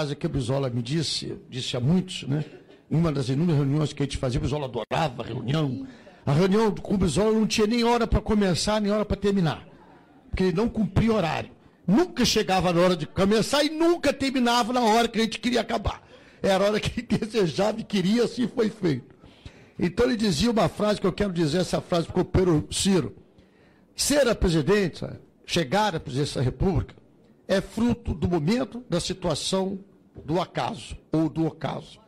[0.00, 2.42] frase que a Brizola me disse, disse a muitos, né?
[2.90, 5.86] Em uma das inúmeras reuniões que a gente fazia, a Brizola adorava a reunião.
[6.24, 9.66] A reunião com o Brizola não tinha nem hora para começar, nem hora para terminar.
[10.30, 11.50] Porque ele não cumpria horário.
[11.86, 15.60] Nunca chegava na hora de começar e nunca terminava na hora que a gente queria
[15.60, 16.02] acabar.
[16.42, 19.14] Era a hora que desejava e queria, assim foi feito.
[19.78, 23.14] Então ele dizia uma frase que eu quero dizer, essa frase para o Pedro Ciro.
[23.94, 26.94] Ser a presidência, chegar à presidência da República,
[27.50, 29.80] é fruto do momento, da situação,
[30.14, 32.00] do acaso ou do ocaso.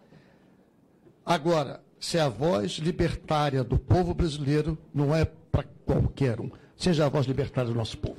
[1.24, 6.51] Agora, ser a voz libertária do povo brasileiro não é para qualquer um.
[6.77, 8.19] Seja a voz libertária do nosso povo.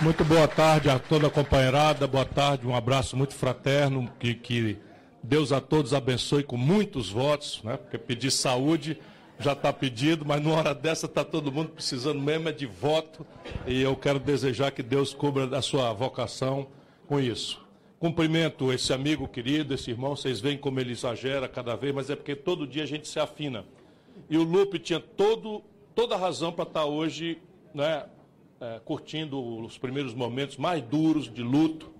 [0.00, 4.76] Muito boa tarde a toda a companheirada, boa tarde, um abraço muito fraterno, que, que
[5.22, 7.76] Deus a todos abençoe com muitos votos, né?
[7.76, 8.98] porque pedir saúde
[9.42, 13.26] já está pedido, mas numa hora dessa está todo mundo precisando mesmo é de voto,
[13.66, 16.68] e eu quero desejar que Deus cubra da sua vocação
[17.06, 17.60] com isso.
[17.98, 22.16] Cumprimento esse amigo querido, esse irmão, vocês veem como ele exagera cada vez, mas é
[22.16, 23.64] porque todo dia a gente se afina.
[24.28, 25.62] E o Lupe tinha todo,
[25.94, 27.38] toda a razão para estar tá hoje
[27.74, 28.04] né,
[28.60, 31.92] é, curtindo os primeiros momentos mais duros de luto.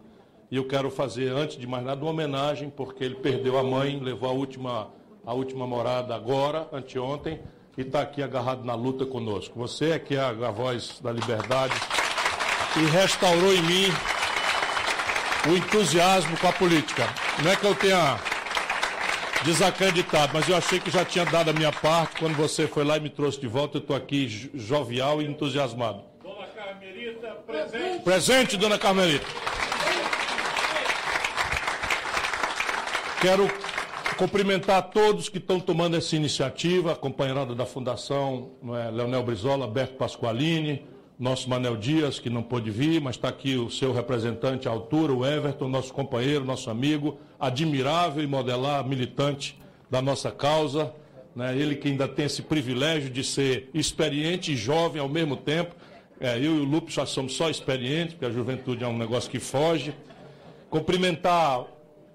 [0.51, 3.99] E eu quero fazer, antes de mais nada, uma homenagem, porque ele perdeu a mãe,
[3.99, 4.91] levou a última,
[5.25, 7.41] a última morada agora, anteontem,
[7.77, 9.59] e está aqui agarrado na luta conosco.
[9.59, 11.75] Você é que é a, voz da liberdade
[12.77, 13.93] e restaurou em mim
[15.49, 17.09] o entusiasmo com a política.
[17.43, 18.19] Não é que eu tenha
[19.45, 22.17] desacreditado, mas eu achei que já tinha dado a minha parte.
[22.19, 26.03] Quando você foi lá e me trouxe de volta, eu estou aqui jovial e entusiasmado.
[27.47, 28.03] Presente.
[28.03, 29.27] Presente, dona Carmelita.
[33.21, 33.51] Quero
[34.23, 39.95] cumprimentar todos que estão tomando essa iniciativa, a companheirada da Fundação é, Leonel Brizola, Alberto
[39.95, 40.87] Pasqualini,
[41.19, 45.13] nosso Manel Dias, que não pôde vir, mas está aqui o seu representante à altura,
[45.13, 50.95] o Everton, nosso companheiro, nosso amigo, admirável e modelar militante da nossa causa.
[51.35, 51.59] Né?
[51.59, 55.75] Ele que ainda tem esse privilégio de ser experiente e jovem ao mesmo tempo,
[56.21, 59.29] é, eu e o Lupe já somos só experientes, porque a juventude é um negócio
[59.29, 59.93] que foge.
[60.71, 61.65] Cumprimentar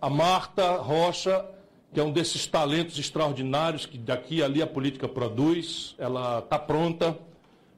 [0.01, 1.45] a Marta Rocha,
[1.93, 5.95] que é um desses talentos extraordinários que daqui ali a política produz.
[5.97, 7.17] Ela está pronta,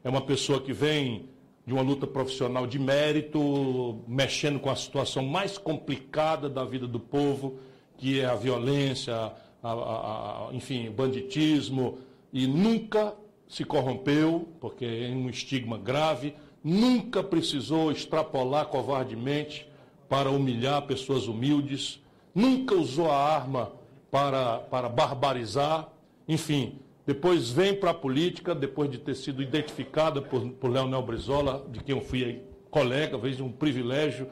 [0.04, 1.30] é uma pessoa que vem
[1.66, 7.00] de uma luta profissional de mérito, mexendo com a situação mais complicada da vida do
[7.00, 7.60] povo,
[7.96, 12.00] que é a violência, a, a, a, enfim, banditismo,
[12.34, 13.14] e nunca
[13.48, 16.34] se corrompeu, porque é um estigma grave,
[16.64, 19.68] nunca precisou extrapolar covardemente
[20.08, 22.02] para humilhar pessoas humildes,
[22.34, 23.72] nunca usou a arma
[24.12, 25.90] para, para barbarizar,
[26.28, 26.80] enfim.
[27.06, 31.84] Depois vem para a política, depois de ter sido identificada por, por Leonel Brizola, de
[31.84, 34.28] quem eu fui colega, vez um privilégio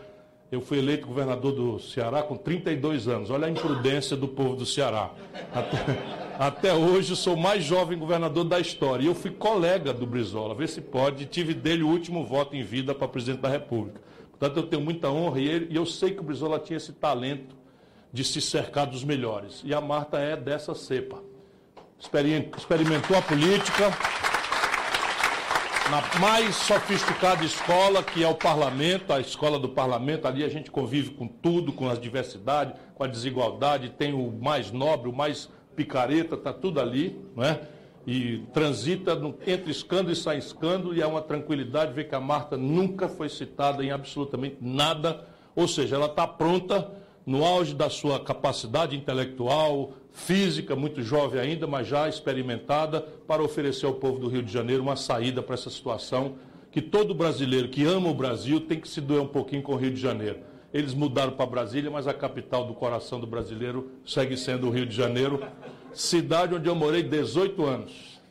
[0.50, 3.30] eu fui eleito governador do Ceará com 32 anos.
[3.30, 5.12] Olha a imprudência do povo do Ceará.
[5.54, 5.78] Até,
[6.40, 9.04] até hoje sou o mais jovem governador da história.
[9.04, 11.26] E eu fui colega do Brizola, vê se pode.
[11.26, 14.00] Tive dele o último voto em vida para presidente da República.
[14.32, 16.94] Portanto, eu tenho muita honra e, ele, e eu sei que o Brizola tinha esse
[16.94, 17.57] talento
[18.18, 19.62] de se cercar dos melhores.
[19.64, 21.22] E a Marta é dessa cepa.
[22.00, 23.92] Experimentou a política
[25.92, 30.72] na mais sofisticada escola, que é o parlamento, a escola do parlamento, ali a gente
[30.72, 35.48] convive com tudo, com as diversidades, com a desigualdade, tem o mais nobre, o mais
[35.76, 37.62] picareta, está tudo ali, não é?
[38.08, 39.12] E transita
[39.46, 43.30] entre escândalo e sai escândalo, e é uma tranquilidade ver que a Marta nunca foi
[43.30, 45.24] citada em absolutamente nada,
[45.56, 51.68] ou seja, ela está pronta no auge da sua capacidade intelectual, física, muito jovem ainda,
[51.68, 55.70] mas já experimentada, para oferecer ao povo do Rio de Janeiro uma saída para essa
[55.70, 56.36] situação
[56.72, 59.76] que todo brasileiro que ama o Brasil tem que se doer um pouquinho com o
[59.76, 60.40] Rio de Janeiro.
[60.74, 64.86] Eles mudaram para Brasília, mas a capital do coração do brasileiro segue sendo o Rio
[64.86, 65.44] de Janeiro,
[65.92, 68.22] cidade onde eu morei 18 anos.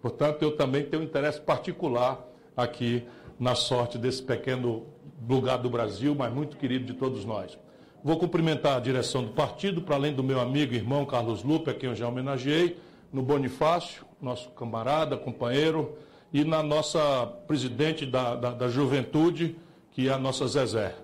[0.00, 2.24] Portanto, eu também tenho um interesse particular
[2.56, 3.02] aqui
[3.40, 4.86] na sorte desse pequeno
[5.28, 7.58] lugar do Brasil, mas muito querido de todos nós.
[8.06, 11.70] Vou cumprimentar a direção do partido, para além do meu amigo e irmão Carlos Lupe,
[11.70, 12.78] a quem eu já homenageei,
[13.12, 15.98] no Bonifácio, nosso camarada, companheiro,
[16.32, 19.56] e na nossa presidente da, da, da juventude,
[19.90, 20.94] que é a nossa Zezé,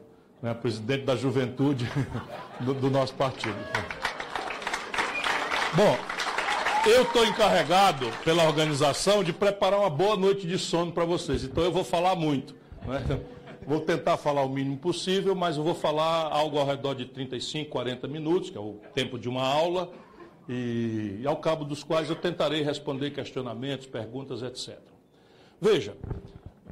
[0.41, 1.91] né, presidente da juventude
[2.65, 3.59] do, do nosso partido.
[5.75, 5.99] Bom,
[6.87, 11.65] eu estou encarregado pela organização de preparar uma boa noite de sono para vocês, então
[11.65, 12.55] eu vou falar muito.
[12.87, 13.21] Né?
[13.67, 17.71] Vou tentar falar o mínimo possível, mas eu vou falar algo ao redor de 35,
[17.71, 19.91] 40 minutos, que é o tempo de uma aula,
[20.49, 24.79] e, e ao cabo dos quais eu tentarei responder questionamentos, perguntas, etc.
[25.61, 25.97] Veja,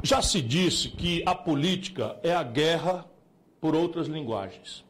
[0.02, 3.04] Já se disse que a política é a guerra
[3.60, 4.84] por outras linguagens.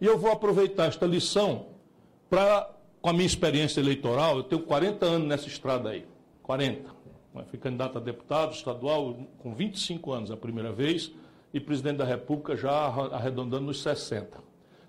[0.00, 1.66] E eu vou aproveitar esta lição
[2.30, 2.70] para,
[3.02, 6.06] com a minha experiência eleitoral, eu tenho 40 anos nessa estrada aí.
[6.42, 6.96] 40.
[7.50, 11.12] Fui candidato a deputado estadual com 25 anos a primeira vez
[11.52, 14.38] e presidente da República já arredondando nos 60.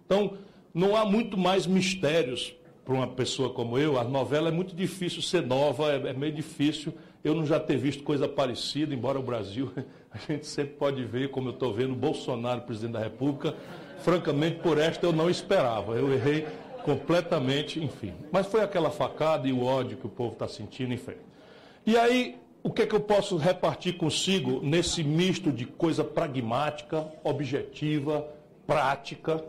[0.05, 0.37] Então,
[0.73, 3.99] não há muito mais mistérios para uma pessoa como eu.
[3.99, 7.77] A novela é muito difícil ser nova, é, é meio difícil eu não já ter
[7.77, 9.71] visto coisa parecida, embora o Brasil,
[10.11, 13.53] a gente sempre pode ver, como eu estou vendo, Bolsonaro, presidente da República.
[13.99, 15.95] Francamente, por esta eu não esperava.
[15.95, 16.47] Eu errei
[16.83, 18.13] completamente, enfim.
[18.31, 21.15] Mas foi aquela facada e o ódio que o povo está sentindo, enfim.
[21.85, 22.37] E aí,
[22.69, 28.27] o que é que eu posso repartir consigo nesse misto de coisa pragmática, objetiva,
[28.67, 29.43] prática,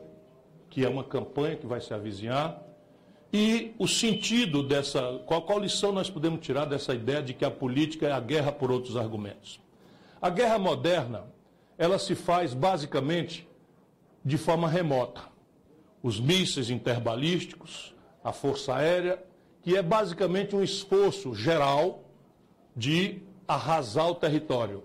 [0.70, 2.62] que é uma campanha que vai se avizinhar,
[3.30, 5.20] e o sentido dessa.
[5.26, 8.52] Qual, qual lição nós podemos tirar dessa ideia de que a política é a guerra
[8.52, 9.60] por outros argumentos?
[10.22, 11.24] A guerra moderna,
[11.76, 13.46] ela se faz basicamente
[14.24, 15.20] de forma remota.
[16.02, 17.94] Os mísseis interbalísticos,
[18.24, 19.22] a força aérea,
[19.60, 22.06] que é basicamente um esforço geral
[22.80, 24.82] de arrasar o território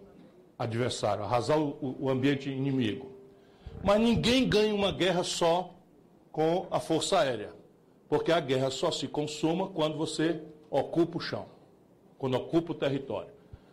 [0.60, 3.10] adversário, arrasar o, o ambiente inimigo.
[3.82, 5.74] Mas ninguém ganha uma guerra só
[6.30, 7.54] com a força aérea.
[8.10, 11.46] Porque a guerra só se consuma quando você ocupa o chão,
[12.18, 13.30] quando ocupa o território.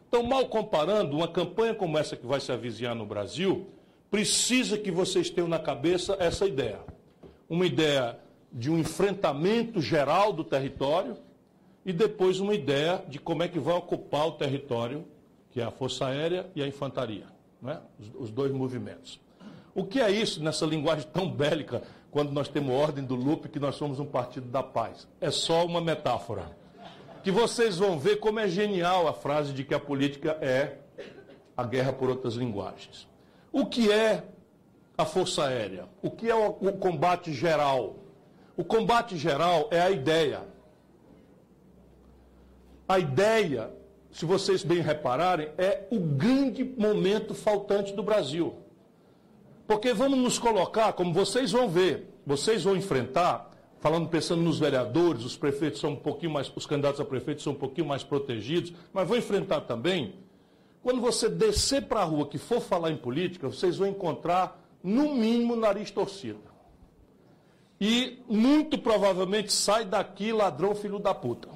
[0.07, 3.67] Então, mal comparando, uma campanha como essa que vai se avizinhar no Brasil,
[4.09, 6.79] precisa que vocês tenham na cabeça essa ideia.
[7.49, 8.21] Uma ideia
[8.53, 11.17] de um enfrentamento geral do território
[11.84, 15.05] e depois uma ideia de como é que vai ocupar o território,
[15.50, 17.26] que é a Força Aérea e a Infantaria,
[17.61, 17.81] né?
[17.99, 19.20] os, os dois movimentos.
[19.75, 23.58] O que é isso nessa linguagem tão bélica quando nós temos ordem do Lupe que
[23.58, 25.08] nós somos um partido da paz.
[25.20, 26.56] É só uma metáfora.
[27.25, 30.79] Que vocês vão ver como é genial a frase de que a política é
[31.56, 33.08] a guerra por outras linguagens.
[33.50, 34.25] O que é
[34.96, 35.88] a Força Aérea?
[36.02, 37.96] O que é o, combate geral?
[38.56, 40.52] O combate geral é a ideia.
[42.88, 43.70] A ideia,
[44.11, 48.55] se vocês bem repararem, é o grande momento faltante do Brasil.
[49.67, 53.50] Porque vamos nos colocar, como vocês vão ver, vocês vão enfrentar,
[53.81, 57.52] falando, pensando nos vereadores, os prefeitos são um pouquinho mais, os candidatos a prefeito são
[57.52, 60.14] um pouquinho mais protegidos, mas vão enfrentar também,
[60.82, 65.14] quando você descer para a rua que for falar em política, vocês vão encontrar, no
[65.14, 66.40] mínimo, nariz torcido.
[67.81, 71.49] E muito provavelmente sai daqui ladrão filho da puta.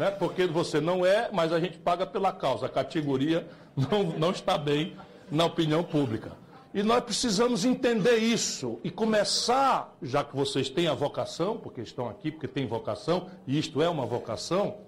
[0.00, 0.10] Né?
[0.10, 2.64] Porque você não é, mas a gente paga pela causa.
[2.64, 4.96] A categoria não, não está bem
[5.30, 6.32] na opinião pública.
[6.72, 12.08] E nós precisamos entender isso e começar, já que vocês têm a vocação, porque estão
[12.08, 14.78] aqui, porque têm vocação, e isto é uma vocação,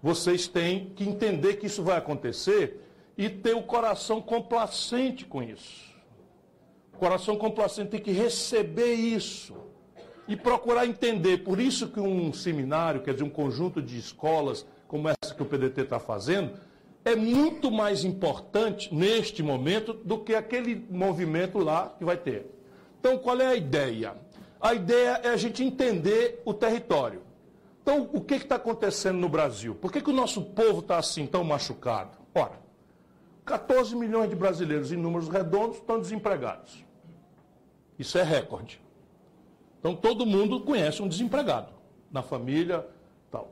[0.00, 2.80] vocês têm que entender que isso vai acontecer
[3.18, 5.90] e ter o coração complacente com isso.
[6.94, 9.56] O coração complacente tem que receber isso
[10.30, 11.38] e procurar entender.
[11.38, 15.46] Por isso que um seminário, quer dizer, um conjunto de escolas como essa que o
[15.46, 16.52] PDT está fazendo,
[17.04, 22.46] é muito mais importante neste momento do que aquele movimento lá que vai ter.
[23.00, 24.14] Então, qual é a ideia?
[24.60, 27.22] A ideia é a gente entender o território.
[27.82, 29.74] Então, o que está acontecendo no Brasil?
[29.74, 32.16] Por que, que o nosso povo está assim tão machucado?
[32.32, 32.60] Ora,
[33.44, 36.84] 14 milhões de brasileiros em números redondos estão desempregados.
[37.98, 38.80] Isso é recorde.
[39.80, 41.72] Então, todo mundo conhece um desempregado
[42.12, 42.86] na família,
[43.30, 43.50] tal.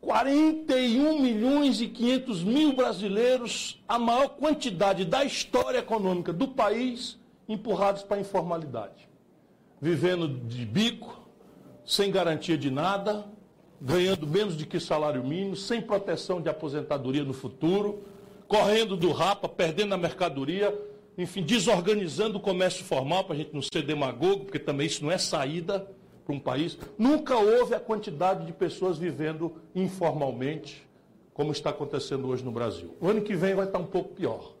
[0.00, 8.02] 41 milhões e 500 mil brasileiros, a maior quantidade da história econômica do país, empurrados
[8.02, 9.08] para a informalidade.
[9.80, 11.28] Vivendo de bico,
[11.84, 13.26] sem garantia de nada,
[13.80, 18.02] ganhando menos de que salário mínimo, sem proteção de aposentadoria no futuro,
[18.46, 20.74] correndo do rapa, perdendo a mercadoria,
[21.18, 25.10] enfim, desorganizando o comércio formal, para a gente não ser demagogo, porque também isso não
[25.10, 25.84] é saída
[26.24, 26.78] para um país.
[26.96, 30.86] Nunca houve a quantidade de pessoas vivendo informalmente,
[31.34, 32.94] como está acontecendo hoje no Brasil.
[33.00, 34.54] O ano que vem vai estar um pouco pior,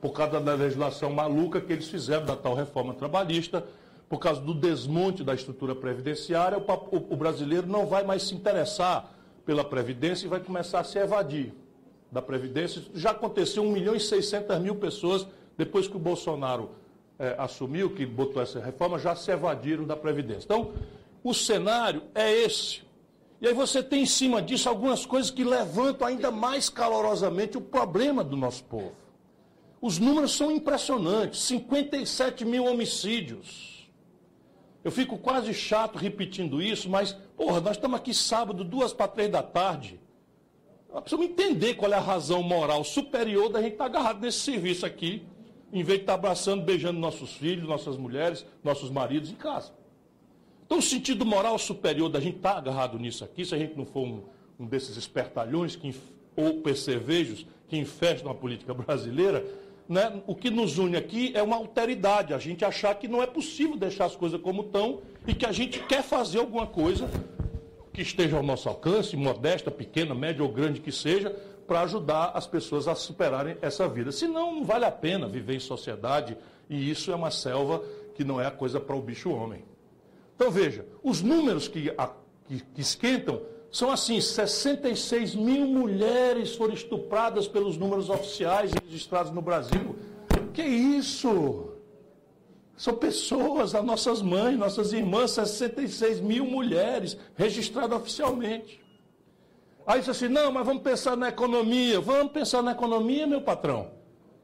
[0.00, 3.64] por causa da legislação maluca que eles fizeram da tal reforma trabalhista,
[4.08, 9.12] por causa do desmonte da estrutura previdenciária, o brasileiro não vai mais se interessar
[9.44, 11.52] pela Previdência e vai começar a se evadir
[12.10, 12.82] da Previdência.
[12.94, 16.70] Já aconteceu 1 milhão e 600 mil pessoas depois que o Bolsonaro
[17.18, 20.44] é, assumiu, que botou essa reforma, já se evadiram da Previdência.
[20.44, 20.72] Então,
[21.24, 22.82] o cenário é esse.
[23.40, 27.60] E aí você tem em cima disso algumas coisas que levantam ainda mais calorosamente o
[27.60, 28.92] problema do nosso povo.
[29.80, 33.90] Os números são impressionantes, 57 mil homicídios.
[34.82, 39.30] Eu fico quase chato repetindo isso, mas, porra, nós estamos aqui sábado, duas para três
[39.30, 40.00] da tarde.
[40.96, 44.86] Nós precisamos entender qual é a razão moral superior da gente estar agarrado nesse serviço
[44.86, 45.22] aqui,
[45.70, 49.74] em vez de estar abraçando, beijando nossos filhos, nossas mulheres, nossos maridos em casa.
[50.64, 53.84] Então, o sentido moral superior da gente estar agarrado nisso aqui, se a gente não
[53.84, 54.22] for um,
[54.58, 55.94] um desses espertalhões que,
[56.34, 59.44] ou percevejos que infestam a política brasileira,
[59.86, 63.26] né, o que nos une aqui é uma alteridade, a gente achar que não é
[63.26, 67.06] possível deixar as coisas como estão e que a gente quer fazer alguma coisa
[67.96, 71.34] que esteja ao nosso alcance, modesta, pequena, média ou grande que seja,
[71.66, 74.12] para ajudar as pessoas a superarem essa vida.
[74.12, 76.36] Senão, não vale a pena viver em sociedade
[76.68, 77.82] e isso é uma selva
[78.14, 79.64] que não é a coisa para o bicho homem.
[80.34, 82.10] Então veja, os números que, a,
[82.46, 83.40] que, que esquentam
[83.72, 89.96] são assim: 66 mil mulheres foram estupradas pelos números oficiais registrados no Brasil.
[90.52, 91.65] Que isso?
[92.76, 98.84] São pessoas, as nossas mães, nossas irmãs, 66 mil mulheres registradas oficialmente.
[99.86, 102.00] Aí disse assim: não, mas vamos pensar na economia.
[102.00, 103.90] Vamos pensar na economia, meu patrão.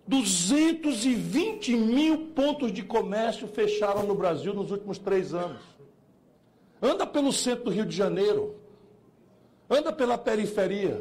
[0.07, 5.61] 220 mil pontos de comércio fecharam no Brasil nos últimos três anos.
[6.81, 8.57] Anda pelo centro do Rio de Janeiro.
[9.69, 11.01] Anda pela periferia.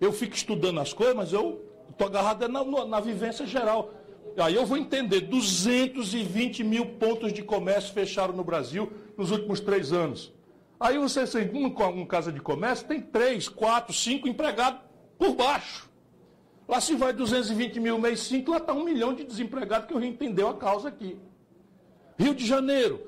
[0.00, 3.90] Eu fico estudando as coisas, mas eu estou agarrado na, na vivência geral.
[4.40, 9.92] Aí eu vou entender, 220 mil pontos de comércio fecharam no Brasil nos últimos três
[9.92, 10.32] anos.
[10.78, 14.80] Aí você, tem uma casa de comércio, tem três, quatro, cinco empregados
[15.18, 15.88] por baixo.
[16.68, 20.10] Lá se vai 220 mil mês cinco, lá está um milhão de desempregados que Rio
[20.10, 21.16] entendeu a causa aqui.
[22.16, 23.00] Rio de Janeiro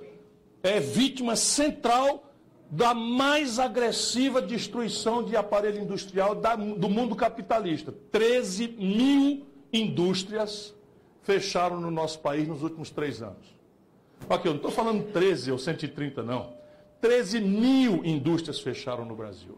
[0.62, 2.32] é vítima central
[2.70, 7.94] da mais agressiva destruição de aparelho industrial do mundo capitalista.
[8.10, 10.74] 13 mil indústrias
[11.22, 13.58] fecharam no nosso país nos últimos três anos.
[14.28, 16.52] Aqui, eu não estou falando 13 ou 130, não.
[17.00, 19.56] 13 mil indústrias fecharam no Brasil.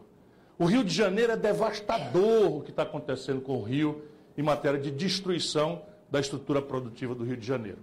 [0.59, 4.05] O Rio de Janeiro é devastador o que está acontecendo com o Rio
[4.37, 7.79] em matéria de destruição da estrutura produtiva do Rio de Janeiro.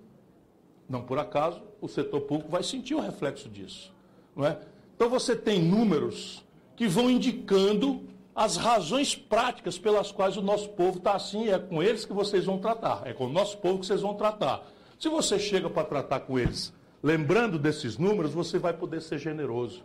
[0.88, 3.94] Não por acaso, o setor público vai sentir o reflexo disso.
[4.36, 4.58] Não é?
[4.96, 6.44] Então você tem números
[6.76, 8.02] que vão indicando
[8.40, 12.46] as razões práticas pelas quais o nosso povo está assim, é com eles que vocês
[12.46, 14.66] vão tratar, é com o nosso povo que vocês vão tratar.
[14.98, 19.84] Se você chega para tratar com eles, lembrando desses números, você vai poder ser generoso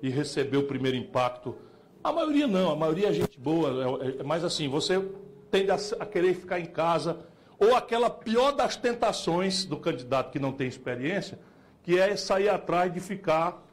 [0.00, 1.56] e receber o primeiro impacto.
[2.04, 5.04] A maioria não, a maioria é gente boa, é, é, mas assim, você
[5.50, 7.26] tende a, a querer ficar em casa,
[7.58, 11.40] ou aquela pior das tentações do candidato que não tem experiência,
[11.82, 13.66] que é sair atrás de ficar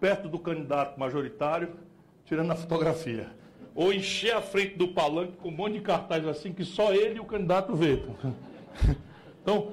[0.00, 1.76] perto do candidato majoritário,
[2.24, 3.36] tirando a fotografia.
[3.76, 7.18] Ou encher a frente do palanque com um monte de cartazes assim que só ele
[7.18, 8.02] e o candidato vê.
[9.40, 9.70] Então,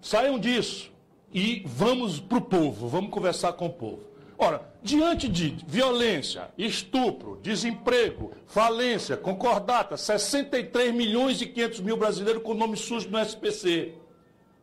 [0.00, 0.90] saiam disso
[1.30, 4.00] e vamos para o povo, vamos conversar com o povo.
[4.38, 12.54] Ora, diante de violência, estupro, desemprego, falência, concordata, 63 milhões e 500 mil brasileiros com
[12.54, 13.94] nome sujo no SPC.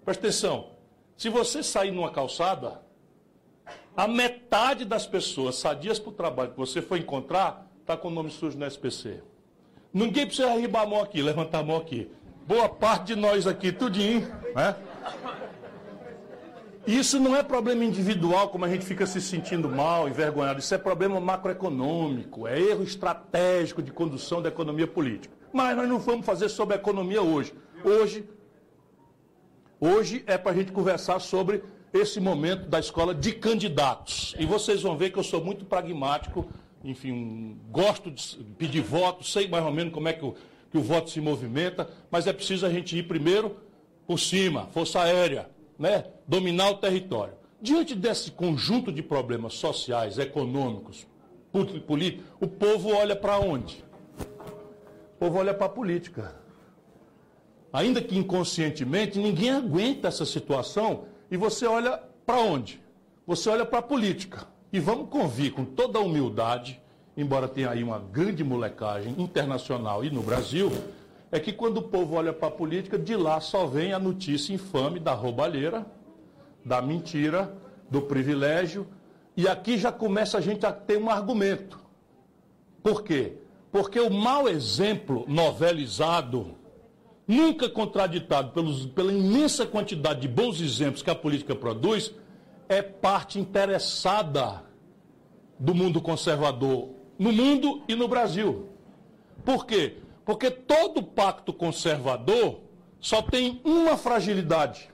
[0.03, 0.69] Presta atenção,
[1.17, 2.81] se você sair numa calçada,
[3.95, 8.11] a metade das pessoas sadias para o trabalho que você for encontrar está com o
[8.11, 9.21] nome sujo no SPC.
[9.93, 12.09] Ninguém precisa arribar a mão aqui, levantar a mão aqui.
[12.47, 14.75] Boa parte de nós aqui, tudinho, né?
[16.87, 20.59] Isso não é problema individual, como a gente fica se sentindo mal, envergonhado.
[20.59, 25.33] Isso é problema macroeconômico, é erro estratégico de condução da economia política.
[25.53, 27.53] Mas nós não vamos fazer sobre a economia hoje.
[27.83, 28.27] Hoje,
[29.79, 31.63] hoje é para a gente conversar sobre
[31.93, 34.35] esse momento da escola de candidatos.
[34.39, 36.47] E vocês vão ver que eu sou muito pragmático,
[36.85, 40.35] enfim, um, gosto de pedir voto, sei mais ou menos como é que o,
[40.71, 43.57] que o voto se movimenta, mas é preciso a gente ir primeiro
[44.05, 46.05] por cima, força aérea, né?
[46.27, 47.33] dominar o território.
[47.61, 51.07] Diante desse conjunto de problemas sociais, econômicos,
[51.87, 53.83] políticos, o povo olha para onde?
[55.15, 56.35] O povo olha para a política.
[57.73, 62.79] Ainda que inconscientemente, ninguém aguenta essa situação e você olha para onde?
[63.25, 64.47] Você olha para a política.
[64.75, 66.81] E vamos convir com toda a humildade,
[67.15, 70.69] embora tenha aí uma grande molecagem internacional e no Brasil,
[71.31, 74.53] é que quando o povo olha para a política, de lá só vem a notícia
[74.53, 75.85] infame da roubalheira,
[76.65, 77.55] da mentira,
[77.89, 78.85] do privilégio,
[79.37, 81.79] e aqui já começa a gente a ter um argumento.
[82.83, 83.37] Por quê?
[83.71, 86.53] Porque o mau exemplo novelizado
[87.25, 92.13] nunca contraditado pelos, pela imensa quantidade de bons exemplos que a política produz,
[92.67, 94.63] é parte interessada
[95.57, 98.69] do mundo conservador no mundo e no Brasil.
[99.43, 99.97] Por quê?
[100.25, 102.59] Porque todo pacto conservador
[102.99, 104.89] só tem uma fragilidade.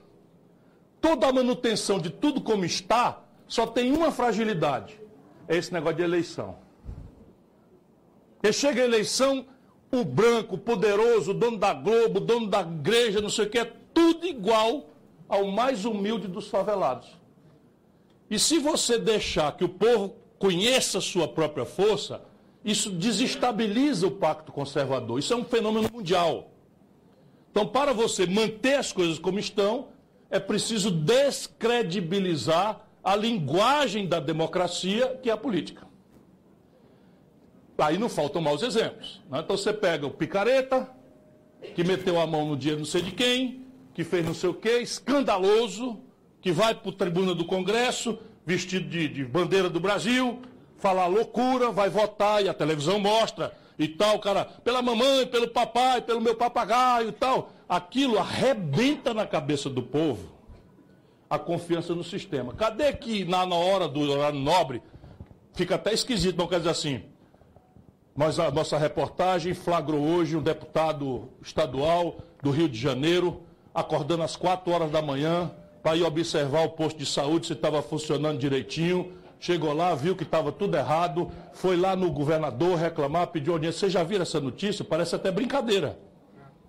[1.00, 5.00] Toda a manutenção de tudo como está só tem uma fragilidade.
[5.48, 6.56] É esse negócio de eleição.
[8.42, 9.46] E chega a eleição,
[9.90, 14.26] o branco, poderoso, dono da Globo, dono da igreja, não sei o que, é tudo
[14.26, 14.90] igual
[15.28, 17.08] ao mais humilde dos favelados.
[18.32, 22.22] E se você deixar que o povo conheça sua própria força,
[22.64, 25.18] isso desestabiliza o pacto conservador.
[25.18, 26.50] Isso é um fenômeno mundial.
[27.50, 29.88] Então, para você manter as coisas como estão,
[30.30, 35.86] é preciso descredibilizar a linguagem da democracia, que é a política.
[37.76, 39.20] Aí não faltam maus exemplos.
[39.28, 39.40] Né?
[39.40, 40.88] Então você pega o picareta,
[41.74, 44.54] que meteu a mão no dia não sei de quem, que fez não sei o
[44.54, 46.00] quê, escandaloso,
[46.42, 50.42] que vai para o tribuna do Congresso, vestido de, de bandeira do Brasil,
[50.76, 56.02] falar loucura, vai votar e a televisão mostra e tal, cara, pela mamãe, pelo papai,
[56.02, 57.52] pelo meu papagaio e tal.
[57.68, 60.32] Aquilo arrebenta na cabeça do povo
[61.30, 62.52] a confiança no sistema.
[62.52, 64.82] Cadê que na, hora do horário nobre
[65.54, 67.02] fica até esquisito, não quer dizer assim.
[68.14, 73.40] Mas a nossa reportagem flagrou hoje um deputado estadual do Rio de Janeiro
[73.72, 75.50] acordando às 4 horas da manhã
[75.82, 79.12] para ir observar o posto de saúde se estava funcionando direitinho.
[79.40, 83.80] Chegou lá, viu que estava tudo errado, foi lá no governador reclamar, pediu audiência.
[83.80, 84.84] Vocês já viram essa notícia?
[84.84, 85.98] Parece até brincadeira.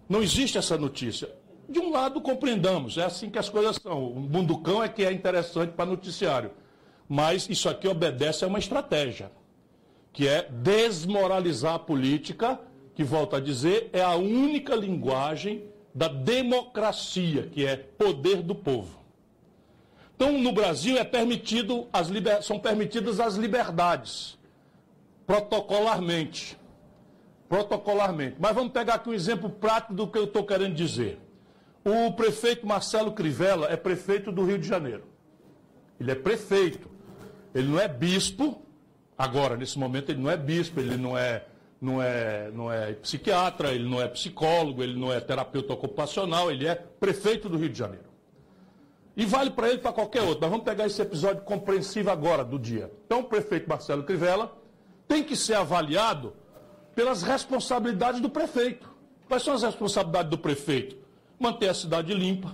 [0.10, 1.29] Não existe essa notícia.
[1.70, 4.08] De um lado, compreendamos, é assim que as coisas são.
[4.08, 6.51] O mundo cão é que é interessante para noticiário.
[7.08, 9.32] Mas isso aqui obedece a uma estratégia,
[10.12, 12.60] que é desmoralizar a política,
[12.96, 19.02] que, volto a dizer, é a única linguagem da democracia, que é poder do povo.
[20.24, 22.42] Então, no Brasil é permitido as liber...
[22.42, 24.39] são permitidas as liberdades,
[25.27, 26.58] protocolarmente.
[27.50, 28.38] Protocolarmente.
[28.39, 31.20] Mas vamos pegar aqui um exemplo prático do que eu estou querendo dizer.
[31.84, 35.03] O prefeito Marcelo Crivella é prefeito do Rio de Janeiro.
[36.00, 36.89] Ele é prefeito.
[37.53, 38.62] Ele não é bispo.
[39.18, 41.44] Agora, nesse momento, ele não é bispo, ele não é
[41.82, 46.65] não é, não é psiquiatra, ele não é psicólogo, ele não é terapeuta ocupacional, ele
[46.65, 48.12] é prefeito do Rio de Janeiro.
[49.15, 50.39] E vale para ele para qualquer outro.
[50.41, 52.91] Mas vamos pegar esse episódio compreensivo agora do dia.
[53.06, 54.52] Então, o prefeito Marcelo Crivella
[55.08, 56.34] tem que ser avaliado
[56.95, 58.89] pelas responsabilidades do prefeito.
[59.28, 60.97] Quais são as responsabilidades do prefeito?
[61.39, 62.54] Manter a cidade limpa,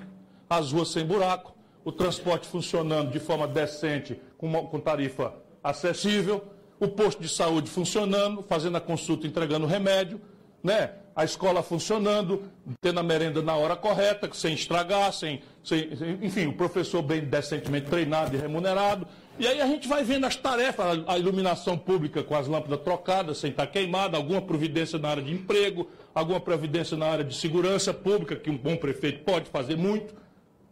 [0.50, 6.44] as ruas sem buraco, o transporte funcionando de forma decente, com, uma, com tarifa acessível,
[6.80, 10.22] o posto de saúde funcionando, fazendo a consulta, entregando remédio,
[10.64, 10.94] né?
[11.20, 12.44] A escola funcionando,
[12.80, 15.90] tendo a merenda na hora correta, sem estragar, sem, sem,
[16.22, 19.06] enfim, o professor bem decentemente treinado e remunerado.
[19.38, 23.38] E aí a gente vai vendo as tarefas, a iluminação pública com as lâmpadas trocadas,
[23.38, 27.94] sem estar queimada, alguma providência na área de emprego, alguma providência na área de segurança
[27.94, 30.16] pública, que um bom prefeito pode fazer muito,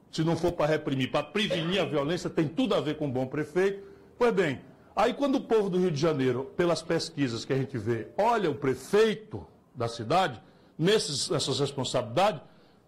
[0.09, 3.11] se não for para reprimir, para prevenir a violência, tem tudo a ver com um
[3.11, 3.83] bom prefeito.
[4.17, 4.61] Pois bem,
[4.95, 8.49] Aí, quando o povo do Rio de Janeiro, pelas pesquisas que a gente vê, olha
[8.49, 9.45] o prefeito
[9.77, 10.41] da cidade,
[10.77, 12.41] nesses, nessas responsabilidades,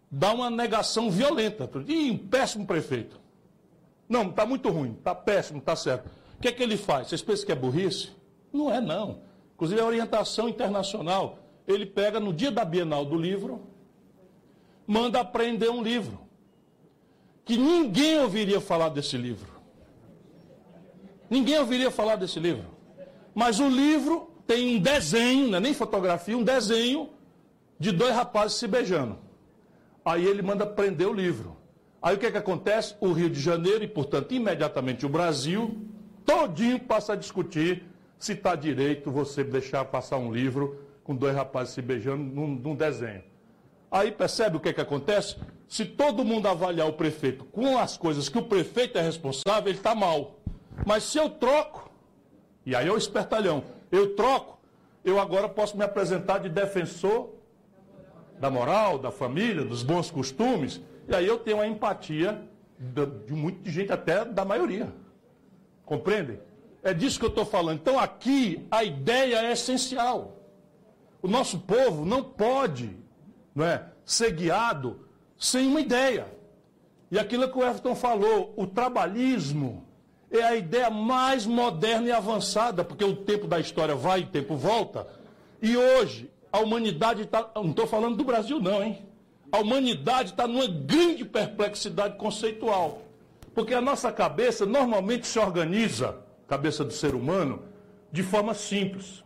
[0.10, 1.70] dá uma negação violenta.
[1.88, 3.20] Ih, um péssimo prefeito.
[4.10, 6.08] Não, está muito ruim, está péssimo, está certo.
[6.38, 7.08] O que é que ele faz?
[7.08, 8.10] Vocês pensam que é burrice?
[8.52, 9.22] Não é, não.
[9.54, 13.62] Inclusive, a orientação internacional, ele pega no dia da Bienal do livro,
[14.88, 16.20] manda aprender um livro.
[17.46, 19.60] Que ninguém ouviria falar desse livro.
[21.30, 22.66] Ninguém ouviria falar desse livro.
[23.36, 27.12] Mas o livro tem um desenho, não é nem fotografia, um desenho
[27.78, 29.20] de dois rapazes se beijando.
[30.04, 31.56] Aí ele manda prender o livro.
[32.02, 32.96] Aí o que, é que acontece?
[33.00, 35.78] O Rio de Janeiro e, portanto, imediatamente o Brasil,
[36.26, 37.84] todinho passa a discutir
[38.18, 42.76] se está direito você deixar passar um livro com dois rapazes se beijando num, num
[42.76, 43.22] desenho.
[43.92, 45.36] Aí percebe o que, é que acontece?
[45.68, 49.78] Se todo mundo avaliar o prefeito com as coisas que o prefeito é responsável, ele
[49.78, 50.40] está mal.
[50.88, 51.92] Mas se eu troco,
[52.66, 54.60] e aí é o espertalhão, eu troco,
[55.04, 57.30] eu agora posso me apresentar de defensor
[58.40, 62.42] da moral, da família, dos bons costumes, e aí eu tenho a empatia
[62.78, 64.94] de, de muita gente, até da maioria.
[65.86, 66.40] Compreendem?
[66.82, 67.80] É disso que eu estou falando.
[67.80, 70.38] Então aqui a ideia é essencial.
[71.22, 72.96] O nosso povo não pode
[73.54, 75.06] não é, ser guiado
[75.38, 76.28] sem uma ideia.
[77.12, 79.89] E aquilo que o Everton falou, o trabalhismo
[80.32, 84.28] é a ideia mais moderna e avançada, porque o tempo da história vai e o
[84.28, 85.08] tempo volta.
[85.62, 87.50] E hoje, a humanidade está.
[87.56, 89.00] Não estou falando do Brasil, não, hein?
[89.52, 93.02] A humanidade está numa grande perplexidade conceitual.
[93.54, 97.64] Porque a nossa cabeça normalmente se organiza, cabeça do ser humano,
[98.12, 99.24] de forma simples.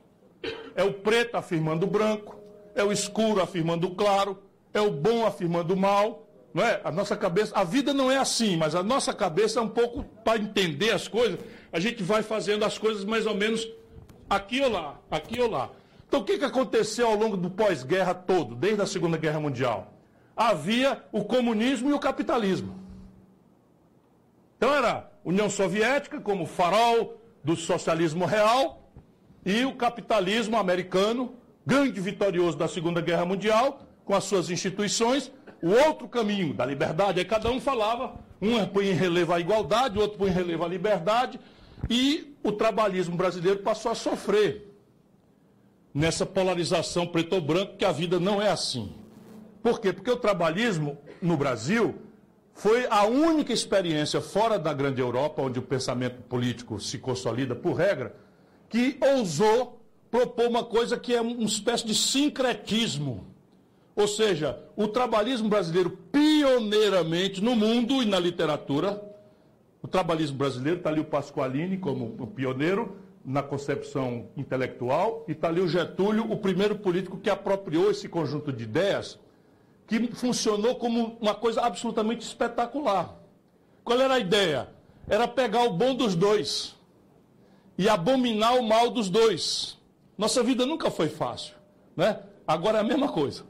[0.75, 2.37] É o preto afirmando o branco,
[2.73, 4.41] é o escuro afirmando o claro,
[4.73, 6.22] é o bom afirmando o mal,
[6.53, 6.79] não é?
[6.83, 10.03] A nossa cabeça, a vida não é assim, mas a nossa cabeça é um pouco
[10.23, 11.39] para entender as coisas.
[11.71, 13.67] A gente vai fazendo as coisas mais ou menos
[14.29, 15.71] aqui ou lá, aqui ou lá.
[16.07, 19.93] Então, o que, que aconteceu ao longo do pós-guerra todo, desde a Segunda Guerra Mundial?
[20.37, 22.79] Havia o comunismo e o capitalismo.
[24.57, 28.91] Então, era União Soviética como farol do socialismo real
[29.43, 31.35] e o capitalismo americano,
[31.65, 35.31] grande vitorioso da Segunda Guerra Mundial, com as suas instituições,
[35.63, 37.19] o outro caminho da liberdade.
[37.19, 40.65] Aí cada um falava, um põe em relevo a igualdade, o outro põe em relevo
[40.65, 41.39] a liberdade,
[41.89, 44.69] e o trabalhismo brasileiro passou a sofrer
[45.93, 48.93] nessa polarização preto ou branco, que a vida não é assim.
[49.61, 49.93] Por quê?
[49.93, 51.95] Porque o trabalhismo no Brasil
[52.53, 57.73] foi a única experiência fora da grande Europa, onde o pensamento político se consolida por
[57.73, 58.13] regra,
[58.67, 63.32] que ousou propor uma coisa que é uma espécie de sincretismo.
[63.95, 69.01] Ou seja, o trabalhismo brasileiro, pioneiramente no mundo e na literatura,
[69.81, 75.47] o trabalhismo brasileiro, está ali o Pasqualini como o pioneiro, na concepção intelectual, e está
[75.47, 79.19] ali o Getúlio, o primeiro político que apropriou esse conjunto de ideias,
[79.87, 83.15] que funcionou como uma coisa absolutamente espetacular.
[83.83, 84.69] Qual era a ideia?
[85.07, 86.75] Era pegar o bom dos dois
[87.77, 89.77] e abominar o mal dos dois.
[90.17, 91.55] Nossa vida nunca foi fácil,
[91.95, 92.19] né?
[92.47, 93.43] Agora é a mesma coisa.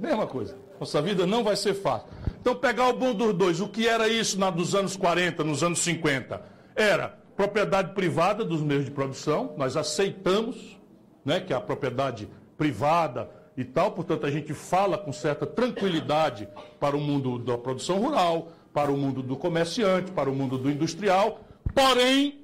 [0.00, 0.56] Mesma coisa.
[0.78, 2.08] Nossa vida não vai ser fácil.
[2.40, 3.60] Então, pegar o bom dos dois.
[3.60, 6.42] O que era isso nos anos 40, nos anos 50?
[6.74, 10.78] Era propriedade privada dos meios de produção, nós aceitamos
[11.24, 16.48] né, que é a propriedade privada e tal, portanto a gente fala com certa tranquilidade
[16.78, 20.70] para o mundo da produção rural, para o mundo do comerciante, para o mundo do
[20.70, 21.40] industrial,
[21.74, 22.40] porém,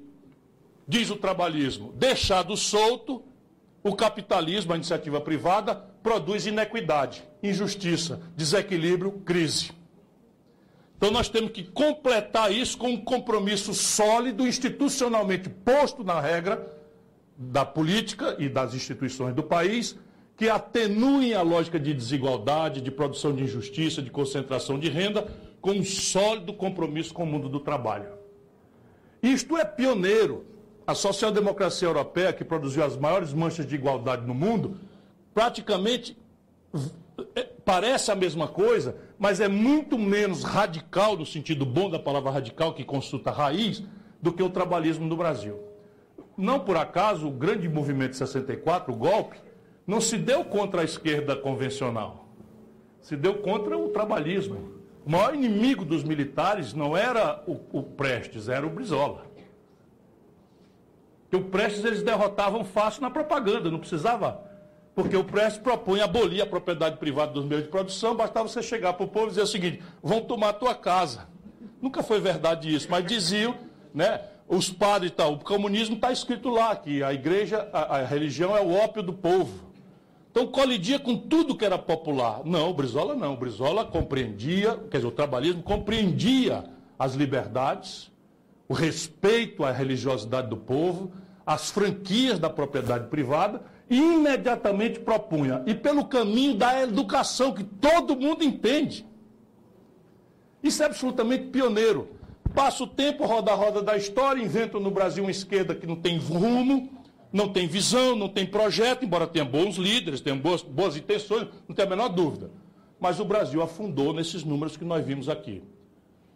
[0.87, 3.23] diz o trabalhismo, deixado solto,
[3.87, 9.71] o capitalismo, a iniciativa privada, produz inequidade, injustiça, desequilíbrio, crise.
[10.97, 16.75] Então nós temos que completar isso com um compromisso sólido, institucionalmente posto na regra
[17.37, 19.95] da política e das instituições do país,
[20.35, 25.27] que atenuem a lógica de desigualdade, de produção de injustiça, de concentração de renda,
[25.61, 28.09] com um sólido compromisso com o mundo do trabalho.
[29.21, 30.45] Isto é pioneiro.
[30.87, 34.79] A social-democracia europeia, que produziu as maiores manchas de igualdade no mundo,
[35.33, 36.17] praticamente
[37.35, 42.31] é, parece a mesma coisa, mas é muito menos radical, no sentido bom da palavra
[42.31, 43.83] radical, que consulta raiz,
[44.21, 45.59] do que o trabalhismo no Brasil.
[46.37, 49.41] Não por acaso, o grande movimento de 64, o golpe,
[49.85, 52.29] não se deu contra a esquerda convencional,
[53.01, 54.77] se deu contra o trabalhismo.
[55.05, 59.26] O maior inimigo dos militares não era o, o Prestes, era o Brizola.
[61.29, 64.47] Porque o Prestes eles derrotavam fácil na propaganda, não precisava
[64.97, 68.93] porque o Prestes propõe abolir a propriedade privada dos meios de produção, bastava você chegar
[68.93, 71.27] para o povo e dizer o seguinte: vão tomar a tua casa.
[71.79, 73.53] Nunca foi verdade isso, mas diziam,
[73.93, 74.21] né?
[74.47, 78.57] Os padres e tal, o comunismo está escrito lá, que a igreja, a, a religião
[78.57, 79.67] é o ópio do povo.
[80.31, 82.41] Então colidia com tudo que era popular.
[82.43, 83.33] Não, o Brizola não.
[83.33, 86.63] O Brizola compreendia, quer dizer, o trabalhismo compreendia
[86.97, 88.11] as liberdades,
[88.67, 91.11] o respeito à religiosidade do povo,
[91.45, 98.43] as franquias da propriedade privada imediatamente propunha, e pelo caminho da educação, que todo mundo
[98.43, 99.05] entende.
[100.61, 102.09] Isso é absolutamente pioneiro.
[102.53, 105.95] Passa o tempo, roda a roda da história, inventa no Brasil uma esquerda que não
[105.95, 106.89] tem rumo,
[107.31, 111.75] não tem visão, não tem projeto, embora tenha bons líderes, tenha boas, boas intenções, não
[111.75, 112.51] tem a menor dúvida.
[112.99, 115.63] Mas o Brasil afundou nesses números que nós vimos aqui.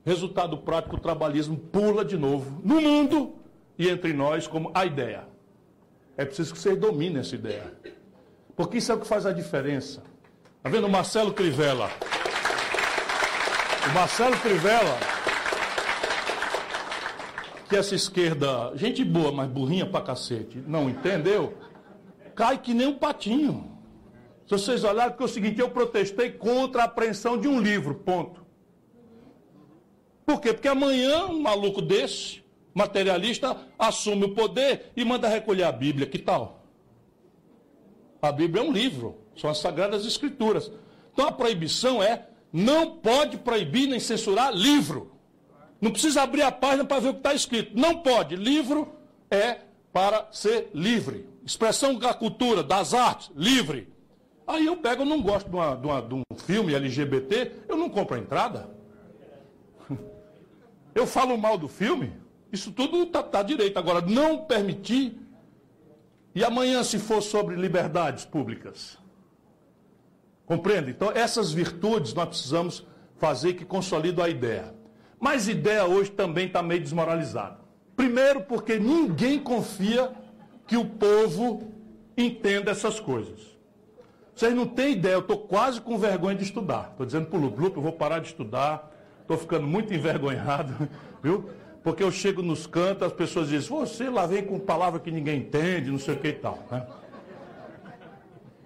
[0.03, 3.35] Resultado prático, o trabalhismo pula de novo no mundo
[3.77, 5.27] e entre nós como a ideia.
[6.17, 7.73] É preciso que vocês dominem essa ideia.
[8.55, 10.03] Porque isso é o que faz a diferença.
[10.57, 11.89] Está vendo o Marcelo Crivella?
[13.89, 14.97] O Marcelo Crivella,
[17.67, 21.57] que essa esquerda, gente boa, mas burrinha pra cacete, não entendeu?
[22.35, 23.71] Cai que nem um patinho.
[24.45, 27.95] Se vocês olharem, porque é o seguinte, eu protestei contra a apreensão de um livro,
[27.95, 28.40] ponto.
[30.25, 30.53] Por quê?
[30.53, 32.41] Porque amanhã um maluco desse
[32.73, 36.07] materialista assume o poder e manda recolher a Bíblia.
[36.07, 36.65] Que tal?
[38.21, 40.71] A Bíblia é um livro, são as Sagradas Escrituras.
[41.11, 45.11] Então a proibição é: não pode proibir nem censurar livro.
[45.79, 47.75] Não precisa abrir a página para ver o que está escrito.
[47.75, 48.35] Não pode.
[48.35, 48.93] Livro
[49.31, 51.27] é para ser livre.
[51.43, 53.91] Expressão da cultura, das artes, livre.
[54.45, 57.77] Aí eu pego, eu não gosto de, uma, de, uma, de um filme LGBT, eu
[57.77, 58.69] não compro a entrada.
[60.93, 62.13] Eu falo mal do filme,
[62.51, 63.77] isso tudo está tá direito.
[63.77, 65.17] Agora, não permitir.
[66.35, 68.97] E amanhã, se for sobre liberdades públicas?
[70.45, 70.91] Compreende?
[70.91, 72.85] Então, essas virtudes nós precisamos
[73.17, 74.75] fazer que consolidem a ideia.
[75.19, 77.59] Mas ideia hoje também está meio desmoralizada.
[77.95, 80.11] Primeiro, porque ninguém confia
[80.65, 81.71] que o povo
[82.17, 83.39] entenda essas coisas.
[84.33, 86.89] Vocês não têm ideia, eu estou quase com vergonha de estudar.
[86.91, 88.90] Estou dizendo para o eu vou parar de estudar,
[89.31, 90.89] estou ficando muito envergonhado,
[91.23, 91.49] viu?
[91.83, 95.39] Porque eu chego nos cantos, as pessoas dizem, você lá vem com palavra que ninguém
[95.39, 96.59] entende, não sei o que e tal.
[96.69, 96.85] Né?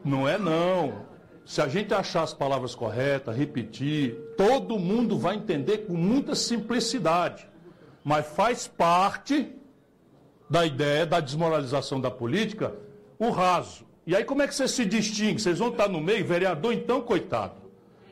[0.04, 1.06] Não é não.
[1.46, 7.48] Se a gente achar as palavras corretas, repetir, todo mundo vai entender com muita simplicidade.
[8.04, 9.52] Mas faz parte
[10.50, 12.74] da ideia da desmoralização da política
[13.18, 13.86] o raso.
[14.06, 15.42] E aí como é que você se distingue?
[15.42, 17.65] Vocês vão estar no meio, vereador então, coitado.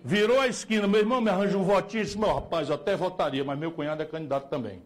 [0.04, 3.44] Virou a esquina, meu irmão me arranja um votinho, disse, meu rapaz, eu até votaria,
[3.44, 4.82] mas meu cunhado é candidato também.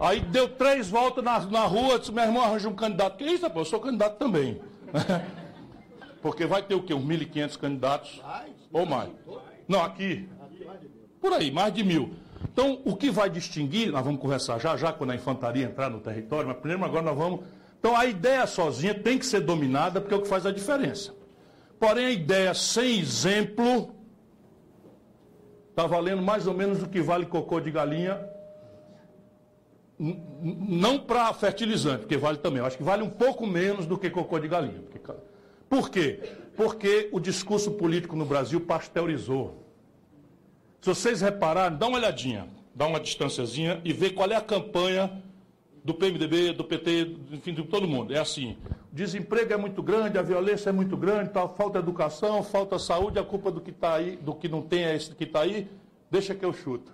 [0.00, 3.16] Aí deu três voltas na, na rua, disse, meu irmão arranja um candidato.
[3.16, 3.66] Que isso, rapaz?
[3.66, 4.60] Eu sou candidato também.
[6.20, 6.92] Porque vai ter o quê?
[6.92, 8.20] Uns 1.500 candidatos?
[8.72, 9.10] Ou mais?
[9.68, 10.28] Não, aqui.
[11.20, 12.10] Por aí, mais de mil.
[12.52, 16.00] Então, o que vai distinguir, nós vamos conversar já já, quando a infantaria entrar no
[16.00, 17.40] território, mas primeiro agora nós vamos.
[17.78, 21.14] Então, a ideia sozinha tem que ser dominada, porque é o que faz a diferença.
[21.78, 23.94] Porém, a ideia sem exemplo
[25.70, 28.20] está valendo mais ou menos o que vale cocô de galinha.
[29.98, 32.58] Não para fertilizante, porque vale também.
[32.58, 34.82] Eu acho que vale um pouco menos do que cocô de galinha.
[35.68, 36.20] Por quê?
[36.56, 39.66] Porque o discurso político no Brasil pasteurizou.
[40.80, 45.22] Se vocês repararem, dá uma olhadinha, dá uma distânciazinha e vê qual é a campanha
[45.82, 48.14] do PMDB, do PT, enfim, de todo mundo.
[48.14, 48.56] É assim:
[48.92, 53.18] o desemprego é muito grande, a violência é muito grande, tá, falta educação, falta saúde,
[53.18, 55.68] a culpa do que está aí, do que não tem é esse que está aí,
[56.10, 56.92] deixa que eu chuto.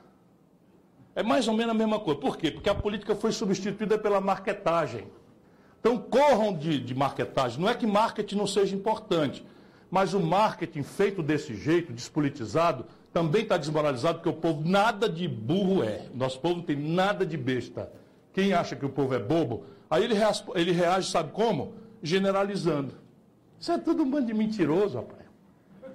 [1.14, 2.20] É mais ou menos a mesma coisa.
[2.20, 2.50] Por quê?
[2.50, 5.06] Porque a política foi substituída pela marketagem.
[5.80, 7.60] Então corram de, de marketagem.
[7.60, 9.44] Não é que marketing não seja importante,
[9.90, 15.26] mas o marketing feito desse jeito, despolitizado, também está desmoralizado, porque o povo nada de
[15.26, 16.06] burro é.
[16.12, 17.90] Nosso povo não tem nada de besta.
[18.36, 21.72] Quem acha que o povo é bobo, aí ele, reage, ele reage sabe como?
[22.02, 22.92] Generalizando.
[23.58, 25.22] Isso é tudo um bando de mentiroso, rapaz.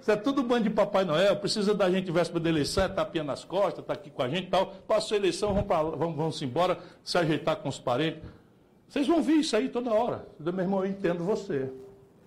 [0.01, 1.35] Isso é tudo um bando de Papai Noel.
[1.35, 4.47] Precisa da gente véspera da eleição, é tapinha nas costas, está aqui com a gente
[4.47, 4.73] e tal.
[4.87, 8.23] Passou a eleição, vamos, pra, vamos, vamos embora, se ajeitar com os parentes.
[8.89, 10.27] Vocês vão ver isso aí toda hora.
[10.39, 11.71] Meu irmão, eu entendo você.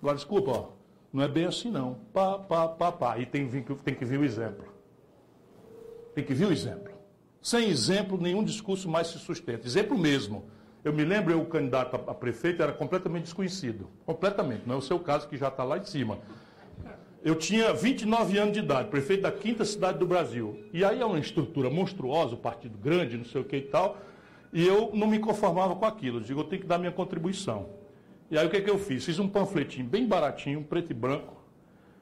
[0.00, 0.66] Agora, desculpa, ó,
[1.12, 1.98] não é bem assim não.
[2.12, 3.18] Pá, pá, pá, pá.
[3.18, 4.64] E tem, tem que vir o exemplo.
[6.14, 6.93] Tem que vir o exemplo.
[7.44, 9.66] Sem exemplo, nenhum discurso mais se sustenta.
[9.66, 10.46] Exemplo mesmo.
[10.83, 13.87] Eu me lembro, eu, o candidato a prefeito era completamente desconhecido.
[14.07, 14.62] Completamente.
[14.66, 16.20] Não é o seu caso, que já está lá em cima.
[17.22, 20.59] Eu tinha 29 anos de idade, prefeito da quinta cidade do Brasil.
[20.72, 23.98] E aí é uma estrutura monstruosa, um partido grande, não sei o que e tal.
[24.50, 26.20] E eu não me conformava com aquilo.
[26.20, 27.68] Eu digo, eu tenho que dar minha contribuição.
[28.30, 29.04] E aí o que, é que eu fiz?
[29.04, 31.44] Fiz um panfletinho bem baratinho, preto e branco.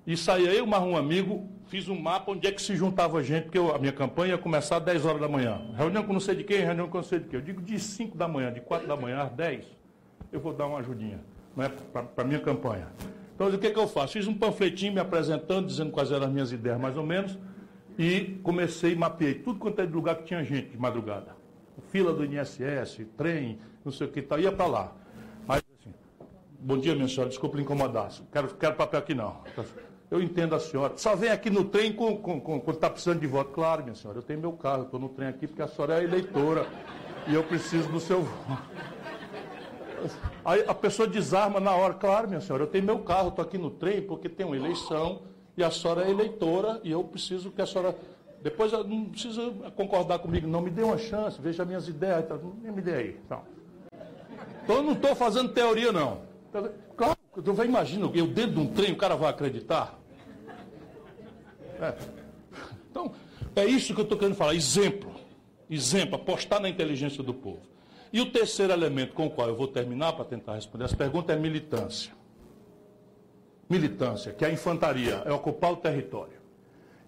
[0.07, 3.45] E saía eu mais um amigo, fiz um mapa onde é que se juntava gente,
[3.45, 5.59] porque eu, a minha campanha ia começar às 10 horas da manhã.
[5.75, 7.41] Reunião com não sei de quem, reunião com não sei de quem.
[7.41, 9.65] Eu digo de 5 da manhã, de 4 da manhã às 10,
[10.31, 11.19] eu vou dar uma ajudinha
[11.57, 12.89] né, para a minha campanha.
[13.35, 14.13] Então, o que, que eu faço?
[14.13, 17.39] Fiz um panfletinho me apresentando, dizendo quais eram as minhas ideias, mais ou menos,
[17.99, 21.35] e comecei, mapeei tudo quanto é de lugar que tinha gente de madrugada
[21.89, 24.93] fila do INSS, trem, não sei o que tal, ia para lá.
[25.49, 25.95] Aí, assim,
[26.59, 29.43] bom dia, minha senhora, desculpe lhe incomodar, quero, quero papel aqui não.
[30.13, 30.93] Eu entendo a senhora.
[30.99, 33.51] Só vem aqui no trem com, com, com, quando está precisando de voto.
[33.51, 36.05] Claro, minha senhora, eu tenho meu carro, estou no trem aqui porque a senhora é
[36.05, 36.67] eleitora
[37.27, 38.63] e eu preciso do seu voto.
[40.45, 41.95] Aí a pessoa desarma na hora.
[41.95, 45.23] Claro, minha senhora, eu tenho meu carro, estou aqui no trem porque tem uma eleição
[45.57, 47.97] e a senhora é eleitora e eu preciso que a senhora
[48.43, 50.61] depois não precisa concordar comigo, não.
[50.61, 52.29] Me dê uma chance, veja minhas ideias.
[52.29, 53.21] Tá, me dê aí.
[53.25, 53.41] Então,
[54.63, 56.21] então eu não estou fazendo teoria, não.
[56.99, 60.02] Claro, eu imagino, eu dentro de um trem, o cara vai acreditar.
[61.83, 61.95] É.
[62.91, 63.13] Então,
[63.57, 64.55] é isso que eu estou querendo falar.
[64.55, 65.13] Exemplo.
[65.69, 67.63] Exemplo, apostar na inteligência do povo.
[68.13, 71.33] E o terceiro elemento com o qual eu vou terminar para tentar responder essa pergunta
[71.33, 72.13] é militância.
[73.71, 76.43] Militância, que é a infantaria, é ocupar o território.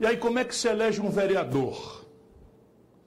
[0.00, 2.06] E aí, como é que se elege um vereador?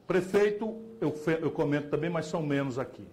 [0.05, 3.07] Prefeito, eu, eu comento também, mas são menos aqui.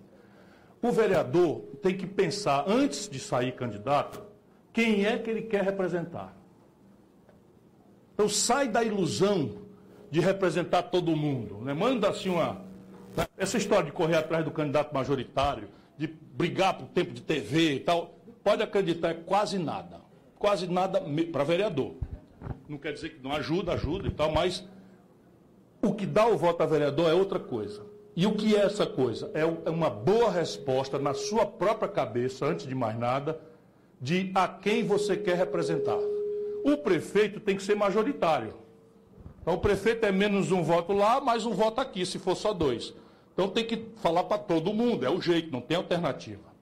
[0.82, 4.22] O vereador tem que pensar, antes de sair candidato,
[4.70, 6.36] quem é que ele quer representar.
[8.14, 9.64] Então, sai da ilusão
[10.10, 11.58] de representar todo mundo.
[11.58, 11.74] Né?
[11.74, 12.62] Manda assim uma.
[13.16, 13.26] Né?
[13.36, 17.80] Essa história de correr atrás do candidato majoritário, de brigar por tempo de TV e
[17.80, 20.00] tal, pode acreditar, é quase nada.
[20.38, 21.94] Quase nada para vereador.
[22.68, 24.64] Não quer dizer que não ajuda, ajuda e tal, mas
[25.82, 27.84] o que dá o voto a vereador é outra coisa.
[28.16, 29.30] E o que é essa coisa?
[29.34, 33.40] É, é uma boa resposta na sua própria cabeça, antes de mais nada,
[34.00, 35.98] de a quem você quer representar.
[36.64, 38.54] O prefeito tem que ser majoritário.
[39.42, 42.54] Então, o prefeito é menos um voto lá, mais um voto aqui, se for só
[42.54, 42.94] dois.
[43.34, 46.54] Então, tem que falar para todo mundo, é o jeito, não tem alternativa.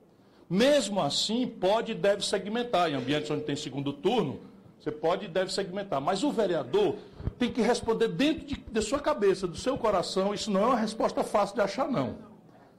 [0.51, 2.91] Mesmo assim, pode e deve segmentar.
[2.91, 4.41] Em ambientes onde tem segundo turno,
[4.81, 6.01] você pode e deve segmentar.
[6.01, 6.97] Mas o vereador
[7.39, 10.35] tem que responder dentro de, de sua cabeça, do seu coração.
[10.35, 12.19] Isso não é uma resposta fácil de achar, não.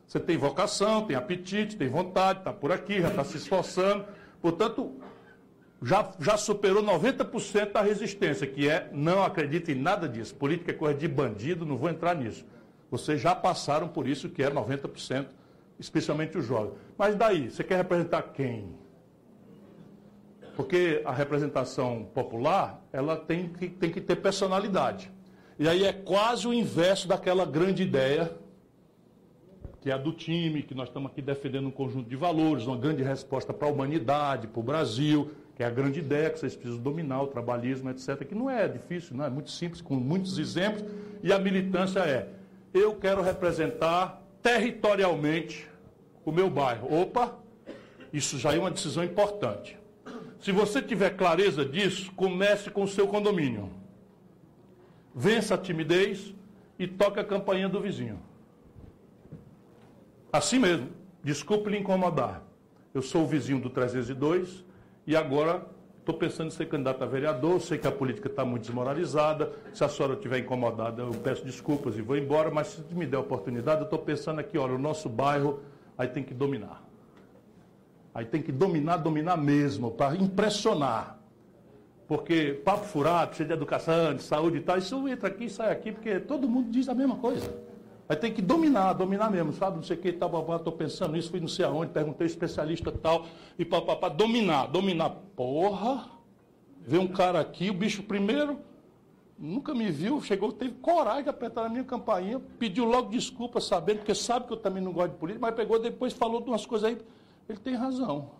[0.06, 4.06] Você tem vocação, tem apetite, tem vontade, está por aqui, já está se esforçando.
[4.42, 4.92] Portanto,
[5.84, 10.34] já, já superou 90% da resistência, que é não acredita em nada disso.
[10.34, 12.46] Política é coisa de bandido, não vou entrar nisso.
[12.90, 15.28] Vocês já passaram por isso, que é 90%,
[15.78, 16.74] especialmente os jovens.
[16.98, 18.74] Mas daí, você quer representar quem?
[20.56, 25.12] Porque a representação popular, ela tem que, tem que ter personalidade.
[25.60, 28.32] E aí é quase o inverso daquela grande ideia,
[29.82, 32.78] que é a do time, que nós estamos aqui defendendo um conjunto de valores, uma
[32.78, 36.56] grande resposta para a humanidade, para o Brasil, que é a grande ideia que vocês
[36.56, 40.38] precisam dominar, o trabalhismo, etc., que não é difícil, não é muito simples, com muitos
[40.40, 40.84] exemplos,
[41.22, 42.28] e a militância é
[42.74, 45.70] eu quero representar territorialmente
[46.26, 47.02] o meu bairro.
[47.02, 47.38] Opa,
[48.12, 49.78] isso já é uma decisão importante.
[50.40, 53.70] Se você tiver clareza disso, comece com o seu condomínio.
[55.16, 56.34] Vença a timidez
[56.80, 58.20] e toque a campainha do vizinho.
[60.32, 60.90] Assim mesmo,
[61.24, 62.44] desculpe lhe incomodar.
[62.94, 64.66] Eu sou o vizinho do 302
[65.06, 65.66] e agora
[66.04, 69.54] Estou pensando em ser candidato a vereador, sei que a política está muito desmoralizada.
[69.74, 73.20] Se a senhora estiver incomodada, eu peço desculpas e vou embora, mas se me der
[73.20, 75.62] oportunidade, eu estou pensando aqui, olha, o nosso bairro
[75.98, 76.84] aí tem que dominar.
[78.14, 81.20] Aí tem que dominar, dominar mesmo, para impressionar.
[82.06, 85.72] Porque papo furado, precisa de educação, de saúde e tal, isso entra aqui e sai
[85.72, 87.50] aqui, porque todo mundo diz a mesma coisa.
[88.08, 89.78] Aí tem que dominar, dominar mesmo, sabe?
[89.78, 92.92] Não sei o que, tal, babá, estou pensando nisso, fui não sei aonde, perguntei especialista
[92.92, 93.26] tal,
[93.58, 95.10] e papapá, dominar, dominar.
[95.36, 96.12] Porra!
[96.86, 98.60] Vê um cara aqui, o bicho primeiro
[99.38, 103.98] nunca me viu, chegou, teve coragem de apertar na minha campainha, pediu logo desculpa, sabendo,
[104.00, 106.66] porque sabe que eu também não gosto de política, mas pegou depois falou de umas
[106.66, 106.98] coisas aí.
[107.48, 108.32] Ele tem razão.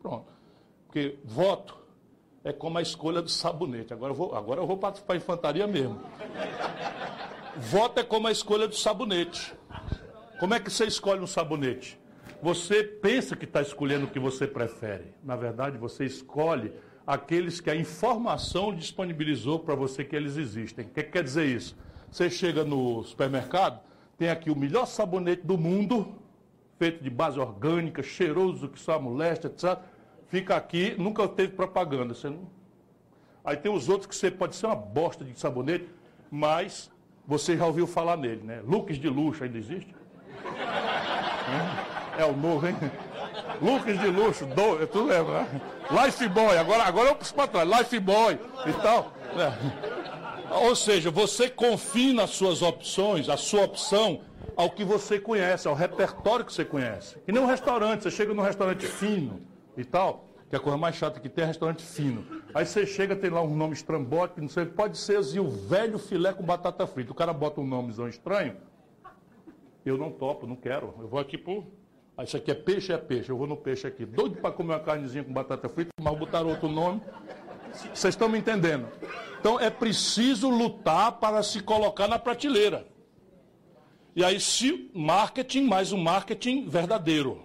[0.00, 0.26] Pronto.
[0.86, 1.78] Porque voto
[2.44, 3.92] é como a escolha do sabonete.
[3.92, 5.98] Agora eu vou, agora eu vou para a infantaria mesmo.
[7.56, 9.54] Voto é como a escolha do sabonete.
[10.40, 12.00] Como é que você escolhe um sabonete?
[12.42, 15.14] Você pensa que está escolhendo o que você prefere.
[15.22, 16.72] Na verdade, você escolhe
[17.06, 20.86] aqueles que a informação disponibilizou para você que eles existem.
[20.86, 21.76] O que, que quer dizer isso?
[22.10, 23.80] Você chega no supermercado,
[24.16, 26.14] tem aqui o melhor sabonete do mundo,
[26.78, 29.78] feito de base orgânica, cheiroso que só molesta, etc.
[30.28, 32.14] Fica aqui, nunca teve propaganda.
[32.24, 32.48] Não...
[33.44, 35.86] Aí tem os outros que você pode ser uma bosta de sabonete,
[36.30, 36.90] mas
[37.26, 38.60] você já ouviu falar nele, né?
[38.64, 39.94] Looks de luxo ainda existe?
[42.18, 42.76] É, é o novo, hein?
[43.60, 45.60] Looks de luxo, do, tu lembra, né?
[46.04, 49.12] Life Boy, agora, agora eu preciso para trás, Life Boy e tal.
[49.36, 50.54] É.
[50.54, 54.20] Ou seja, você confina as suas opções, a sua opção,
[54.56, 57.16] ao que você conhece, ao repertório que você conhece.
[57.26, 59.40] E nem um restaurante, você chega num restaurante fino
[59.76, 62.26] e tal, que é a coisa mais chata que tem é restaurante fino.
[62.52, 65.98] Aí você chega, tem lá um nome estrambótico, não sei, pode ser assim, o velho
[65.98, 67.10] filé com batata frita.
[67.10, 68.58] O cara bota um nomezão estranho.
[69.82, 70.94] Eu não topo, não quero.
[71.00, 71.64] Eu vou aqui por.
[72.18, 73.30] Ah, isso aqui é peixe, é peixe.
[73.30, 74.04] Eu vou no peixe aqui.
[74.04, 77.00] Doido para comer uma carnezinha com batata frita, mas botaram outro nome.
[77.72, 78.88] Vocês estão me entendendo?
[79.40, 82.86] Então é preciso lutar para se colocar na prateleira.
[84.14, 87.40] E aí, se marketing, mais um marketing verdadeiro.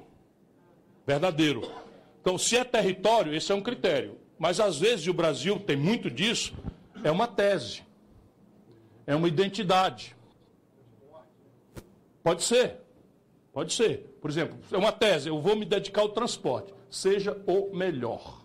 [1.06, 1.87] Verdadeiro.
[2.28, 4.18] Então, se é território, esse é um critério.
[4.38, 6.54] Mas às vezes, o Brasil tem muito disso,
[7.02, 7.84] é uma tese.
[9.06, 10.14] É uma identidade.
[12.22, 12.82] Pode ser.
[13.54, 14.18] Pode ser.
[14.20, 16.74] Por exemplo, é uma tese, eu vou me dedicar ao transporte.
[16.90, 18.42] Seja o melhor.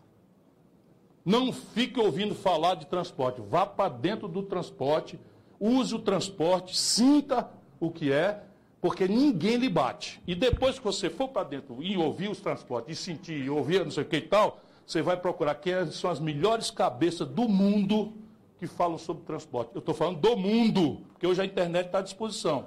[1.24, 3.40] Não fique ouvindo falar de transporte.
[3.40, 5.18] Vá para dentro do transporte,
[5.58, 8.44] use o transporte, sinta o que é
[8.82, 10.20] porque ninguém lhe bate.
[10.26, 13.84] E depois que você for para dentro e ouvir os transportes, e sentir, e ouvir
[13.84, 17.48] não sei o que e tal, você vai procurar quem são as melhores cabeças do
[17.48, 18.12] mundo
[18.58, 19.70] que falam sobre transporte.
[19.74, 22.66] Eu estou falando do mundo, porque hoje a internet está à disposição.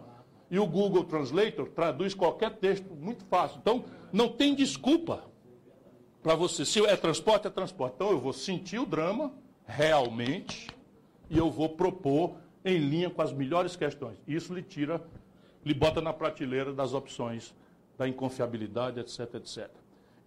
[0.49, 3.59] E o Google Translator traduz qualquer texto muito fácil.
[3.61, 5.25] Então, não tem desculpa
[6.23, 6.63] para você.
[6.63, 7.95] Se é transporte, é transporte.
[7.95, 9.33] Então, eu vou sentir o drama
[9.65, 10.69] realmente
[11.29, 14.17] e eu vou propor em linha com as melhores questões.
[14.25, 15.01] Isso lhe tira
[15.65, 17.53] lhe bota na prateleira das opções
[17.97, 19.69] da inconfiabilidade, etc, etc.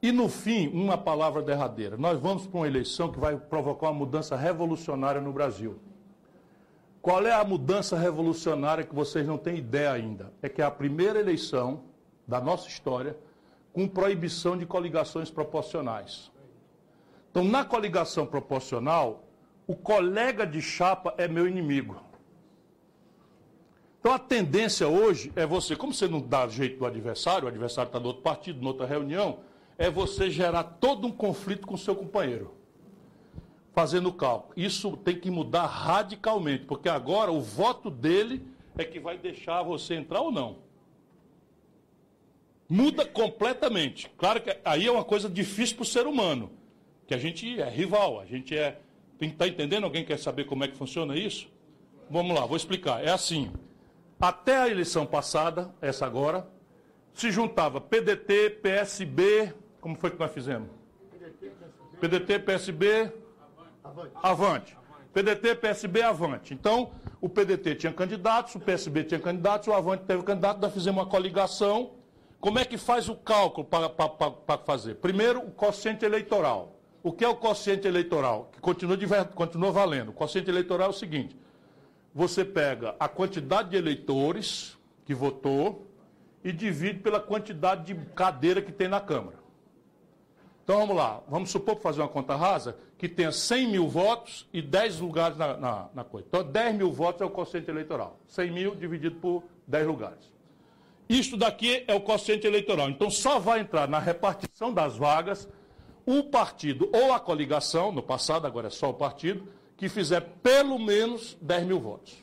[0.02, 1.96] E no fim, uma palavra derradeira.
[1.96, 5.78] Nós vamos para uma eleição que vai provocar uma mudança revolucionária no Brasil.
[7.00, 10.32] Qual é a mudança revolucionária que vocês não têm ideia ainda?
[10.42, 11.82] É que é a primeira eleição
[12.26, 13.16] da nossa história
[13.72, 16.30] com proibição de coligações proporcionais.
[17.30, 19.24] Então, na coligação proporcional,
[19.66, 22.00] o colega de chapa é meu inimigo.
[24.08, 27.90] Então a tendência hoje é você, como você não dá jeito do adversário, o adversário
[27.90, 29.40] está no outro partido, em outra reunião,
[29.76, 32.54] é você gerar todo um conflito com o seu companheiro,
[33.74, 34.54] fazendo o cálculo.
[34.56, 38.42] Isso tem que mudar radicalmente, porque agora o voto dele
[38.78, 40.60] é que vai deixar você entrar ou não.
[42.66, 44.10] Muda completamente.
[44.16, 46.50] Claro que aí é uma coisa difícil para o ser humano,
[47.06, 48.80] que a gente é rival, a gente é.
[49.20, 49.84] Está entendendo?
[49.84, 51.46] Alguém quer saber como é que funciona isso?
[52.08, 53.04] Vamos lá, vou explicar.
[53.04, 53.52] É assim.
[54.20, 56.48] Até a eleição passada, essa agora,
[57.14, 60.68] se juntava PDT, PSB, como foi que nós fizemos?
[62.00, 63.12] PDT, PSB,
[64.22, 64.76] avante.
[65.12, 66.52] PDT, PSB, avante.
[66.52, 66.90] Então,
[67.20, 71.08] o PDT tinha candidatos, o PSB tinha candidatos, o avante teve candidato, nós fizemos uma
[71.08, 71.92] coligação.
[72.40, 74.96] Como é que faz o cálculo para fazer?
[74.96, 76.76] Primeiro, o quociente eleitoral.
[77.02, 78.50] O que é o quociente eleitoral?
[78.52, 80.10] Que continua, continua valendo.
[80.10, 81.36] O quociente eleitoral é o seguinte:
[82.14, 85.86] você pega a quantidade de eleitores que votou
[86.42, 89.38] e divide pela quantidade de cadeira que tem na Câmara.
[90.64, 94.46] Então vamos lá, vamos supor, para fazer uma conta rasa, que tenha 100 mil votos
[94.52, 96.26] e 10 lugares na, na, na coisa.
[96.28, 98.18] Então 10 mil votos é o quociente eleitoral.
[98.26, 100.30] 100 mil dividido por 10 lugares.
[101.08, 102.90] Isto daqui é o quociente eleitoral.
[102.90, 105.48] Então só vai entrar na repartição das vagas
[106.04, 109.48] o partido ou a coligação, no passado agora é só o partido,
[109.78, 112.22] que fizer pelo menos 10 mil votos.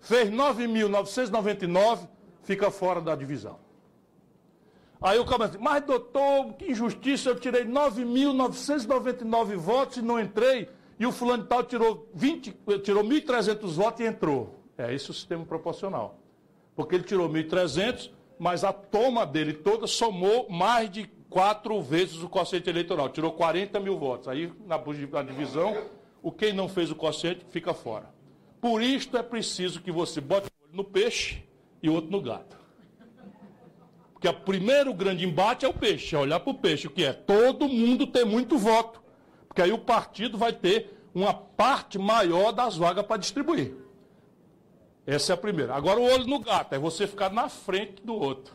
[0.00, 2.08] Fez 9.999,
[2.44, 3.58] fica fora da divisão.
[5.00, 11.04] Aí o diz, mas doutor, que injustiça, eu tirei 9.999 votos e não entrei, e
[11.04, 14.60] o fulano tal tirou, 20, tirou 1.300 votos e entrou.
[14.78, 16.20] É esse o sistema proporcional.
[16.76, 22.28] Porque ele tirou 1.300, mas a toma dele toda somou mais de quatro vezes o
[22.28, 23.08] quociente eleitoral.
[23.08, 24.28] Tirou 40 mil votos.
[24.28, 24.78] Aí, na
[25.22, 25.76] divisão,
[26.22, 28.08] o quem não fez o quociente fica fora.
[28.60, 31.42] Por isto é preciso que você bote um olho no peixe
[31.82, 32.56] e outro no gato.
[34.12, 37.04] Porque o primeiro grande embate é o peixe, é olhar para o peixe, o que
[37.04, 39.02] é todo mundo ter muito voto.
[39.48, 43.74] Porque aí o partido vai ter uma parte maior das vagas para distribuir.
[45.04, 45.74] Essa é a primeira.
[45.74, 48.54] Agora o olho no gato, é você ficar na frente do outro.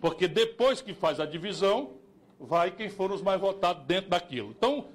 [0.00, 1.94] Porque depois que faz a divisão,
[2.38, 4.50] vai quem foram os mais votados dentro daquilo.
[4.50, 4.86] Então,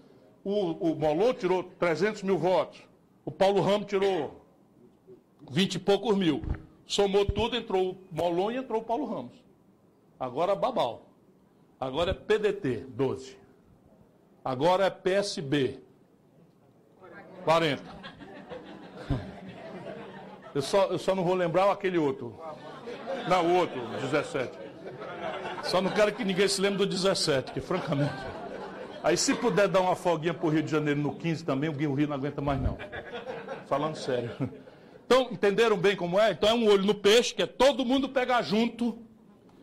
[0.44, 2.82] o, o Molon tirou 300 mil votos.
[3.26, 4.46] O Paulo Ramos tirou
[5.50, 6.44] 20 e poucos mil.
[6.86, 9.34] Somou tudo, entrou o Molon e entrou o Paulo Ramos.
[10.20, 11.08] Agora Babal.
[11.80, 13.38] Agora é PDT, 12.
[14.44, 15.80] Agora é PSB,
[17.44, 17.84] 40.
[20.54, 22.40] Eu só, eu só não vou lembrar aquele outro.
[23.28, 24.58] Não, o outro, 17.
[25.64, 28.33] Só não quero que ninguém se lembre do 17, que francamente.
[29.04, 31.74] Aí se puder dar uma folguinha para o Rio de Janeiro no 15 também, o
[31.94, 32.78] Rio não aguenta mais não.
[33.68, 34.32] Falando sério.
[35.06, 36.32] Então, entenderam bem como é?
[36.32, 38.98] Então é um olho no peixe, que é todo mundo pegar junto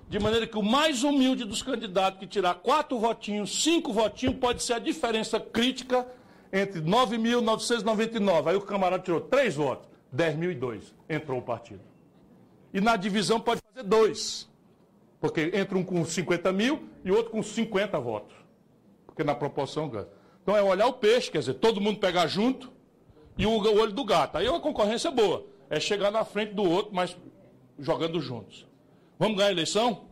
[0.08, 4.62] de maneira que o mais humilde dos candidatos que tirar quatro votinhos, cinco votinhos, pode
[4.62, 6.06] ser a diferença crítica
[6.52, 8.48] entre 9.999.
[8.48, 10.92] Aí o camarada tirou três votos, 10.002.
[11.08, 11.80] Entrou o partido.
[12.74, 14.48] E na divisão pode fazer dois.
[15.20, 18.39] Porque entra um com 50 mil e outro com 50 votos.
[19.20, 19.92] Porque na proporção.
[20.42, 22.72] Então é olhar o peixe, quer dizer, todo mundo pegar junto
[23.36, 24.38] e o olho do gato.
[24.38, 25.44] Aí é uma concorrência boa.
[25.68, 27.14] É chegar na frente do outro, mas
[27.78, 28.66] jogando juntos.
[29.18, 30.06] Vamos ganhar a eleição?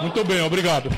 [0.00, 0.90] Muito bem, obrigado.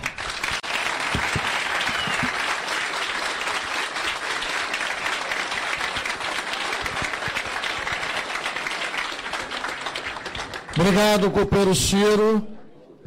[10.74, 12.59] Obrigado, companheiro Ciro.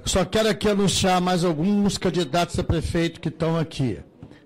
[0.06, 3.99] Só quero aqui anunciar mais alguns candidatos a prefeito que estão aqui.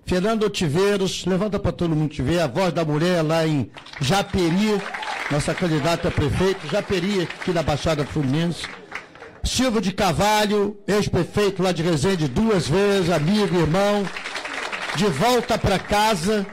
[0.06, 4.80] Fernando Otiveiros, levanta para todo mundo te ver, a voz da mulher lá em Japeri,
[5.30, 8.66] nossa candidata a prefeito, Japeri, aqui da Baixada Fluminense.
[9.44, 14.06] Silvio de Cavalho, ex-prefeito lá de Resende duas vezes, amigo, irmão,
[14.96, 16.46] de volta para casa.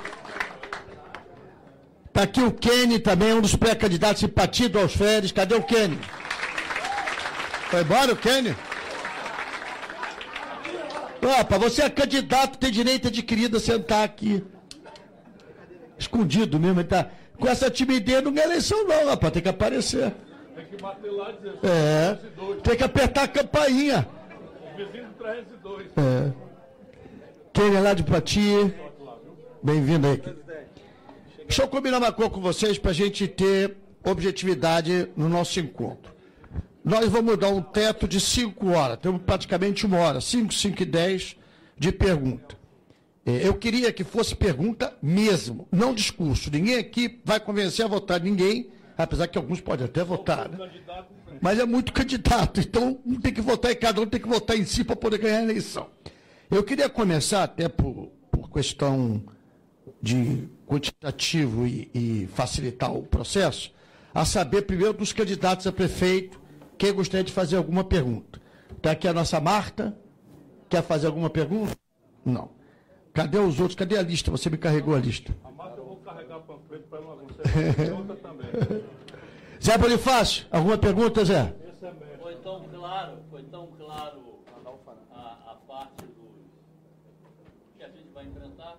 [2.08, 5.32] Está aqui o Kenny também, um dos pré-candidatos simpatido aos Férias.
[5.32, 6.00] Cadê o Kenny?
[7.70, 8.56] Foi embora o Kenny?
[11.26, 14.44] Opa, você é candidato, tem direito adquirido a sentar aqui.
[15.98, 17.10] Escondido mesmo, ele tá.
[17.40, 20.14] Com essa timidez não ganha eleição, não, rapaz, tem que aparecer.
[20.56, 21.60] Tem que bater lá e dizer.
[21.64, 22.20] É.
[22.62, 24.08] Tem que apertar a campainha.
[24.78, 25.88] Vizinho 302.
[25.98, 26.32] É.
[27.52, 28.74] Quem é lá de Pati?
[29.64, 30.22] Bem-vindo aí.
[31.48, 36.15] Deixa eu combinar uma coisa com vocês para a gente ter objetividade no nosso encontro.
[36.86, 40.86] Nós vamos dar um teto de 5 horas, temos praticamente uma hora, 5, 5 e
[40.86, 41.36] 10
[41.78, 42.56] de pergunta.
[43.26, 46.52] É, eu queria que fosse pergunta mesmo, não discurso.
[46.52, 50.58] Ninguém aqui vai convencer a votar ninguém apesar que alguns podem até votar, né?
[51.42, 54.58] Mas é muito candidato, então um tem que votar e cada um tem que votar
[54.58, 55.88] em si para poder ganhar a eleição.
[56.50, 59.22] Eu queria começar, até por, por questão
[60.02, 63.74] de quantitativo e, e facilitar o processo,
[64.14, 66.40] a saber primeiro dos candidatos a prefeito,
[66.78, 68.42] quem gostaria de fazer alguma pergunta.
[68.76, 69.98] Está aqui a nossa Marta.
[70.70, 71.76] Quer fazer alguma pergunta?
[72.24, 72.50] Não.
[73.14, 73.76] Cadê os outros?
[73.76, 74.30] Cadê a lista?
[74.32, 75.34] Você me carregou a lista.
[75.44, 77.18] A Marta eu vou carregar panfleto para não
[77.74, 78.48] pergunta também.
[79.64, 81.56] Zé Bonifácio, alguma pergunta, Zé?
[82.22, 84.22] Foi tão claro, foi tão claro
[85.12, 86.26] a, a parte do
[87.78, 88.78] que a gente vai enfrentar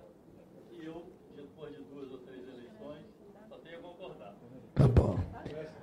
[0.69, 1.03] que eu,
[1.35, 3.03] depois de duas ou três eleições,
[3.49, 4.35] só tenho a concordar.
[4.75, 5.19] Tá bom.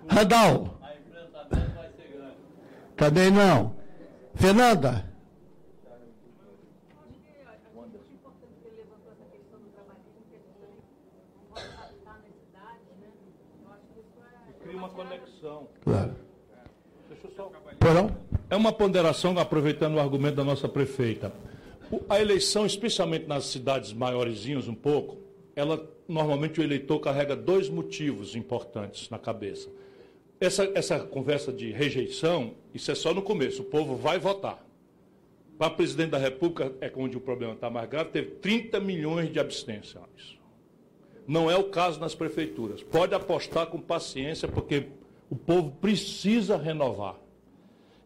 [0.09, 0.79] Radal.
[0.81, 2.37] A enfrentamento vai ser grande.
[3.05, 3.77] Também não.
[4.35, 5.05] Fernanda.
[14.63, 15.69] Cria uma conexão.
[15.83, 16.15] Claro.
[17.11, 17.53] Deixa eu só...
[17.79, 18.17] Porão?
[18.49, 21.31] É uma ponderação, aproveitando o argumento da nossa prefeita.
[22.09, 25.19] A eleição, especialmente nas cidades maiorzinhas um pouco,
[25.55, 29.69] ela normalmente o eleitor carrega dois motivos importantes na cabeça.
[30.41, 34.65] Essa, essa conversa de rejeição, isso é só no começo, o povo vai votar.
[35.57, 39.39] Para presidente da República, é onde o problema está mais grave, teve 30 milhões de
[39.39, 40.39] abstenções.
[41.27, 42.83] Não é o caso nas prefeituras.
[42.83, 44.89] Pode apostar com paciência, porque
[45.31, 47.17] o povo precisa renovar.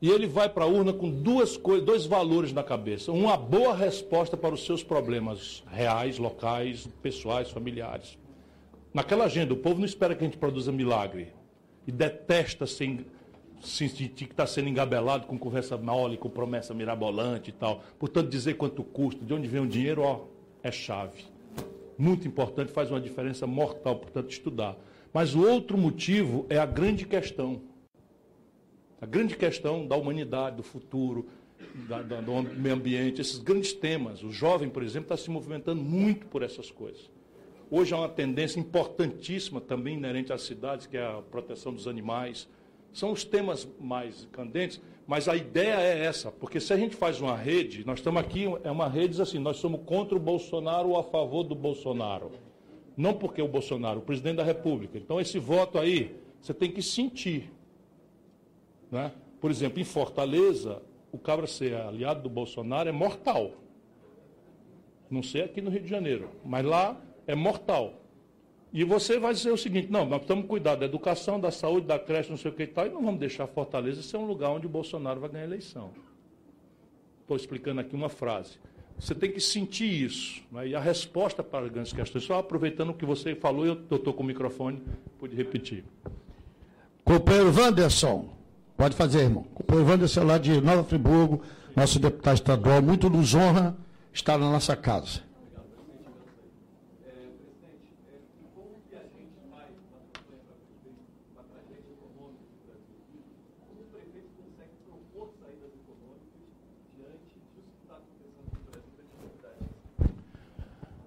[0.01, 3.11] E ele vai para a urna com duas coisas, dois valores na cabeça.
[3.11, 8.17] Uma boa resposta para os seus problemas reais, locais, pessoais, familiares.
[8.95, 11.33] Naquela agenda, o povo não espera que a gente produza milagre.
[11.89, 13.01] E detesta se,
[13.63, 17.83] se sentir que está sendo engabelado com conversa mole, com promessa mirabolante e tal.
[17.99, 20.27] Portanto, dizer quanto custa, de onde vem o dinheiro, ó,
[20.63, 21.25] é chave.
[21.97, 24.77] Muito importante, faz uma diferença mortal, portanto, estudar.
[25.15, 27.63] Mas o outro motivo é a grande questão.
[29.01, 31.27] A grande questão da humanidade, do futuro,
[31.89, 34.23] da- da- do meio ambiente, esses grandes temas.
[34.23, 37.11] O jovem, por exemplo, está se movimentando muito por essas coisas.
[37.71, 42.49] Hoje há uma tendência importantíssima também inerente às cidades, que é a proteção dos animais.
[42.93, 47.21] São os temas mais candentes, mas a ideia é essa, porque se a gente faz
[47.21, 50.99] uma rede, nós estamos aqui, é uma rede assim, nós somos contra o Bolsonaro ou
[50.99, 52.31] a favor do Bolsonaro.
[52.97, 54.97] Não porque o Bolsonaro, o presidente da República.
[54.97, 57.53] Então esse voto aí, você tem que sentir.
[58.91, 59.13] Né?
[59.41, 63.53] Por exemplo, em Fortaleza, o cabra ser aliado do Bolsonaro é mortal.
[65.11, 68.03] Não sei aqui no Rio de Janeiro, mas lá é mortal.
[68.73, 71.99] E você vai dizer o seguinte: não, nós precisamos cuidar da educação, da saúde, da
[71.99, 74.51] creche, não sei o que e tal, e não vamos deixar Fortaleza ser um lugar
[74.51, 75.91] onde o Bolsonaro vai ganhar eleição.
[77.21, 78.59] Estou explicando aqui uma frase.
[78.99, 80.43] Você tem que sentir isso.
[80.51, 80.69] né?
[80.69, 84.23] E a resposta para grandes questões, só aproveitando o que você falou, eu estou com
[84.23, 84.83] o microfone,
[85.19, 85.85] pude repetir.
[87.05, 88.29] Companheiro Wanderson.
[88.77, 89.45] Pode fazer, irmão.
[89.55, 91.43] Companheiro Wanderson, lá de Nova Friburgo,
[91.77, 93.77] nosso deputado estadual, muito nos honra
[94.13, 95.28] estar na nossa casa.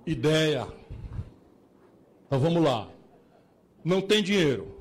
[0.05, 0.67] Ideia.
[2.25, 2.89] Então vamos lá.
[3.83, 4.75] Não tem dinheiro.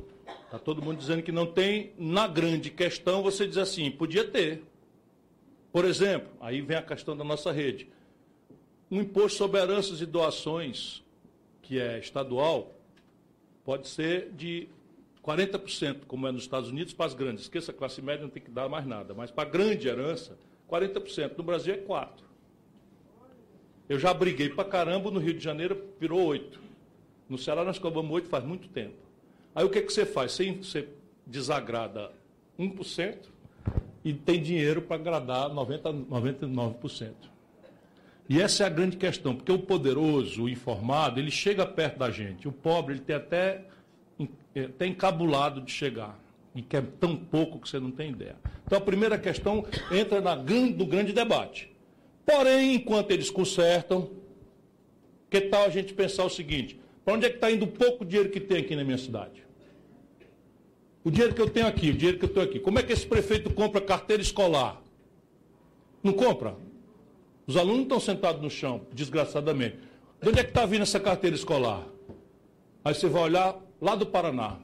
[0.45, 1.93] Está todo mundo dizendo que não tem.
[1.99, 4.63] Na grande questão, você diz assim: podia ter.
[5.73, 7.89] Por exemplo, aí vem a questão da nossa rede.
[8.91, 11.05] Um imposto sobre heranças e doações,
[11.63, 12.75] que é estadual,
[13.65, 14.69] pode ser de
[15.23, 17.45] 40%, como é nos Estados Unidos, para as grandes.
[17.45, 19.15] Esqueça, a classe média não tem que dar mais nada.
[19.15, 20.37] Mas para a grande herança,
[20.69, 21.37] 40%.
[21.37, 22.30] No Brasil é 4%.
[23.91, 26.61] Eu já briguei para caramba, no Rio de Janeiro virou 8.
[27.29, 28.95] No Ceará nós cobramos 8 faz muito tempo.
[29.53, 30.31] Aí o que, que você faz?
[30.31, 30.89] Você, você
[31.27, 32.13] desagrada
[32.57, 33.17] 1%
[34.05, 37.15] e tem dinheiro para agradar 90, 99%.
[38.29, 42.13] E essa é a grande questão, porque o poderoso, o informado, ele chega perto da
[42.13, 42.47] gente.
[42.47, 43.65] O pobre, ele tem até,
[44.69, 46.17] até encabulado de chegar.
[46.55, 48.37] E quer tão pouco que você não tem ideia.
[48.65, 51.71] Então a primeira questão entra na, no grande debate.
[52.25, 54.11] Porém, enquanto eles consertam,
[55.29, 58.05] que tal a gente pensar o seguinte: para onde é que está indo o pouco
[58.05, 59.45] dinheiro que tem aqui na minha cidade?
[61.03, 62.59] O dinheiro que eu tenho aqui, o dinheiro que eu tenho aqui.
[62.59, 64.83] Como é que esse prefeito compra carteira escolar?
[66.03, 66.57] Não compra?
[67.47, 69.79] Os alunos estão sentados no chão, desgraçadamente.
[70.21, 71.87] De onde é que está vindo essa carteira escolar?
[72.85, 74.59] Aí você vai olhar lá do Paraná.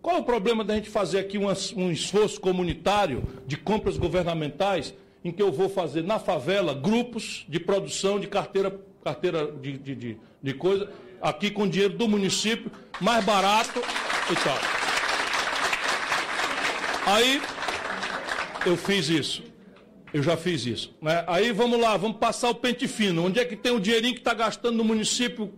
[0.00, 1.46] Qual é o problema da gente fazer aqui um,
[1.76, 4.94] um esforço comunitário de compras governamentais
[5.24, 9.94] em que eu vou fazer na favela grupos de produção de carteira, carteira de, de,
[9.94, 10.90] de, de coisa,
[11.20, 13.80] aqui com dinheiro do município, mais barato
[14.30, 14.58] e tal.
[17.06, 17.40] Aí
[18.66, 19.42] eu fiz isso.
[20.12, 20.94] Eu já fiz isso.
[21.00, 21.24] Né?
[21.26, 23.24] Aí vamos lá, vamos passar o pente fino.
[23.24, 25.52] Onde é que tem o dinheirinho que está gastando no município?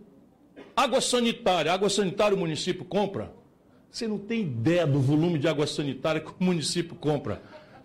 [0.76, 1.72] Água sanitária.
[1.72, 3.32] Água sanitária o município compra?
[3.90, 7.42] Você não tem ideia do volume de água sanitária que o município compra.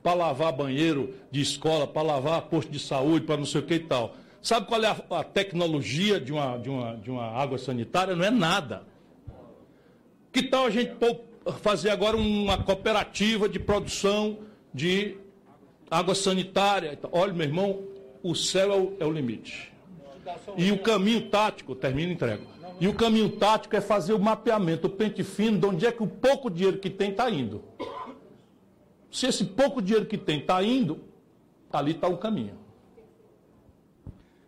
[0.07, 3.73] Para lavar banheiro de escola, para lavar posto de saúde, para não sei o que
[3.73, 4.15] e tal.
[4.41, 8.15] Sabe qual é a, a tecnologia de uma, de, uma, de uma água sanitária?
[8.15, 8.83] Não é nada.
[10.31, 10.93] Que tal a gente
[11.61, 14.39] fazer agora uma cooperativa de produção
[14.73, 15.17] de
[15.91, 16.97] água sanitária?
[17.11, 17.83] Olha, meu irmão,
[18.23, 19.73] o céu é o, é o limite.
[20.55, 22.43] E o caminho tático, termina e entrega.
[22.79, 26.01] E o caminho tático é fazer o mapeamento, o pente fino, de onde é que
[26.01, 27.61] o pouco dinheiro que tem está indo.
[29.17, 30.99] Se esse pouco dinheiro que tem está indo,
[31.73, 32.53] ali está o caminho.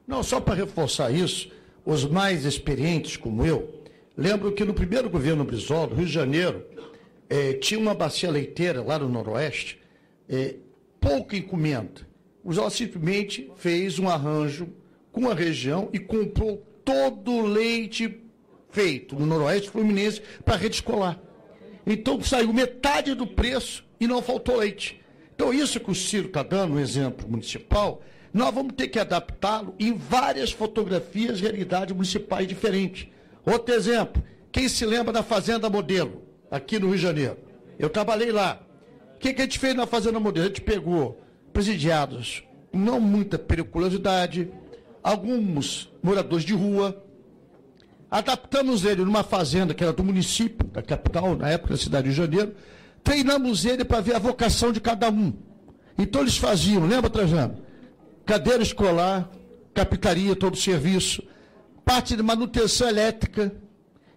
[0.05, 1.49] Não, só para reforçar isso,
[1.84, 3.82] os mais experientes como eu,
[4.15, 6.63] lembro que no primeiro governo Brizola, Rio de Janeiro,
[7.28, 9.82] eh, tinha uma bacia leiteira lá no Noroeste,
[10.30, 10.57] eh,
[11.01, 12.07] pouca encomenda.
[12.43, 14.70] O Brizola simplesmente fez um arranjo
[15.11, 18.22] com a região e comprou todo o leite
[18.70, 21.20] feito no Noroeste Fluminense para a rede escolar.
[21.88, 25.02] Então saiu metade do preço e não faltou leite.
[25.36, 28.02] Então, isso que o Ciro está dando, um exemplo municipal,
[28.34, 33.08] nós vamos ter que adaptá-lo em várias fotografias, realidades municipais diferentes.
[33.45, 37.38] Outro exemplo, quem se lembra da Fazenda Modelo, aqui no Rio de Janeiro?
[37.78, 38.62] Eu trabalhei lá.
[39.16, 40.45] O que, que a gente fez na Fazenda Modelo?
[40.45, 41.22] A gente pegou
[41.52, 44.52] presidiados, não muita periculosidade,
[45.04, 47.04] alguns moradores de rua,
[48.10, 52.16] adaptamos ele numa fazenda que era do município, da capital, na época da cidade de
[52.16, 52.54] Janeiro,
[53.04, 55.34] treinamos ele para ver a vocação de cada um.
[55.97, 57.70] Então eles faziam, lembra, Trajano?
[58.30, 59.28] cadeira escolar,
[59.74, 61.24] capitaria, todo serviço,
[61.84, 63.52] parte de manutenção elétrica.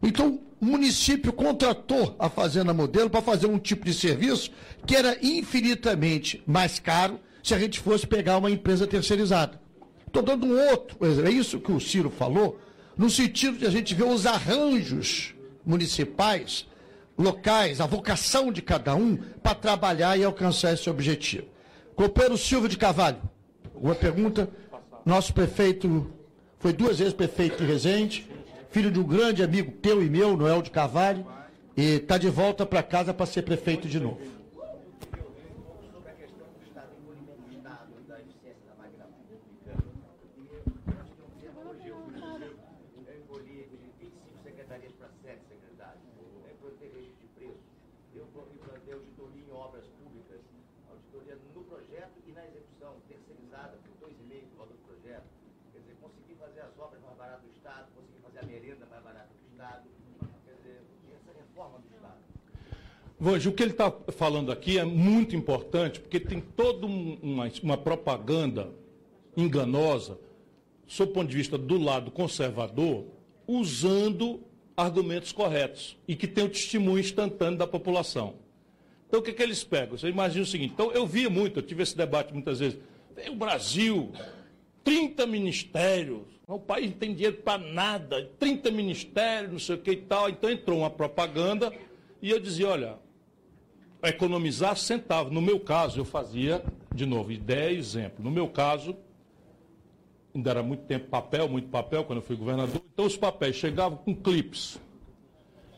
[0.03, 4.51] Então, o município contratou a Fazenda Modelo para fazer um tipo de serviço
[4.87, 9.59] que era infinitamente mais caro se a gente fosse pegar uma empresa terceirizada.
[10.07, 11.31] Estou dando um outro exemplo.
[11.31, 12.61] É isso que o Ciro falou,
[12.99, 16.67] no sentido de a gente ver os arranjos municipais,
[17.17, 21.47] locais, a vocação de cada um para trabalhar e alcançar esse objetivo.
[21.95, 23.21] Copeiro Silva de Cavalho.
[23.75, 24.49] Uma pergunta.
[25.05, 26.11] Nosso prefeito
[26.59, 28.31] foi duas vezes prefeito de Resende,
[28.71, 31.27] filho de um grande amigo teu e meu, Noel de Carvalho,
[31.77, 34.21] e está de volta para casa para ser prefeito de novo.
[63.23, 67.77] Vange, o que ele está falando aqui é muito importante, porque tem toda uma, uma
[67.79, 68.69] propaganda
[69.37, 70.19] enganosa,
[70.89, 73.05] sob o ponto de vista do lado conservador,
[73.47, 74.41] usando
[74.77, 78.35] argumentos corretos e que tem o testemunho instantâneo da população.
[79.07, 79.97] Então, o que, que eles pegam?
[79.97, 82.77] Você imagina o seguinte: então, eu via muito, eu tive esse debate muitas vezes.
[83.15, 84.11] Vem o Brasil,
[84.83, 89.93] 30 ministérios, o país não tem dinheiro para nada, 30 ministérios, não sei o que
[89.93, 90.29] e tal.
[90.29, 91.73] Então, entrou uma propaganda
[92.21, 92.99] e eu dizia: olha,
[94.11, 95.33] economizar centavos.
[95.33, 98.25] No meu caso, eu fazia, de novo, ideia e exemplo.
[98.25, 98.97] No meu caso,
[100.35, 103.99] ainda era muito tempo papel, muito papel, quando eu fui governador, então os papéis chegavam
[103.99, 104.81] com clipes.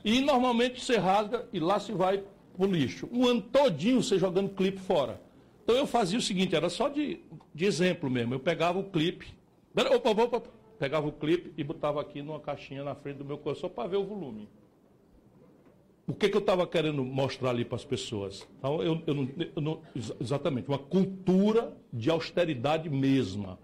[0.04, 2.18] E normalmente você rasga e lá se vai
[2.56, 3.08] para o lixo.
[3.10, 5.20] Um ano todinho você jogando clipe fora.
[5.62, 7.20] Então eu fazia o seguinte, era só de,
[7.54, 8.34] de exemplo mesmo.
[8.34, 9.34] Eu pegava o clipe,
[9.74, 10.42] opa, opa, opa,
[10.78, 13.96] pegava o clipe e botava aqui numa caixinha na frente do meu coração para ver
[13.96, 14.48] o volume.
[16.06, 18.46] O que, que eu estava querendo mostrar ali para as pessoas?
[18.58, 19.82] Então, eu, eu, não, eu não,
[20.20, 23.58] exatamente, uma cultura de austeridade mesma.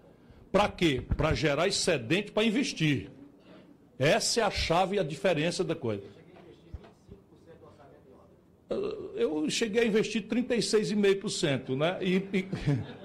[0.51, 1.03] Para quê?
[1.15, 3.11] Para gerar excedente para investir.
[3.99, 6.03] Essa é a chave e a diferença da coisa.
[9.15, 11.97] Eu cheguei a investir 36,5%, né?
[12.01, 12.47] E, e,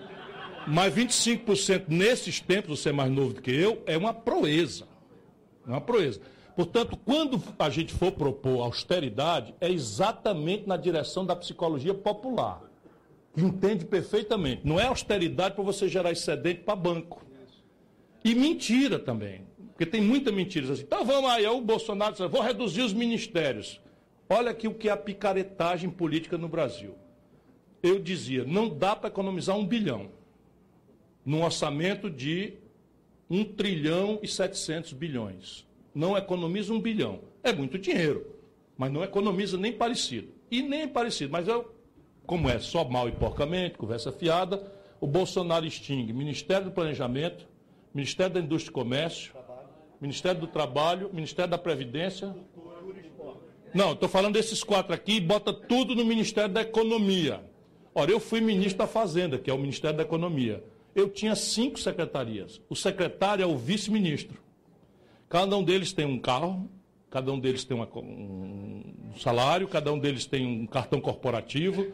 [0.66, 4.86] mas 25% nesses tempos, você é mais novo do que eu, é uma proeza.
[5.66, 6.20] É uma proeza.
[6.56, 12.62] Portanto, quando a gente for propor austeridade, é exatamente na direção da psicologia popular.
[13.36, 14.62] Entende perfeitamente.
[14.66, 17.22] Não é austeridade para você gerar excedente para banco.
[18.24, 19.42] E mentira também.
[19.72, 20.82] Porque tem muita mentira assim.
[20.82, 23.78] Então vamos aí, o Bolsonaro diz, vou reduzir os ministérios.
[24.26, 26.94] Olha aqui o que é a picaretagem política no Brasil.
[27.82, 30.08] Eu dizia, não dá para economizar um bilhão
[31.22, 32.54] num orçamento de
[33.28, 35.65] 1 trilhão e 700 bilhões
[35.96, 37.20] não economiza um bilhão.
[37.42, 38.26] É muito dinheiro,
[38.76, 40.28] mas não economiza nem parecido.
[40.50, 41.32] E nem parecido.
[41.32, 41.74] Mas eu,
[42.26, 44.70] como é só mal e porcamente, conversa fiada,
[45.00, 47.48] o Bolsonaro extingue Ministério do Planejamento,
[47.94, 49.32] Ministério da Indústria e Comércio,
[49.98, 52.36] Ministério do Trabalho, Ministério da Previdência.
[53.72, 57.42] Não, estou falando desses quatro aqui e bota tudo no Ministério da Economia.
[57.94, 60.62] Ora, eu fui ministro da Fazenda, que é o Ministério da Economia.
[60.94, 62.60] Eu tinha cinco secretarias.
[62.68, 64.45] O secretário é o vice-ministro.
[65.28, 66.70] Cada um deles tem um carro,
[67.10, 71.92] cada um deles tem uma, um salário, cada um deles tem um cartão corporativo,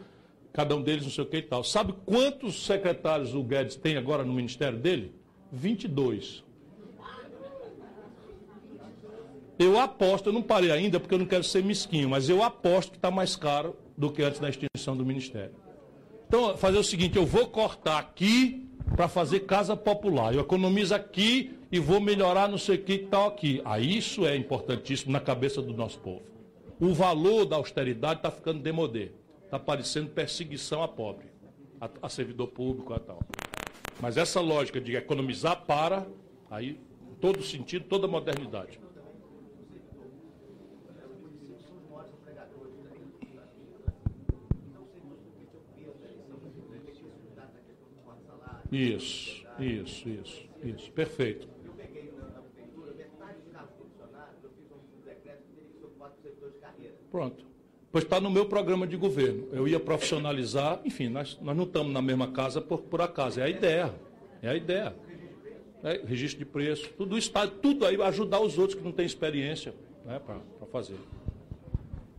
[0.51, 1.63] cada um deles não sei o que e tal.
[1.63, 5.13] Sabe quantos secretários o Guedes tem agora no ministério dele?
[5.51, 6.43] 22.
[9.57, 12.91] Eu aposto, eu não parei ainda porque eu não quero ser mesquinho, mas eu aposto
[12.91, 15.55] que está mais caro do que antes da extinção do ministério.
[16.27, 20.33] Então, fazer o seguinte, eu vou cortar aqui para fazer casa popular.
[20.33, 23.61] Eu economizo aqui e vou melhorar não sei o que tal aqui.
[23.65, 26.21] Aí isso é importantíssimo na cabeça do nosso povo.
[26.79, 29.11] O valor da austeridade está ficando demodê.
[29.45, 31.27] Está parecendo perseguição a pobre,
[31.79, 33.19] a, a servidor público e tal.
[34.01, 36.05] Mas essa lógica de economizar para,
[36.49, 36.79] aí,
[37.21, 38.79] todo sentido, toda modernidade.
[48.73, 50.91] Isso, isso, isso, isso.
[50.93, 51.47] Perfeito.
[51.63, 55.77] Eu peguei na prefeitura, metade dos carros funcionários, eu fiz um decreto que teria que
[55.77, 56.95] ser ocupado por setores de carreira.
[57.11, 57.45] Pronto.
[57.91, 59.47] Pois está no meu programa de governo.
[59.51, 63.39] Eu ia profissionalizar, enfim, nós, nós não estamos na mesma casa por, por acaso.
[63.39, 63.93] É a ideia.
[64.41, 64.95] É a ideia.
[65.83, 69.05] É, registro de preço, tudo isso está, tudo aí, ajudar os outros que não têm
[69.05, 70.39] experiência né, para
[70.71, 70.95] fazer.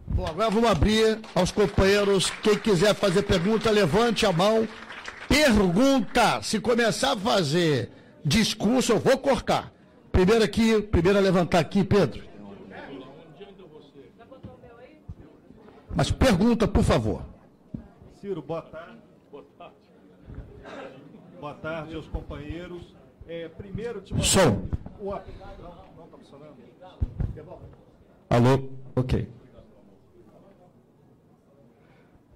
[0.07, 2.31] Bom, agora vamos abrir aos companheiros.
[2.43, 4.69] Quem quiser fazer pergunta, levante a mão.
[5.35, 6.41] Pergunta.
[6.43, 7.91] Se começar a fazer
[8.25, 9.73] discurso, eu vou cortar.
[10.13, 12.23] Primeiro aqui, primeiro a levantar aqui, Pedro.
[15.97, 17.23] Mas pergunta, por favor.
[18.21, 18.99] Ciro, boa tarde.
[19.33, 19.75] Boa tarde.
[21.41, 22.95] Boa tarde aos companheiros.
[23.27, 24.69] É, primeiro, te Som.
[25.01, 25.11] O...
[25.11, 25.21] Não,
[25.97, 26.55] não está funcionando.
[28.31, 28.69] Alô?
[28.95, 29.29] Ok.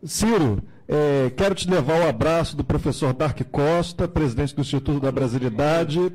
[0.04, 5.12] Ciro, é, quero te levar o abraço do professor Dark Costa, presidente do Instituto da
[5.12, 6.10] Brasilidade,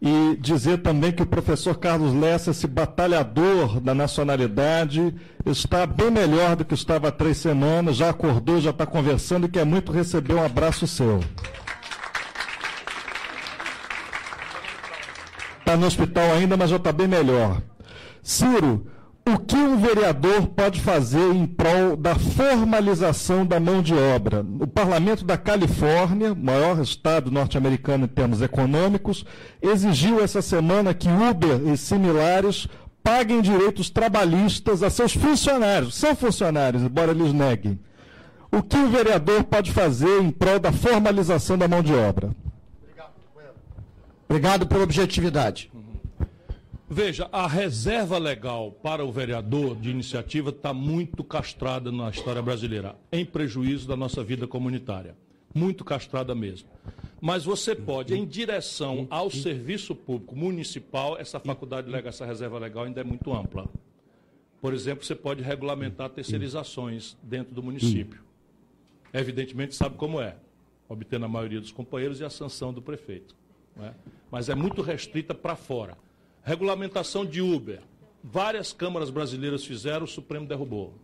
[0.00, 5.12] e dizer também que o professor Carlos Lessa, esse batalhador da nacionalidade,
[5.44, 9.50] está bem melhor do que estava há três semanas, já acordou, já está conversando e
[9.50, 11.18] quer muito receber um abraço seu.
[15.58, 17.60] Está no hospital ainda, mas já está bem melhor.
[18.22, 18.86] Ciro,
[19.28, 24.44] o que um vereador pode fazer em prol da formalização da mão de obra?
[24.58, 29.24] O Parlamento da Califórnia, maior estado norte-americano em termos econômicos,
[29.60, 32.68] exigiu essa semana que Uber e similares
[33.02, 37.78] paguem direitos trabalhistas a seus funcionários, são funcionários, embora eles neguem.
[38.50, 42.34] O que o vereador pode fazer em prol da formalização da mão de obra?
[44.26, 45.70] Obrigado pela objetividade.
[46.90, 52.96] Veja, a reserva legal para o vereador de iniciativa está muito castrada na história brasileira,
[53.12, 55.14] em prejuízo da nossa vida comunitária.
[55.54, 56.70] Muito castrada mesmo.
[57.20, 62.84] Mas você pode, em direção ao serviço público municipal, essa faculdade legal, essa reserva legal
[62.84, 63.68] ainda é muito ampla.
[64.58, 68.22] Por exemplo, você pode regulamentar terceirizações dentro do município.
[69.12, 70.36] Evidentemente, sabe como é,
[70.88, 73.36] obtendo a maioria dos companheiros e a sanção do prefeito.
[73.78, 73.92] É?
[74.30, 75.96] Mas é muito restrita para fora.
[76.48, 77.82] Regulamentação de Uber.
[78.24, 80.94] Várias câmaras brasileiras fizeram, o Supremo derrubou.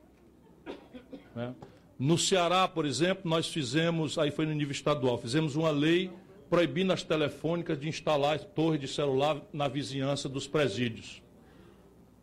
[1.37, 1.55] Né?
[1.99, 6.11] No Ceará, por exemplo, nós fizemos, aí foi no nível estadual, fizemos uma lei
[6.49, 11.23] proibindo as telefônicas de instalar torre de celular na vizinhança dos presídios,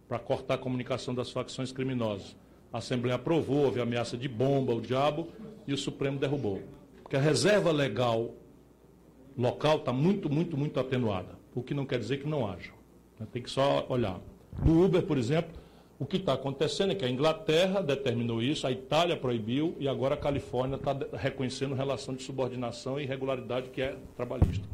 [0.10, 2.36] para cortar a comunicação das facções criminosas.
[2.74, 5.28] A Assembleia aprovou, houve ameaça de bomba, o diabo,
[5.68, 6.64] e o Supremo derrubou.
[7.04, 8.34] Porque a reserva legal
[9.38, 12.81] local está muito, muito, muito atenuada, o que não quer dizer que não haja.
[13.32, 14.20] Tem que só olhar.
[14.64, 15.52] No Uber, por exemplo,
[16.00, 20.16] o que está acontecendo é que a Inglaterra determinou isso, a Itália proibiu e agora
[20.16, 24.68] a Califórnia está reconhecendo relação de subordinação e irregularidade que é trabalhista.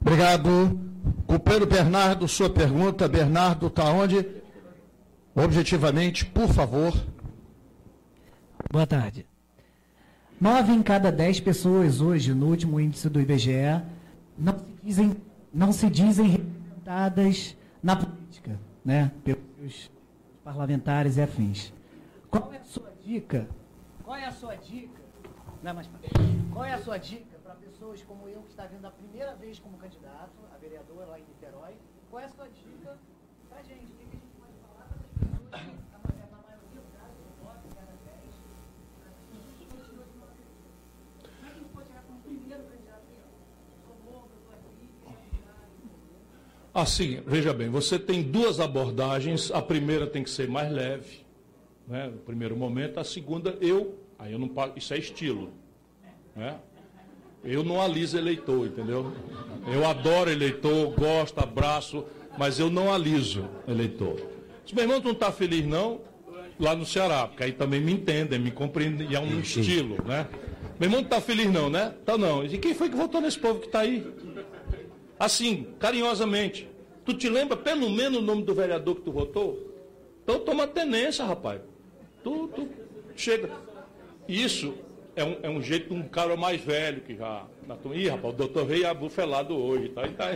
[0.00, 0.80] Obrigado.
[1.26, 3.06] Companheiro Bernardo, sua pergunta.
[3.06, 4.26] Bernardo, está onde?
[5.34, 6.92] Objetivamente, por favor.
[8.72, 9.24] Boa tarde.
[10.40, 13.82] Nove em cada dez pessoas hoje, no último índice do IBGE,
[14.36, 15.16] não se dizem
[15.52, 19.90] não se dizem representadas na política, né, pelos
[20.44, 21.72] parlamentares e afins.
[22.30, 23.48] Qual é a sua dica?
[24.04, 25.02] Qual é a sua dica?
[25.62, 25.88] Não é mais
[26.52, 29.58] Qual é a sua dica para pessoas como eu que está vindo a primeira vez
[29.58, 31.74] como candidato a vereador lá em Niterói?
[32.10, 32.96] Qual é a sua dica
[33.48, 33.92] para gente?
[33.92, 35.87] O que a gente pode falar para as pessoas?
[46.80, 49.50] Assim, veja bem, você tem duas abordagens.
[49.50, 51.26] A primeira tem que ser mais leve,
[51.88, 53.00] né, no primeiro momento.
[53.00, 55.50] A segunda, eu, aí eu não isso é estilo,
[56.36, 56.56] né?
[57.42, 59.12] Eu não aliso eleitor, entendeu?
[59.72, 62.04] Eu adoro eleitor, gosto, abraço,
[62.36, 64.20] mas eu não aliso eleitor.
[64.64, 66.00] Se meu irmão não está feliz, não,
[66.60, 70.28] lá no Ceará, porque aí também me entendem, me compreendem, e é um estilo, né?
[70.78, 71.92] Meu irmão não está feliz, não, né?
[72.04, 72.44] Tá não.
[72.44, 74.06] E quem foi que votou nesse povo que está aí?
[75.18, 76.68] Assim, carinhosamente.
[77.04, 79.58] Tu te lembra pelo menos o nome do vereador que tu votou?
[80.22, 81.60] Então toma tenência, rapaz.
[82.22, 82.68] Tu, tu
[83.16, 83.50] chega.
[84.28, 84.74] Isso
[85.16, 87.46] é um, é um jeito de um cara mais velho que já.
[87.94, 90.06] Ih, rapaz, o doutor veio abufelado hoje, tá?
[90.06, 90.26] E, tá,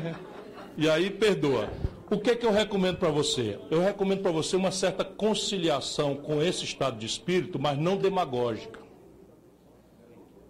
[0.77, 1.69] e aí perdoa.
[2.11, 3.59] O que, é que eu recomendo para você?
[3.71, 8.82] Eu recomendo para você uma certa conciliação com esse estado de espírito, mas não demagógica.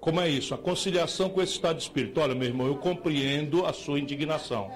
[0.03, 0.53] Como é isso?
[0.53, 2.21] A conciliação com esse estado de espírito.
[2.21, 4.69] Olha, meu irmão, eu compreendo a sua indignação.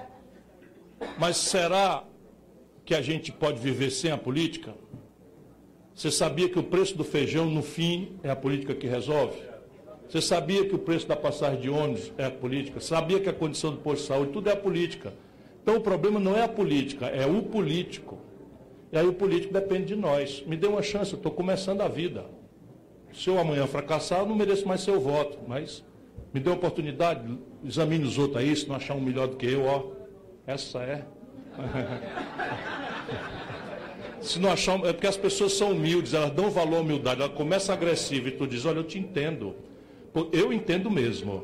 [1.19, 2.05] Mas será
[2.85, 4.73] que a gente pode viver sem a política?
[5.93, 9.37] Você sabia que o preço do feijão, no fim, é a política que resolve?
[10.07, 12.79] Você sabia que o preço da passagem de ônibus é a política?
[12.79, 15.13] Sabia que a condição do posto de saúde, tudo é a política.
[15.61, 18.17] Então o problema não é a política, é o político.
[18.93, 20.41] E aí o político depende de nós.
[20.47, 22.36] Me dê uma chance, eu estou começando a vida.
[23.17, 25.39] Se eu amanhã fracassar, eu não mereço mais seu voto.
[25.47, 25.83] Mas
[26.31, 29.65] me dê oportunidade, examine os outros aí, se não achar um melhor do que eu,
[29.65, 29.85] ó.
[30.45, 31.03] Essa é.
[34.21, 34.79] se não achar.
[34.85, 38.31] É porque as pessoas são humildes, elas dão valor à humildade, ela começa agressiva e
[38.31, 39.55] tu diz, olha, eu te entendo.
[40.31, 41.43] Eu entendo mesmo.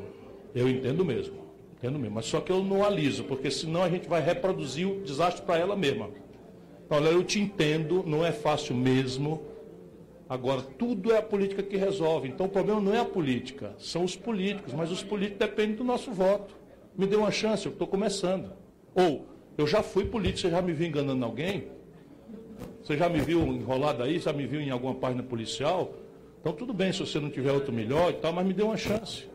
[0.54, 1.38] Eu entendo mesmo.
[1.76, 2.14] Entendo mesmo.
[2.14, 5.58] Mas só que eu não aliso, porque senão a gente vai reproduzir o desastre para
[5.58, 6.08] ela mesma.
[6.88, 9.53] Olha, eu te entendo, não é fácil mesmo.
[10.28, 12.28] Agora, tudo é a política que resolve.
[12.28, 14.72] Então, o problema não é a política, são os políticos.
[14.72, 16.54] Mas os políticos dependem do nosso voto.
[16.96, 18.52] Me dê uma chance, eu estou começando.
[18.94, 19.26] Ou,
[19.58, 21.68] eu já fui político, você já me viu enganando alguém?
[22.82, 24.18] Você já me viu enrolado aí?
[24.18, 25.92] Já me viu em alguma página policial?
[26.40, 28.76] Então, tudo bem se você não tiver outro melhor e tal, mas me dê uma
[28.76, 29.28] chance.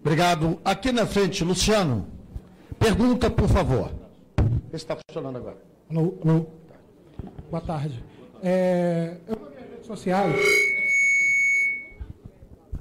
[0.00, 0.60] Obrigado.
[0.64, 2.06] Aqui na frente, Luciano.
[2.78, 3.90] Pergunta, por favor.
[4.72, 5.56] Está funcionando agora.
[5.88, 6.46] Alô, alô.
[7.50, 8.04] Boa tarde.
[8.42, 10.36] É, eu nas minhas redes sociais.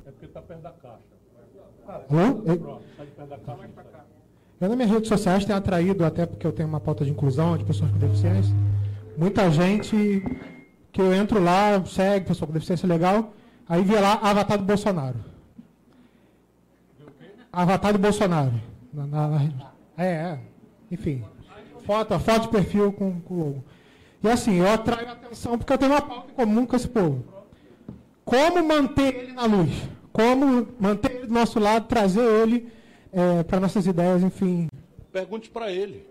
[0.05, 0.99] É porque está perto da caixa.
[1.87, 2.35] Alô?
[2.97, 3.69] Perto da caixa.
[4.59, 7.57] Eu nas minhas redes sociais tenho atraído, até porque eu tenho uma pauta de inclusão
[7.57, 8.55] de pessoas com deficiência,
[9.17, 10.23] muita gente
[10.91, 13.33] que eu entro lá, segue, pessoa com deficiência legal,
[13.67, 15.19] aí vê lá avatar do Bolsonaro.
[17.51, 18.53] Avatar do Bolsonaro.
[18.93, 20.39] Na, na, na, é, é,
[20.91, 21.23] enfim.
[21.85, 23.63] Foto, foto de perfil com, com o logo.
[24.23, 26.87] E assim, eu atraio a atenção porque eu tenho uma pauta em comum com esse
[26.87, 27.25] povo.
[28.23, 29.69] Como manter ele na luz?
[30.13, 32.71] Como manter ele do nosso lado, trazer ele
[33.11, 34.69] é, para nossas ideias, enfim.
[35.11, 36.07] Pergunte para ele.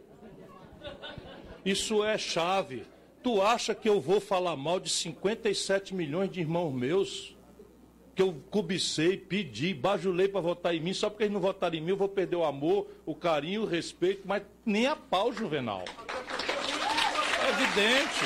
[1.65, 2.85] Isso é chave.
[3.23, 7.35] Tu acha que eu vou falar mal de 57 milhões de irmãos meus?
[8.15, 11.81] que eu cobicei, pedi, bajulei para votar em mim, só porque eles não votaram em
[11.81, 15.83] mim, eu vou perder o amor, o carinho, o respeito, mas nem a pau, Juvenal.
[17.75, 18.25] Evidente.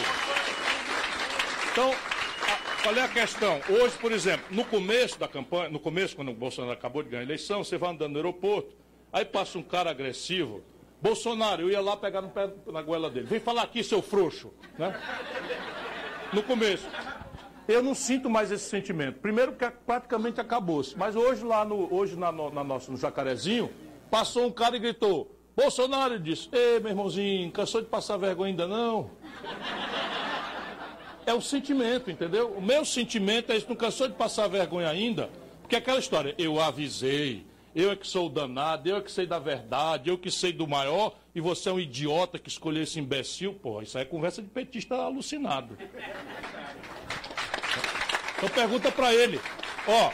[1.70, 3.61] Então, a, qual é a questão?
[3.68, 7.22] Hoje, por exemplo, no começo da campanha, no começo, quando o Bolsonaro acabou de ganhar
[7.22, 8.74] a eleição, você vai andando no aeroporto,
[9.12, 10.64] aí passa um cara agressivo,
[11.01, 13.26] Bolsonaro, eu ia lá pegar no pé, na goela dele.
[13.26, 14.53] Vem falar aqui, seu frouxo.
[14.76, 15.01] Né?
[16.32, 16.88] No começo.
[17.68, 19.20] Eu não sinto mais esse sentimento.
[19.20, 20.99] Primeiro que praticamente acabou-se.
[20.99, 23.70] Mas hoje lá no, hoje na, na nossa, no Jacarezinho,
[24.11, 28.68] passou um cara e gritou, Bolsonaro disse, ei meu irmãozinho, cansou de passar vergonha ainda
[28.68, 29.11] não?
[31.26, 32.53] É o sentimento, entendeu?
[32.53, 35.28] O meu sentimento é isso, não cansou de passar vergonha ainda?
[35.61, 39.11] Porque é aquela história, eu avisei, eu é que sou o danado, eu é que
[39.11, 42.84] sei da verdade, eu que sei do maior, e você é um idiota que escolheu
[42.84, 45.76] esse imbecil, pô, isso aí é conversa de petista alucinado.
[48.37, 49.41] Então pergunta para ele,
[49.89, 50.11] ó,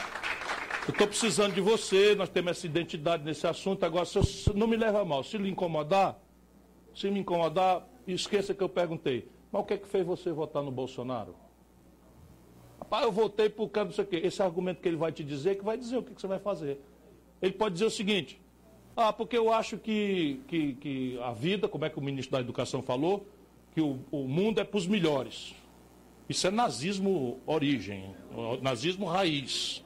[0.87, 4.67] eu estou precisando de você, nós temos essa identidade nesse assunto, agora se eu, não
[4.67, 6.19] me leva mal, se lhe incomodar,
[6.93, 10.63] se me incomodar, esqueça que eu perguntei, mas o que é que fez você votar
[10.63, 11.35] no Bolsonaro?
[12.79, 14.17] Rapaz, eu votei por causa disso aqui.
[14.17, 16.39] Esse argumento que ele vai te dizer, que vai dizer o que, que você vai
[16.39, 16.81] fazer.
[17.41, 18.41] Ele pode dizer o seguinte,
[18.95, 22.41] ah, porque eu acho que, que, que a vida, como é que o ministro da
[22.41, 23.25] Educação falou,
[23.73, 25.55] que o, o mundo é para os melhores.
[26.27, 28.15] Isso é nazismo origem,
[28.61, 29.83] nazismo raiz.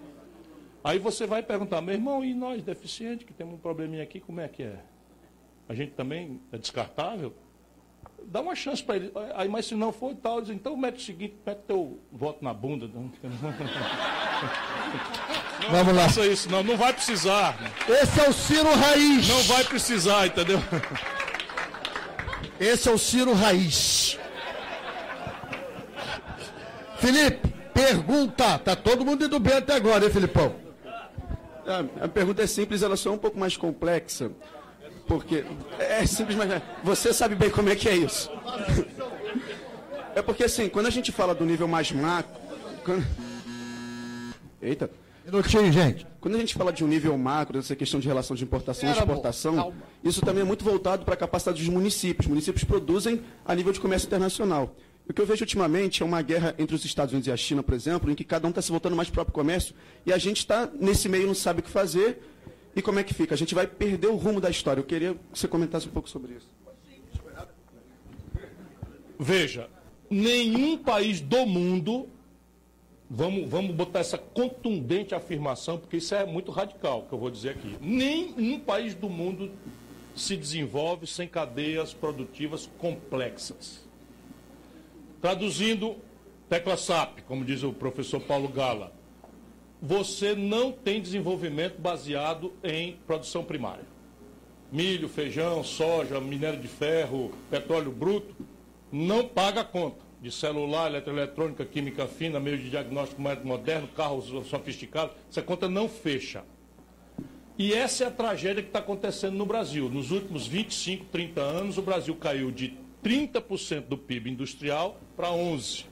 [0.84, 4.40] Aí você vai perguntar, meu irmão, e nós deficientes que temos um probleminha aqui, como
[4.40, 4.84] é que é?
[5.68, 7.34] A gente também é descartável?
[8.30, 9.12] Dá uma chance para ele.
[9.36, 12.54] Aí, mas se não for tal, diz, então mete o seguinte, mete teu voto na
[12.54, 12.86] bunda.
[12.94, 13.10] Não
[15.72, 16.04] Vamos lá.
[16.04, 16.62] faça isso, não.
[16.62, 17.58] Não vai precisar.
[17.90, 19.28] Esse é o Ciro Raiz.
[19.28, 20.60] Não vai precisar, entendeu?
[22.60, 24.20] Esse é o Ciro Raiz.
[27.00, 28.60] Felipe, pergunta.
[28.60, 30.54] Tá todo mundo indo bem até agora, hein, Filipão?
[31.66, 34.32] A, a pergunta é simples, ela só é um pouco mais complexa.
[35.08, 35.46] Porque.
[35.80, 36.62] É simples, mas.
[36.84, 38.30] Você sabe bem como é que é isso.
[40.16, 42.32] É porque, assim, quando a gente fala do nível mais macro.
[42.84, 43.06] quando-
[44.62, 44.90] Eita.
[45.26, 46.08] Minutinho, gente.
[46.22, 48.92] Quando a gente fala de um nível macro, essa questão de relação de importação e
[48.94, 52.26] exportação, isso também é muito voltado para a capacidade dos municípios.
[52.26, 54.74] Os municípios produzem a nível de comércio internacional.
[55.08, 57.62] O que eu vejo ultimamente é uma guerra entre os Estados Unidos e a China,
[57.62, 60.12] por exemplo, em que cada um está se voltando mais para o próprio comércio e
[60.12, 62.22] a gente está nesse meio e não sabe o que fazer.
[62.78, 63.34] E como é que fica?
[63.34, 64.80] A gente vai perder o rumo da história.
[64.80, 66.48] Eu queria que você comentasse um pouco sobre isso.
[69.18, 69.68] Veja,
[70.08, 72.08] nenhum país do mundo,
[73.10, 77.50] vamos, vamos botar essa contundente afirmação, porque isso é muito radical que eu vou dizer
[77.50, 77.76] aqui.
[77.82, 79.52] Nenhum país do mundo
[80.16, 83.84] se desenvolve sem cadeias produtivas complexas.
[85.20, 85.96] Traduzindo,
[86.48, 88.94] tecla SAP, como diz o professor Paulo Gala,
[89.82, 93.86] você não tem desenvolvimento baseado em produção primária.
[94.72, 98.36] Milho, feijão, soja, minério de ferro, petróleo bruto,
[98.92, 104.32] não paga a conta de celular, eletroeletrônica, química fina, meio de diagnóstico mais moderno, carros
[104.48, 106.44] sofisticados, essa conta não fecha.
[107.58, 109.90] E essa é a tragédia que está acontecendo no Brasil.
[109.90, 115.86] Nos últimos 25, 30 anos, o Brasil caiu de 30% do PIB industrial para 11%.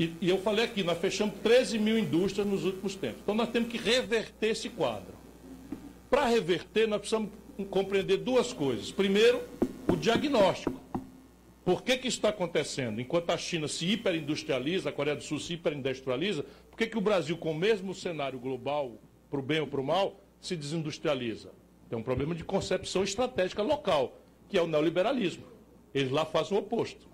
[0.00, 3.20] E, e eu falei aqui, nós fechamos 13 mil indústrias nos últimos tempos.
[3.22, 5.12] Então nós temos que reverter esse quadro.
[6.08, 7.30] Para reverter, nós precisamos
[7.68, 8.90] compreender duas coisas.
[8.90, 9.42] Primeiro,
[9.86, 10.80] o diagnóstico.
[11.62, 12.98] Por que, que isso está acontecendo?
[12.98, 17.02] Enquanto a China se hiperindustrializa, a Coreia do Sul se hiperindustrializa, por que, que o
[17.02, 18.98] Brasil, com o mesmo cenário global,
[19.30, 21.50] para o bem ou para o mal, se desindustrializa?
[21.90, 25.44] Tem um problema de concepção estratégica local, que é o neoliberalismo.
[25.94, 27.09] Eles lá fazem o oposto.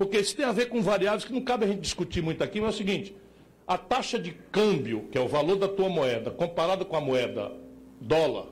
[0.00, 2.58] Porque isso tem a ver com variáveis que não cabe a gente discutir muito aqui,
[2.58, 3.14] mas é o seguinte:
[3.68, 7.52] a taxa de câmbio, que é o valor da tua moeda, comparada com a moeda
[8.00, 8.46] dólar,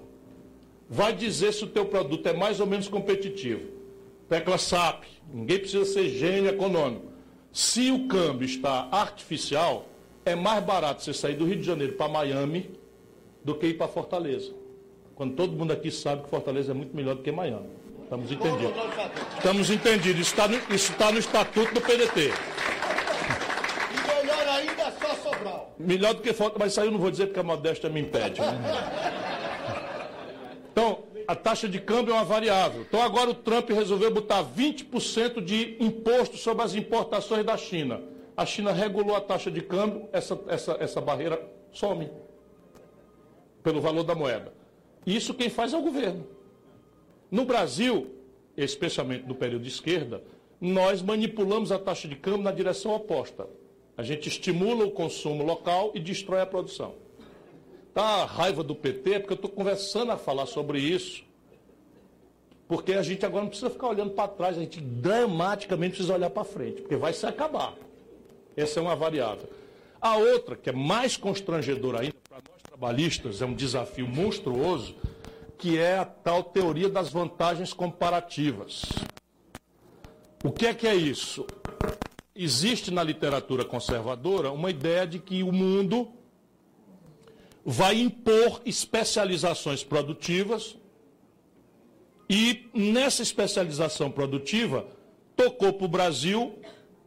[0.91, 3.63] vai dizer se o teu produto é mais ou menos competitivo.
[4.29, 7.07] Tecla SAP, ninguém precisa ser gênio econômico.
[7.51, 9.89] Se o câmbio está artificial,
[10.27, 12.73] é mais barato você sair do Rio de Janeiro para Miami
[13.43, 14.53] do que ir para Fortaleza.
[15.15, 17.71] Quando todo mundo aqui sabe que Fortaleza é muito melhor do que Miami.
[18.09, 18.73] Estamos entendidos.
[19.37, 20.21] Estamos entendidos.
[20.23, 22.33] Isso está no, isso está no estatuto do PDT.
[23.93, 25.75] E melhor ainda é só Sobral.
[25.79, 28.01] Melhor do que falta, mas isso aí eu não vou dizer porque a modéstia me
[28.01, 28.41] impede.
[30.73, 32.81] Então, a taxa de câmbio é uma variável.
[32.81, 38.01] Então, agora o Trump resolveu botar 20% de imposto sobre as importações da China.
[38.35, 41.39] A China regulou a taxa de câmbio, essa, essa, essa barreira
[41.73, 42.11] some
[43.63, 44.55] pelo valor da moeda.
[45.05, 46.38] Isso quem faz é o governo.
[47.31, 48.15] No Brasil,
[48.57, 50.23] especialmente no período de esquerda,
[50.61, 53.47] nós manipulamos a taxa de câmbio na direção oposta.
[53.97, 56.95] A gente estimula o consumo local e destrói a produção.
[57.93, 61.25] Tá a raiva do PT, porque eu estou conversando a falar sobre isso.
[62.69, 66.31] Porque a gente agora não precisa ficar olhando para trás, a gente dramaticamente precisa olhar
[66.31, 67.75] para frente, porque vai se acabar.
[68.57, 69.49] Essa é uma variável.
[70.01, 74.95] A outra, que é mais constrangedora ainda, para nós trabalhistas, é um desafio monstruoso,
[75.59, 78.83] que é a tal teoria das vantagens comparativas.
[80.45, 81.45] O que é que é isso?
[82.35, 86.13] Existe na literatura conservadora uma ideia de que o mundo
[87.65, 90.77] vai impor especializações produtivas
[92.31, 94.87] e nessa especialização produtiva
[95.35, 96.57] tocou para o Brasil,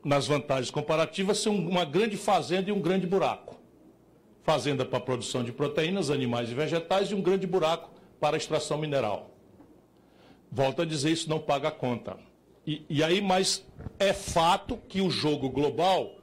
[0.04, 3.58] nas vantagens comparativas, ser uma grande fazenda e um grande buraco.
[4.44, 7.91] Fazenda para produção de proteínas, animais e vegetais e um grande buraco
[8.22, 9.32] para extração mineral.
[10.52, 12.18] Volto a dizer, isso não paga a conta.
[12.66, 13.66] E, e aí, mas
[13.98, 16.18] é fato que o jogo global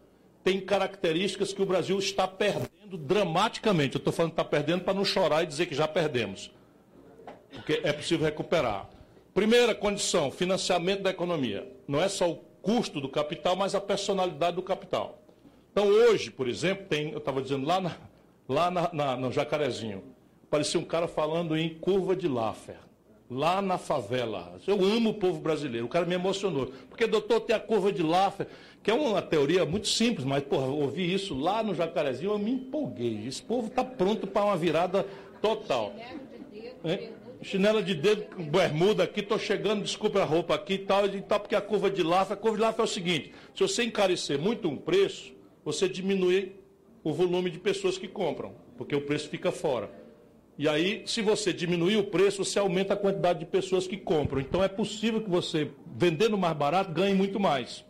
[0.44, 3.96] tem características que o Brasil está perdendo dramaticamente.
[3.96, 6.52] Eu estou falando que está perdendo para não chorar e dizer que já perdemos.
[7.50, 8.88] Porque é possível recuperar.
[9.34, 11.70] Primeira condição, financiamento da economia.
[11.88, 15.20] Não é só o custo do capital, mas a personalidade do capital.
[15.72, 17.96] Então, hoje, por exemplo, tem, eu estava dizendo lá, na,
[18.48, 20.02] lá na, na, no Jacarezinho,
[20.50, 22.76] parecia um cara falando em curva de Laffer,
[23.30, 24.58] lá na favela.
[24.66, 26.72] Eu amo o povo brasileiro, o cara me emocionou.
[26.88, 28.46] Porque, doutor, tem a curva de Laffer,
[28.82, 32.52] que é uma teoria muito simples, mas, porra, ouvi isso lá no Jacarezinho, eu me
[32.52, 33.26] empolguei.
[33.26, 35.06] Esse povo está pronto para uma virada
[35.42, 35.92] total.
[36.84, 37.10] Hein?
[37.40, 41.38] Chinela de dedo, bermuda aqui, estou chegando, desculpa a roupa aqui e tal, e tal,
[41.38, 44.38] porque a curva de Laffer, a curva de Laffer é o seguinte, se você encarecer
[44.40, 45.32] muito um preço,
[45.64, 46.56] você diminui
[47.04, 49.88] o volume de pessoas que compram, porque o preço fica fora.
[50.58, 54.40] E aí, se você diminuir o preço, você aumenta a quantidade de pessoas que compram.
[54.40, 57.84] Então é possível que você, vendendo mais barato, ganhe muito mais.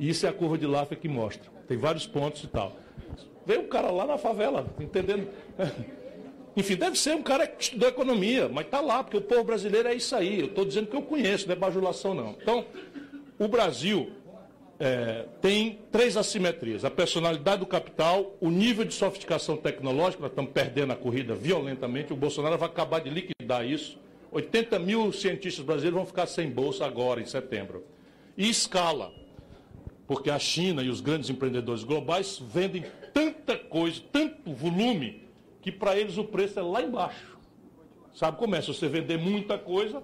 [0.00, 1.48] E isso é a curva de Laffer que mostra.
[1.68, 2.76] Tem vários pontos e tal.
[3.46, 5.28] Veio um cara lá na favela, entendendo?
[6.56, 9.86] Enfim, deve ser um cara que estudou economia, mas está lá, porque o povo brasileiro
[9.86, 10.40] é isso aí.
[10.40, 12.36] Eu estou dizendo que eu conheço, não é bajulação, não.
[12.42, 12.66] Então,
[13.38, 14.10] o Brasil
[14.80, 20.52] é, tem três assimetrias: a personalidade do capital, o nível de sofisticação tecnológica, nós estamos
[20.52, 23.98] perdendo a corrida violentamente, o Bolsonaro vai acabar de liquidar isso.
[24.30, 27.84] 80 mil cientistas brasileiros vão ficar sem bolsa agora, em setembro.
[28.36, 29.12] E escala,
[30.06, 35.24] porque a China e os grandes empreendedores globais vendem tanta coisa, tanto volume,
[35.62, 37.36] que para eles o preço é lá embaixo.
[38.14, 38.60] Sabe como é?
[38.60, 40.02] Se você vender muita coisa,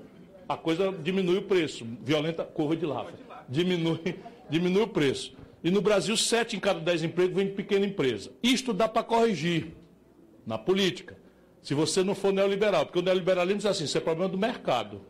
[0.49, 1.87] a coisa diminui o preço.
[2.03, 3.15] Violenta curva de Laffer.
[3.49, 4.17] Diminui,
[4.49, 5.37] diminui o preço.
[5.63, 8.31] E no Brasil, sete em cada dez empregos vem de pequena empresa.
[8.43, 9.75] Isto dá para corrigir
[10.47, 11.17] na política.
[11.63, 15.01] Se você não for neoliberal, porque o neoliberalismo diz assim, isso é problema do mercado.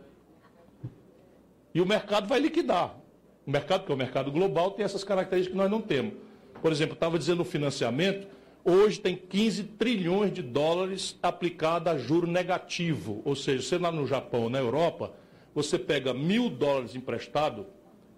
[1.75, 2.97] E o mercado vai liquidar.
[3.45, 6.15] O mercado, que é o mercado global, tem essas características que nós não temos.
[6.63, 8.29] Por exemplo, estava dizendo o financiamento,
[8.65, 13.21] hoje tem 15 trilhões de dólares aplicado a juro negativo.
[13.25, 15.13] Ou seja, você lá no Japão, na Europa,
[15.53, 17.67] você pega mil dólares emprestado,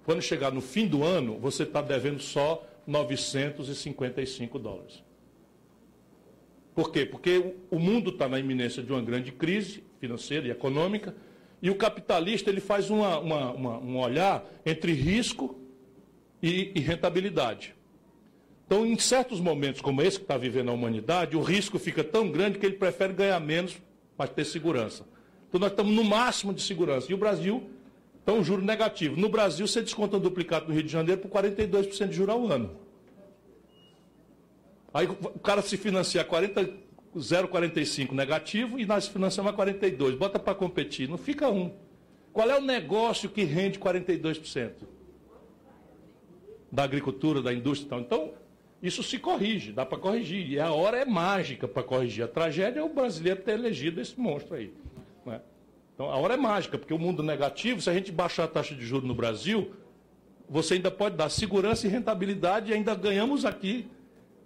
[0.07, 5.03] quando chegar no fim do ano, você está devendo só 955 dólares.
[6.77, 7.05] Por quê?
[7.05, 11.13] Porque o mundo está na iminência de uma grande crise financeira e econômica,
[11.61, 15.59] e o capitalista ele faz uma, uma, uma, um olhar entre risco
[16.41, 17.75] e, e rentabilidade.
[18.65, 22.31] Então, em certos momentos como esse que está vivendo a humanidade, o risco fica tão
[22.31, 23.77] grande que ele prefere ganhar menos,
[24.17, 25.05] mas ter segurança.
[25.49, 27.11] Então, nós estamos no máximo de segurança.
[27.11, 27.71] E o Brasil
[28.33, 29.17] um juro negativo.
[29.17, 32.47] No Brasil, você desconta um duplicado no Rio de Janeiro por 42% de juro ao
[32.47, 32.77] ano.
[34.93, 36.71] Aí o cara se financia 40,
[37.17, 40.17] 0,45 negativo e nós financiamos a 42.
[40.17, 41.73] Bota para competir, não fica um.
[42.33, 44.73] Qual é o negócio que rende 42%?
[46.71, 48.01] Da agricultura, da indústria e tal.
[48.01, 48.35] Então,
[48.83, 50.51] isso se corrige, dá para corrigir.
[50.51, 52.25] E a hora é mágica para corrigir.
[52.25, 54.73] A tragédia é o brasileiro ter elegido esse monstro aí.
[55.97, 58.75] Então, a hora é mágica, porque o mundo negativo, se a gente baixar a taxa
[58.75, 59.73] de juros no Brasil,
[60.47, 63.89] você ainda pode dar segurança e rentabilidade e ainda ganhamos aqui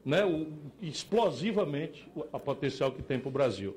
[0.04, 0.46] né, o,
[0.80, 3.76] explosivamente a potencial que tem para o Brasil.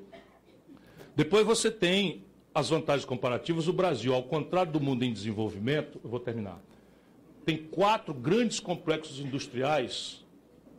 [1.16, 3.66] Depois você tem as vantagens comparativas.
[3.66, 6.62] O Brasil, ao contrário do mundo em desenvolvimento, eu vou terminar,
[7.44, 10.24] tem quatro grandes complexos industriais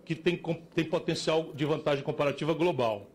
[0.06, 0.40] que tem,
[0.74, 3.08] tem potencial de vantagem comparativa global.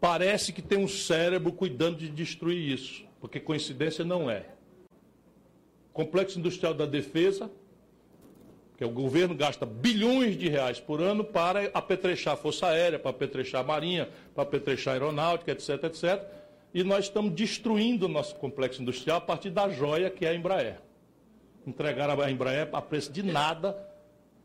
[0.00, 4.46] Parece que tem um cérebro cuidando de destruir isso, porque coincidência não é.
[5.92, 7.50] Complexo Industrial da Defesa,
[8.76, 13.64] que o governo gasta bilhões de reais por ano para apetrechar Força Aérea, para apetrechar
[13.64, 16.22] Marinha, para apetrechar Aeronáutica, etc, etc.
[16.72, 20.34] E nós estamos destruindo o nosso complexo industrial a partir da joia que é a
[20.34, 20.80] Embraer.
[21.66, 23.76] Entregar a Embraer a preço de nada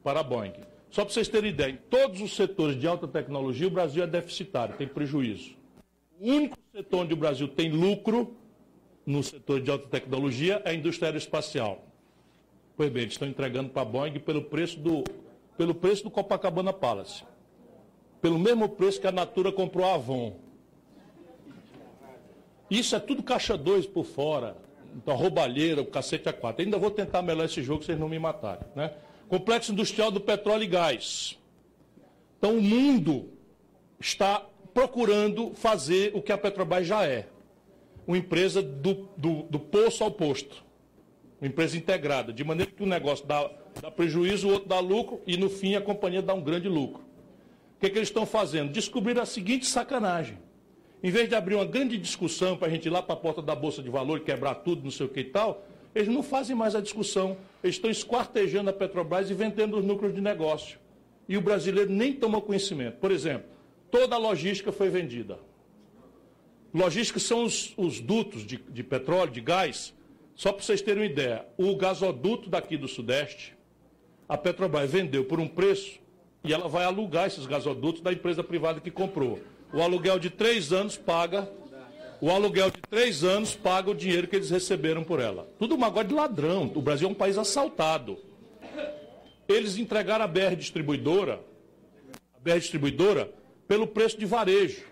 [0.03, 0.53] para a Boeing.
[0.89, 4.07] Só para vocês terem ideia, em todos os setores de alta tecnologia, o Brasil é
[4.07, 5.55] deficitário, tem prejuízo.
[6.19, 8.36] O único setor onde o Brasil tem lucro,
[9.05, 11.83] no setor de alta tecnologia, é a indústria aeroespacial.
[12.75, 15.03] Pois bem, eles estão entregando para a Boeing pelo preço, do,
[15.57, 17.23] pelo preço do Copacabana Palace.
[18.21, 20.35] Pelo mesmo preço que a Natura comprou a Avon.
[22.69, 24.57] Isso é tudo caixa 2 por fora.
[24.95, 26.63] Então, roubalheira, o cacete a quatro.
[26.63, 28.65] Ainda vou tentar melhorar esse jogo, vocês não me matarem.
[28.75, 28.93] Né?
[29.27, 31.38] Complexo industrial do petróleo e gás.
[32.38, 33.30] Então, o mundo
[33.99, 37.27] está procurando fazer o que a Petrobras já é.
[38.05, 40.63] Uma empresa do, do, do poço ao posto.
[41.39, 43.49] Uma empresa integrada, de maneira que um negócio dá,
[43.81, 47.01] dá prejuízo, o outro dá lucro e, no fim, a companhia dá um grande lucro.
[47.01, 48.71] O que, é que eles estão fazendo?
[48.71, 50.38] Descobrir a seguinte sacanagem.
[51.03, 53.41] Em vez de abrir uma grande discussão para a gente ir lá para a porta
[53.41, 56.55] da Bolsa de Valor quebrar tudo, não sei o que e tal, eles não fazem
[56.55, 57.38] mais a discussão.
[57.61, 60.80] Eles estão esquartejando a Petrobras e vendendo os núcleos de negócio.
[61.27, 62.97] E o brasileiro nem toma conhecimento.
[62.99, 63.47] Por exemplo,
[63.91, 65.38] toda a logística foi vendida.
[66.73, 69.93] Logística são os, os dutos de, de petróleo, de gás.
[70.35, 73.55] Só para vocês terem uma ideia, o gasoduto daqui do Sudeste,
[74.27, 75.99] a Petrobras vendeu por um preço
[76.43, 79.39] e ela vai alugar esses gasodutos da empresa privada que comprou.
[79.71, 81.47] O aluguel de três anos paga
[82.23, 85.45] o aluguel de três anos paga o dinheiro que eles receberam por ela.
[85.59, 86.71] Tudo uma de ladrão.
[86.73, 88.17] O Brasil é um país assaltado.
[89.45, 91.41] Eles entregaram a BR Distribuidora,
[92.33, 93.29] a BR Distribuidora,
[93.67, 94.85] pelo preço de varejo.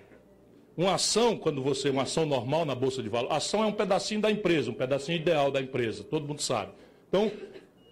[0.81, 4.19] Uma ação, quando você, uma ação normal na Bolsa de Valores, ação é um pedacinho
[4.19, 6.71] da empresa, um pedacinho ideal da empresa, todo mundo sabe.
[7.07, 7.31] Então,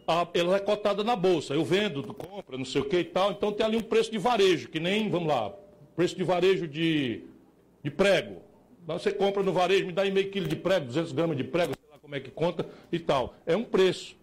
[0.08, 1.54] a, ela é cotada na bolsa.
[1.54, 3.32] Eu vendo, compra, não sei o que e tal.
[3.32, 5.54] Então tem ali um preço de varejo, que nem, vamos lá,
[5.96, 7.26] preço de varejo de,
[7.84, 8.42] de prego.
[8.88, 11.74] Você compra no varejo, me dá aí meio quilo de prego, 200 gramas de prego,
[11.80, 13.36] sei lá como é que conta e tal.
[13.46, 14.16] É um preço.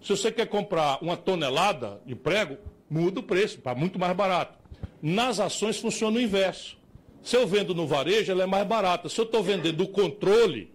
[0.00, 2.56] Se você quer comprar uma tonelada de prego,
[2.88, 4.58] muda o preço, para muito mais barato.
[5.02, 6.82] Nas ações funciona o inverso.
[7.24, 9.08] Se eu vendo no varejo, ela é mais barata.
[9.08, 10.70] Se eu estou vendendo o controle,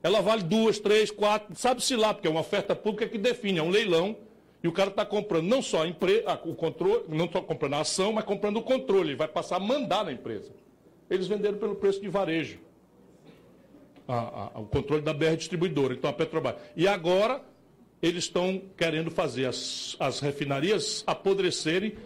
[0.00, 3.62] ela vale duas, três, quatro, sabe-se lá, porque é uma oferta pública que define, é
[3.62, 4.16] um leilão,
[4.62, 7.80] e o cara está comprando não só a empresa, o controle, não só comprando a
[7.80, 10.52] ação, mas comprando o controle, ele vai passar a mandar na empresa.
[11.10, 12.60] Eles venderam pelo preço de varejo.
[14.06, 16.54] A, a, o controle da BR Distribuidora, então a Petrobras.
[16.76, 17.42] E agora
[18.00, 21.96] eles estão querendo fazer as, as refinarias apodrecerem.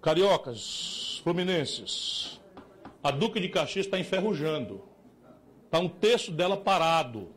[0.00, 2.39] Cariocas, fluminenses,
[3.02, 4.82] a Duque de Caxias está enferrujando.
[5.64, 7.28] Está um terço dela parado.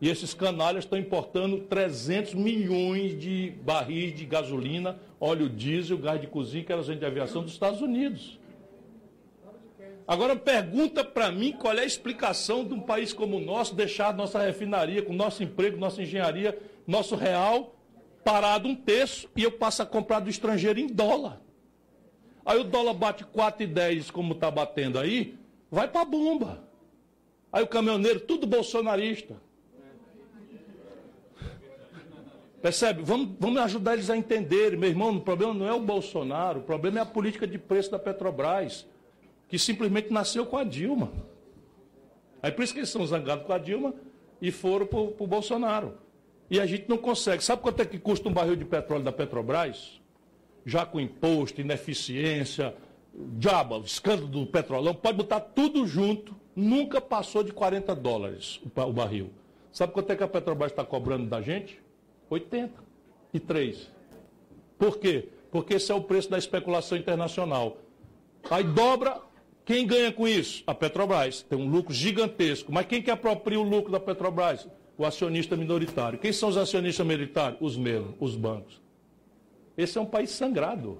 [0.00, 6.26] E esses canalhas estão importando 300 milhões de barris de gasolina, óleo diesel, gás de
[6.26, 8.38] cozinha, querosene de aviação dos Estados Unidos.
[10.06, 14.14] Agora pergunta para mim qual é a explicação de um país como o nosso deixar
[14.14, 17.74] nossa refinaria, com nosso emprego, nossa engenharia, nosso real
[18.24, 21.40] parado um terço e eu passo a comprar do estrangeiro em dólar.
[22.48, 25.38] Aí o dólar bate 4,10 como está batendo aí,
[25.70, 26.64] vai para a bomba.
[27.52, 29.36] Aí o caminhoneiro, tudo bolsonarista.
[32.62, 33.02] Percebe?
[33.02, 34.78] Vamos, vamos ajudar eles a entenderem.
[34.78, 37.90] Meu irmão, o problema não é o Bolsonaro, o problema é a política de preço
[37.90, 38.86] da Petrobras,
[39.46, 41.12] que simplesmente nasceu com a Dilma.
[42.42, 43.92] Aí por isso que eles estão zangados com a Dilma
[44.40, 45.98] e foram para o Bolsonaro.
[46.50, 47.44] E a gente não consegue.
[47.44, 49.97] Sabe quanto é que custa um barril de petróleo da Petrobras?
[50.64, 52.74] Já com imposto, ineficiência,
[53.14, 59.30] diabo, escândalo do petrolão, pode botar tudo junto, nunca passou de 40 dólares o barril.
[59.72, 61.80] Sabe quanto é que a Petrobras está cobrando da gente?
[62.30, 63.90] 83.
[64.78, 65.28] Por quê?
[65.50, 67.78] Porque esse é o preço da especulação internacional.
[68.50, 69.20] Aí dobra,
[69.64, 70.62] quem ganha com isso?
[70.66, 71.42] A Petrobras.
[71.42, 72.72] Tem um lucro gigantesco.
[72.72, 74.66] Mas quem que apropria o lucro da Petrobras?
[74.96, 76.18] O acionista minoritário.
[76.18, 77.60] Quem são os acionistas minoritários?
[77.60, 78.80] Os mesmos, os bancos.
[79.78, 80.98] Esse é um país sangrado.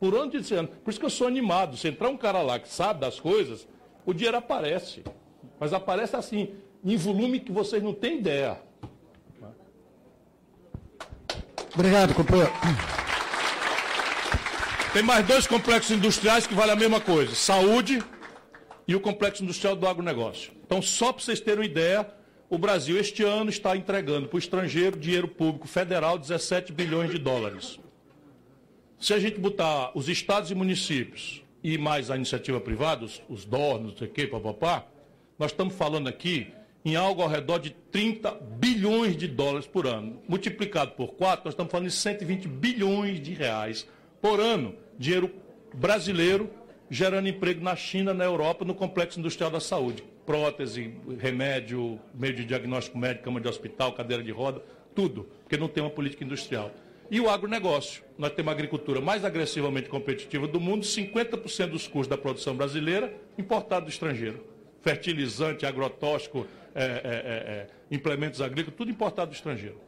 [0.00, 0.72] Por onde você anda?
[0.82, 1.76] Por isso que eu sou animado.
[1.76, 3.66] Se entrar um cara lá que sabe das coisas,
[4.04, 5.04] o dinheiro aparece.
[5.60, 8.60] Mas aparece assim, em volume que vocês não têm ideia.
[11.72, 12.52] Obrigado, companheiro.
[14.92, 18.02] Tem mais dois complexos industriais que valem a mesma coisa: saúde
[18.88, 20.52] e o complexo industrial do agronegócio.
[20.64, 22.15] Então, só para vocês terem uma ideia,
[22.48, 27.18] o Brasil este ano está entregando para o estrangeiro dinheiro público federal 17 bilhões de
[27.18, 27.78] dólares.
[28.98, 33.44] Se a gente botar os estados e municípios e mais a iniciativa privada, os, os
[33.44, 34.86] DOR, não sei o quê, papapá,
[35.38, 36.52] nós estamos falando aqui
[36.84, 40.22] em algo ao redor de 30 bilhões de dólares por ano.
[40.28, 43.86] Multiplicado por 4, nós estamos falando de 120 bilhões de reais
[44.22, 44.74] por ano.
[44.96, 45.30] Dinheiro
[45.74, 46.48] brasileiro
[46.88, 50.04] gerando emprego na China, na Europa, no complexo industrial da saúde.
[50.26, 54.60] Prótese, remédio, meio de diagnóstico médico, cama de hospital, cadeira de roda,
[54.94, 56.72] tudo, porque não tem uma política industrial.
[57.10, 58.02] E o agronegócio.
[58.18, 63.14] Nós temos a agricultura mais agressivamente competitiva do mundo, 50% dos custos da produção brasileira
[63.38, 64.44] importado do estrangeiro.
[64.82, 69.80] Fertilizante, agrotóxico, é, é, é, é, implementos agrícolas, tudo importado do estrangeiro.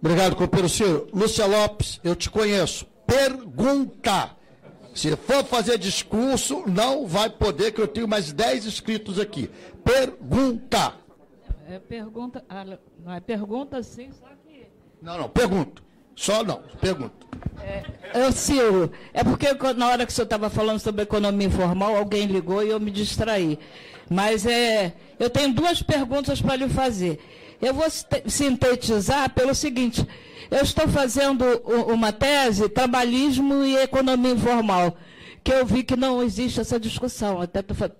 [0.00, 1.06] Obrigado, companheiro Ciro.
[1.12, 2.86] Lúcia Lopes, eu te conheço.
[3.06, 4.39] Pergunta.
[4.94, 9.50] Se for fazer discurso, não vai poder, que eu tenho mais 10 inscritos aqui.
[9.84, 10.94] Pergunta.
[11.68, 12.64] É pergunta, ah,
[13.04, 14.66] não é pergunta sim, só que...
[15.00, 15.82] Não, não, pergunto.
[16.16, 17.14] Só não, pergunta.
[18.12, 22.26] É, Ciro, é porque na hora que o senhor estava falando sobre economia informal, alguém
[22.26, 23.58] ligou e eu me distraí.
[24.08, 27.20] Mas é, eu tenho duas perguntas para lhe fazer.
[27.62, 27.86] Eu vou
[28.26, 30.06] sintetizar pelo seguinte:
[30.50, 31.44] eu estou fazendo
[31.92, 34.96] uma tese, trabalhismo e economia informal,
[35.44, 37.90] que eu vi que não existe essa discussão, até para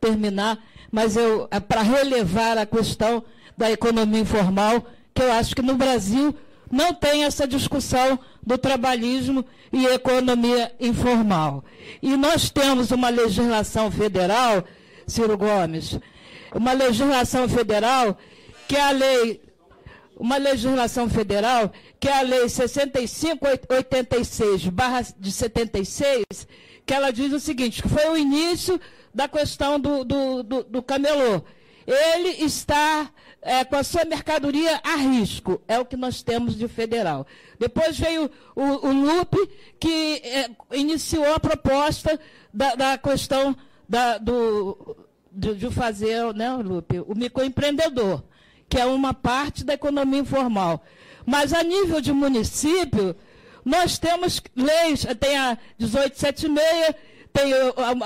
[0.00, 0.58] terminar,
[0.90, 3.24] mas eu é para relevar a questão
[3.56, 6.34] da economia informal, que eu acho que no Brasil
[6.70, 11.64] não tem essa discussão do trabalhismo e economia informal.
[12.02, 14.64] E nós temos uma legislação federal
[15.06, 15.98] Ciro Gomes,
[16.54, 18.18] uma legislação federal
[18.68, 19.40] que é a lei,
[20.16, 21.70] uma legislação federal
[22.00, 26.24] que é a lei 6586 barra de 76,
[26.84, 28.80] que ela diz o seguinte, que foi o início
[29.14, 31.42] da questão do, do, do, do camelô.
[31.86, 33.10] Ele está
[33.40, 37.26] é, com a sua mercadoria a risco, é o que nós temos de federal.
[37.60, 39.36] Depois veio o, o LUP,
[39.78, 42.18] que é, iniciou a proposta
[42.52, 43.56] da, da questão
[43.88, 44.96] da, do,
[45.30, 48.22] de, de, fazer, né, Lupe, o microempreendedor,
[48.68, 50.82] que é uma parte da economia informal.
[51.24, 53.16] Mas a nível de município,
[53.64, 56.94] nós temos leis, tem a 1876,
[57.32, 57.52] tem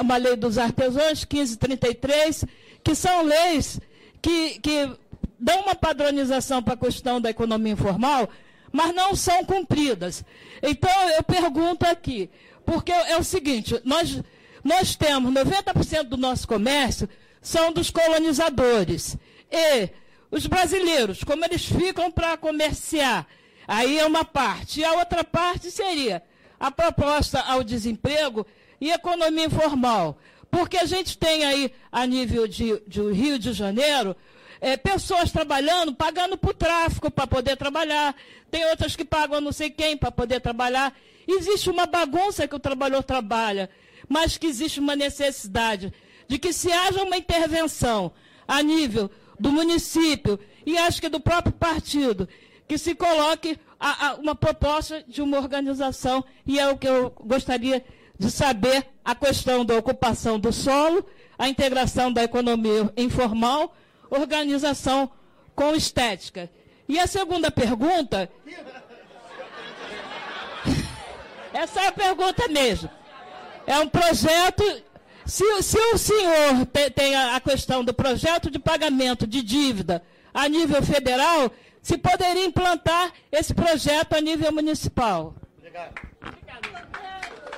[0.01, 2.45] uma lei dos artesãos, 1533,
[2.83, 3.79] que são leis
[4.21, 4.91] que, que
[5.39, 8.29] dão uma padronização para a questão da economia informal,
[8.73, 10.25] mas não são cumpridas.
[10.63, 12.31] Então, eu pergunto aqui,
[12.65, 14.21] porque é o seguinte, nós,
[14.63, 17.09] nós temos 90% do nosso comércio
[17.41, 19.17] são dos colonizadores.
[19.51, 19.89] E
[20.31, 23.27] os brasileiros, como eles ficam para comerciar
[23.73, 24.81] Aí é uma parte.
[24.81, 26.25] E a outra parte seria
[26.59, 28.45] a proposta ao desemprego
[28.81, 30.19] e economia informal.
[30.51, 34.17] Porque a gente tem aí, a nível de, de Rio de Janeiro,
[34.61, 38.13] é, pessoas trabalhando, pagando por tráfico para poder trabalhar.
[38.51, 40.93] Tem outras que pagam não sei quem para poder trabalhar.
[41.29, 43.71] Existe uma bagunça que o trabalhador trabalha,
[44.09, 45.93] mas que existe uma necessidade
[46.27, 48.11] de que se haja uma intervenção
[48.49, 49.09] a nível
[49.41, 52.29] do município e acho que do próprio partido,
[52.69, 57.11] que se coloque a, a uma proposta de uma organização, e é o que eu
[57.25, 57.85] gostaria
[58.19, 61.05] de saber, a questão da ocupação do solo,
[61.39, 63.75] a integração da economia informal,
[64.11, 65.11] organização
[65.55, 66.51] com estética.
[66.87, 68.31] E a segunda pergunta.
[71.53, 72.91] Essa é a pergunta mesmo.
[73.67, 74.63] É um projeto.
[75.27, 80.03] Se, se o senhor tem, tem a questão do projeto de pagamento de dívida
[80.33, 81.53] a nível federal,
[81.83, 85.35] se poderia implantar esse projeto a nível municipal.
[85.59, 85.95] Obrigado.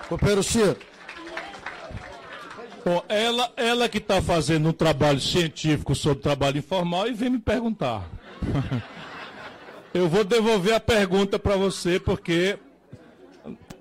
[0.09, 0.76] Companheiro Ciro.
[2.84, 7.39] Bom, ela, ela que está fazendo um trabalho científico sobre trabalho informal e vem me
[7.39, 8.09] perguntar.
[9.94, 12.59] Eu vou devolver a pergunta para você, porque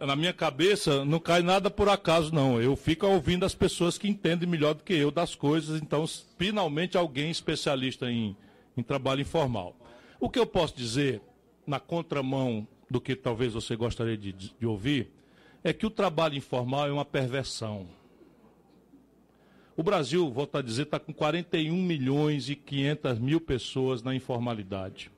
[0.06, 2.62] na minha cabeça não cai nada por acaso, não.
[2.62, 6.06] Eu fico ouvindo as pessoas que entendem melhor do que eu das coisas, então,
[6.38, 8.36] finalmente, alguém especialista em,
[8.76, 9.76] em trabalho informal.
[10.20, 11.22] O que eu posso dizer,
[11.66, 15.10] na contramão do que talvez você gostaria de, de ouvir,
[15.64, 17.88] é que o trabalho informal é uma perversão.
[19.78, 25.12] O Brasil, volto a dizer, está com 41 milhões e 500 mil pessoas na informalidade.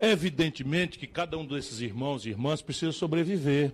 [0.00, 3.72] Evidentemente que cada um desses irmãos e irmãs precisa sobreviver,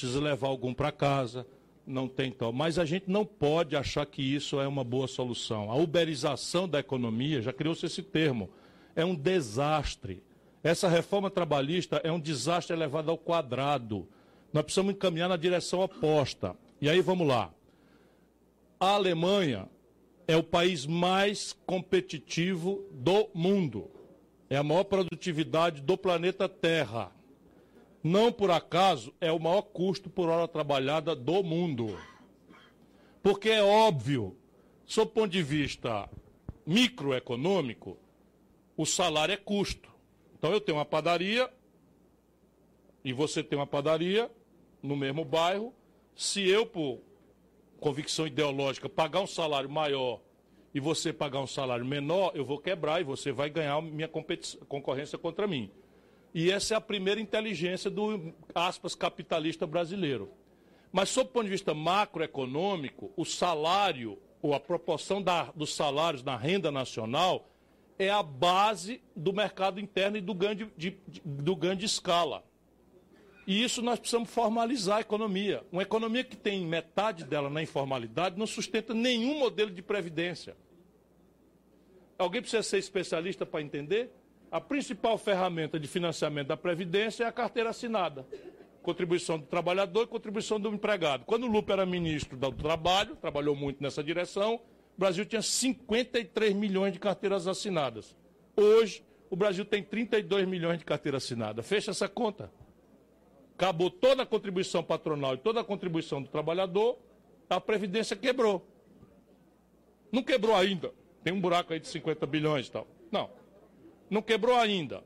[0.00, 1.46] precisa levar algum para casa,
[1.86, 2.52] não tem tal.
[2.52, 5.70] Mas a gente não pode achar que isso é uma boa solução.
[5.70, 8.50] A uberização da economia, já criou-se esse termo,
[8.94, 10.22] é um desastre.
[10.62, 14.06] Essa reforma trabalhista é um desastre elevado ao quadrado.
[14.52, 16.54] Nós precisamos encaminhar na direção oposta.
[16.80, 17.50] E aí vamos lá.
[18.78, 19.68] A Alemanha
[20.28, 23.90] é o país mais competitivo do mundo.
[24.50, 27.12] É a maior produtividade do planeta Terra.
[28.06, 31.98] Não por acaso é o maior custo por hora trabalhada do mundo.
[33.20, 34.36] Porque é óbvio,
[34.84, 36.08] sob ponto de vista
[36.64, 37.98] microeconômico,
[38.76, 39.90] o salário é custo.
[40.38, 41.52] Então eu tenho uma padaria
[43.04, 44.30] e você tem uma padaria
[44.80, 45.74] no mesmo bairro.
[46.14, 47.00] Se eu, por
[47.80, 50.20] convicção ideológica, pagar um salário maior
[50.72, 54.08] e você pagar um salário menor, eu vou quebrar e você vai ganhar minha
[54.68, 55.72] concorrência contra mim.
[56.36, 60.30] E essa é a primeira inteligência do, aspas, capitalista brasileiro.
[60.92, 66.22] Mas, sob o ponto de vista macroeconômico, o salário, ou a proporção da, dos salários
[66.22, 67.48] na renda nacional,
[67.98, 72.44] é a base do mercado interno e do ganho de, de, do ganho de escala.
[73.46, 75.64] E isso nós precisamos formalizar a economia.
[75.72, 80.54] Uma economia que tem metade dela na informalidade não sustenta nenhum modelo de previdência.
[82.18, 84.10] Alguém precisa ser especialista para entender?
[84.50, 88.26] A principal ferramenta de financiamento da Previdência é a carteira assinada.
[88.82, 91.24] Contribuição do trabalhador e contribuição do empregado.
[91.24, 94.60] Quando o Lupe era ministro do Trabalho, trabalhou muito nessa direção,
[94.96, 98.16] o Brasil tinha 53 milhões de carteiras assinadas.
[98.56, 101.66] Hoje, o Brasil tem 32 milhões de carteiras assinadas.
[101.66, 102.50] Fecha essa conta.
[103.56, 106.98] Acabou toda a contribuição patronal e toda a contribuição do trabalhador,
[107.50, 108.66] a Previdência quebrou.
[110.12, 110.92] Não quebrou ainda.
[111.24, 112.86] Tem um buraco aí de 50 bilhões e tal.
[113.10, 113.28] Não.
[114.08, 115.02] Não quebrou ainda.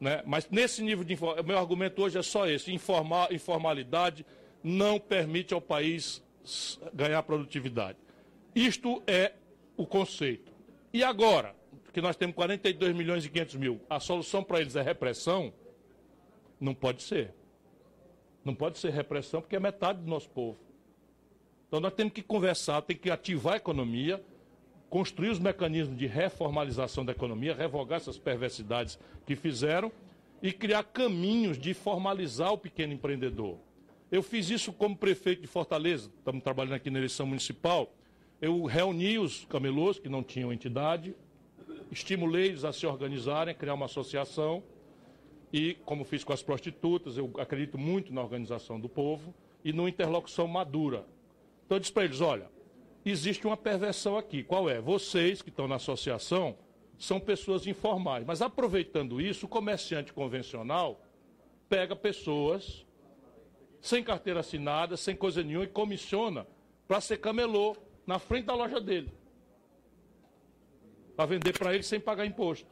[0.00, 0.22] Né?
[0.26, 1.16] Mas nesse nível de.
[1.44, 4.24] Meu argumento hoje é só esse: informal, informalidade
[4.62, 6.22] não permite ao país
[6.92, 7.98] ganhar produtividade.
[8.54, 9.32] Isto é
[9.76, 10.52] o conceito.
[10.92, 11.54] E agora,
[11.92, 15.52] que nós temos 42 milhões e 500 mil, a solução para eles é repressão?
[16.60, 17.32] Não pode ser.
[18.44, 20.58] Não pode ser repressão, porque é metade do nosso povo.
[21.66, 24.22] Então nós temos que conversar, temos que ativar a economia,
[24.94, 28.96] construir os mecanismos de reformalização da economia, revogar essas perversidades
[29.26, 29.90] que fizeram
[30.40, 33.58] e criar caminhos de formalizar o pequeno empreendedor.
[34.08, 37.92] Eu fiz isso como prefeito de Fortaleza, estamos trabalhando aqui na eleição municipal
[38.40, 41.12] eu reuni os camelôs que não tinham entidade,
[41.90, 44.62] estimulei-os a se organizarem, a criar uma associação
[45.52, 49.34] E, como fiz com as prostitutas, eu acredito muito na organização do povo
[49.64, 51.04] e numa interlocução madura.
[51.64, 52.53] Então, eu disse para eles: olha,
[53.10, 54.42] existe uma perversão aqui.
[54.42, 54.80] Qual é?
[54.80, 56.56] Vocês que estão na associação
[56.98, 58.24] são pessoas informais.
[58.24, 61.00] Mas, aproveitando isso, o comerciante convencional
[61.68, 62.84] pega pessoas
[63.80, 66.46] sem carteira assinada, sem coisa nenhuma, e comissiona
[66.88, 67.76] para ser camelô
[68.06, 69.12] na frente da loja dele.
[71.14, 72.66] Para vender para ele sem pagar imposto.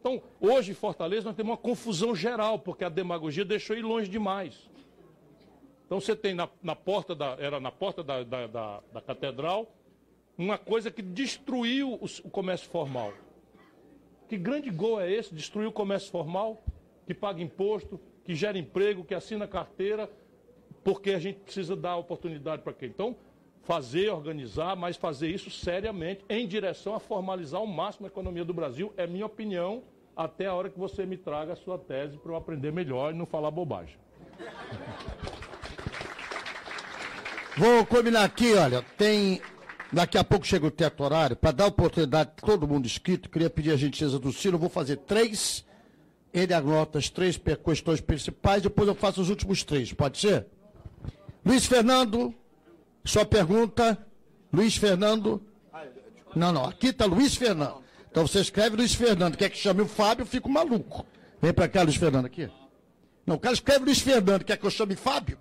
[0.00, 4.08] Então, hoje em Fortaleza nós temos uma confusão geral, porque a demagogia deixou ir longe
[4.08, 4.68] demais.
[5.88, 7.34] Então você tem na, na porta da.
[7.40, 9.74] Era na porta da, da, da, da catedral,
[10.36, 13.14] uma coisa que destruiu o, o comércio formal.
[14.28, 15.34] Que grande gol é esse?
[15.34, 16.62] Destruir o comércio formal,
[17.06, 20.10] que paga imposto, que gera emprego, que assina carteira,
[20.84, 22.90] porque a gente precisa dar oportunidade para quem.
[22.90, 23.16] Então,
[23.62, 28.52] fazer, organizar, mas fazer isso seriamente, em direção a formalizar ao máximo a economia do
[28.52, 29.82] Brasil, é minha opinião,
[30.14, 33.16] até a hora que você me traga a sua tese para eu aprender melhor e
[33.16, 33.96] não falar bobagem.
[37.58, 39.42] Vou combinar aqui, olha, tem.
[39.92, 43.50] Daqui a pouco chega o teto horário, para dar oportunidade a todo mundo inscrito, queria
[43.50, 45.64] pedir a gentileza do Ciro, vou fazer três,
[46.32, 50.46] ele anota as três questões principais, depois eu faço os últimos três, pode ser?
[51.44, 52.32] Luiz Fernando,
[53.02, 53.98] sua pergunta,
[54.52, 55.42] Luiz Fernando.
[56.36, 57.82] Não, não, aqui está Luiz Fernando.
[58.10, 61.04] Então você escreve Luiz Fernando, quer que chame o Fábio, eu fico maluco.
[61.40, 62.48] Vem para cá, Luiz Fernando, aqui.
[63.26, 65.38] Não, o cara escreve Luiz Fernando, quer que eu chame Fábio?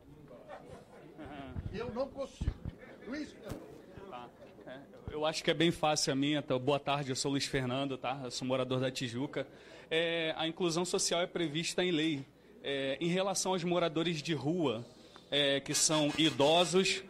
[1.74, 2.54] Eu não consigo.
[3.08, 3.62] Luiz Fernando.
[4.10, 4.30] Tá.
[4.66, 4.80] É,
[5.12, 6.42] eu acho que é bem fácil a minha.
[6.42, 6.58] Tá?
[6.58, 8.20] Boa tarde, eu sou Luiz Fernando, tá?
[8.24, 9.48] Eu sou morador da Tijuca.
[9.90, 12.26] É, a inclusão social é prevista em lei.
[12.64, 14.86] É, em relação aos moradores de rua,
[15.32, 17.04] é, que são idosos,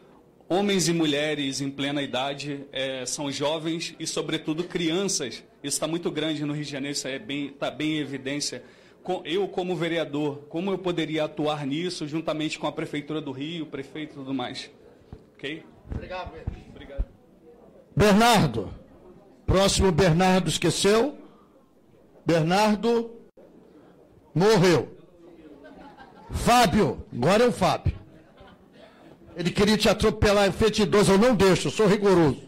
[0.49, 5.43] homens e mulheres em plena idade, é, são jovens e, sobretudo, crianças.
[5.63, 8.63] Isso está muito grande no Rio de Janeiro, isso está é tá bem em evidência.
[9.23, 13.67] Eu, como vereador, como eu poderia atuar nisso, juntamente com a Prefeitura do Rio, o
[13.67, 14.69] prefeito e tudo mais?
[15.35, 15.63] Ok?
[15.89, 16.33] Obrigado,
[16.69, 17.05] Obrigado.
[17.95, 18.69] Bernardo.
[19.45, 21.17] Próximo, Bernardo esqueceu?
[22.25, 23.11] Bernardo
[24.35, 24.97] morreu.
[26.29, 27.95] Fábio, agora é o Fábio.
[29.37, 32.41] Ele queria te atropelar em frente dois, eu não deixo, eu sou rigoroso.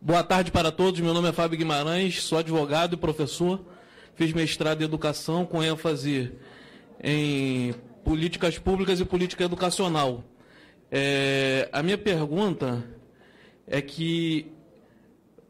[0.00, 3.71] Boa tarde para todos, meu nome é Fábio Guimarães, sou advogado e professor.
[4.14, 6.32] Fiz mestrado em educação com ênfase
[7.02, 7.74] em
[8.04, 10.24] políticas públicas e política educacional.
[10.90, 12.84] É, a minha pergunta
[13.66, 14.46] é que,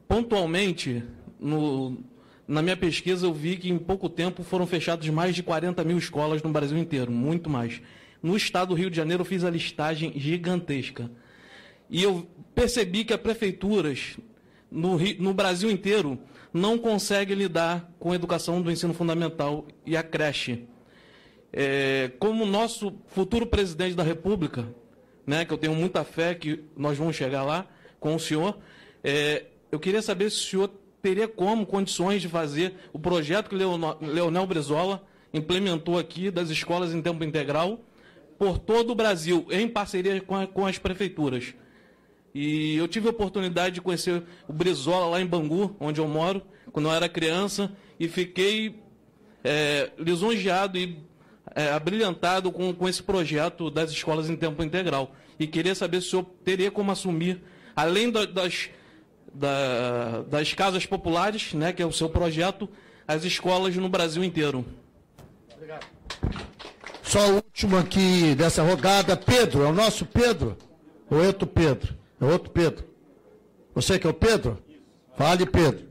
[0.07, 1.03] pontualmente,
[1.41, 1.99] no,
[2.47, 5.99] na minha pesquisa eu vi que em pouco tempo foram fechadas mais de 40 mil
[5.99, 7.83] escolas no Brasil inteiro, muito mais.
[8.23, 11.11] No estado do Rio de Janeiro, eu fiz a listagem gigantesca.
[11.91, 14.17] E eu percebi que as prefeituras
[14.71, 16.19] no, no Brasil inteiro
[16.53, 20.67] não conseguem lidar com a educação do ensino fundamental e a creche.
[21.53, 24.67] É, como nosso futuro presidente da República,
[25.27, 27.67] né, que eu tenho muita fé que nós vamos chegar lá
[28.01, 28.59] com o senhor,
[29.03, 30.71] é, eu queria saber se o senhor
[31.01, 35.03] teria como condições de fazer o projeto que Leonel Brizola
[35.33, 37.81] implementou aqui das escolas em tempo integral
[38.39, 41.55] por todo o Brasil, em parceria com, a, com as prefeituras.
[42.35, 46.43] E eu tive a oportunidade de conhecer o Brizola lá em Bangu, onde eu moro,
[46.73, 48.81] quando eu era criança, e fiquei
[49.45, 50.99] é, lisonjeado e
[51.55, 55.15] é, abrilhantado com, com esse projeto das escolas em tempo integral.
[55.39, 57.43] E queria saber se o senhor teria como assumir,
[57.77, 58.71] além da, das,
[59.35, 62.69] da, das casas populares, né, que é o seu projeto,
[63.07, 64.65] as escolas no Brasil inteiro.
[65.55, 65.87] Obrigado.
[67.03, 70.57] Só o último aqui dessa rodada, Pedro, é o nosso Pedro?
[71.11, 72.02] Ou é Pedro?
[72.23, 72.85] É outro Pedro.
[73.75, 74.57] Você que é o Pedro?
[75.17, 75.89] Fale, Pedro.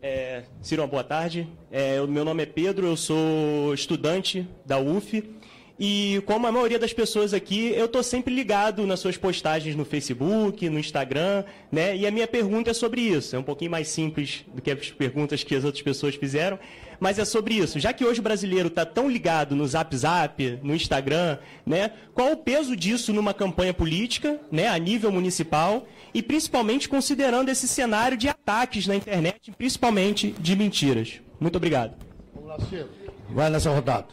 [0.00, 1.48] É, Ciro, boa tarde.
[1.68, 5.34] É, meu nome é Pedro, eu sou estudante da UF
[5.78, 9.84] e como a maioria das pessoas aqui, eu estou sempre ligado nas suas postagens no
[9.84, 11.42] Facebook, no Instagram,
[11.72, 11.96] né?
[11.96, 13.34] E a minha pergunta é sobre isso.
[13.34, 16.60] É um pouquinho mais simples do que as perguntas que as outras pessoas fizeram,
[17.04, 17.78] mas é sobre isso.
[17.78, 21.36] Já que hoje o brasileiro está tão ligado no Zap Zap, no Instagram,
[21.66, 21.90] né?
[22.14, 24.68] Qual o peso disso numa campanha política, né?
[24.68, 31.20] A nível municipal e principalmente considerando esse cenário de ataques na internet, principalmente de mentiras.
[31.38, 31.94] Muito obrigado.
[32.34, 32.88] Vamos lá, Ciro.
[33.28, 34.06] Vai nessa rodada.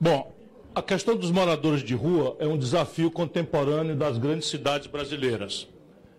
[0.00, 0.34] Bom,
[0.74, 5.68] a questão dos moradores de rua é um desafio contemporâneo das grandes cidades brasileiras.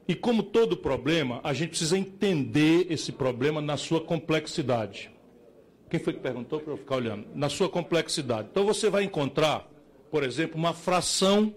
[0.07, 5.09] E como todo problema, a gente precisa entender esse problema na sua complexidade.
[5.89, 7.27] Quem foi que perguntou para eu ficar olhando?
[7.33, 8.49] Na sua complexidade.
[8.51, 9.69] Então você vai encontrar,
[10.11, 11.55] por exemplo, uma fração,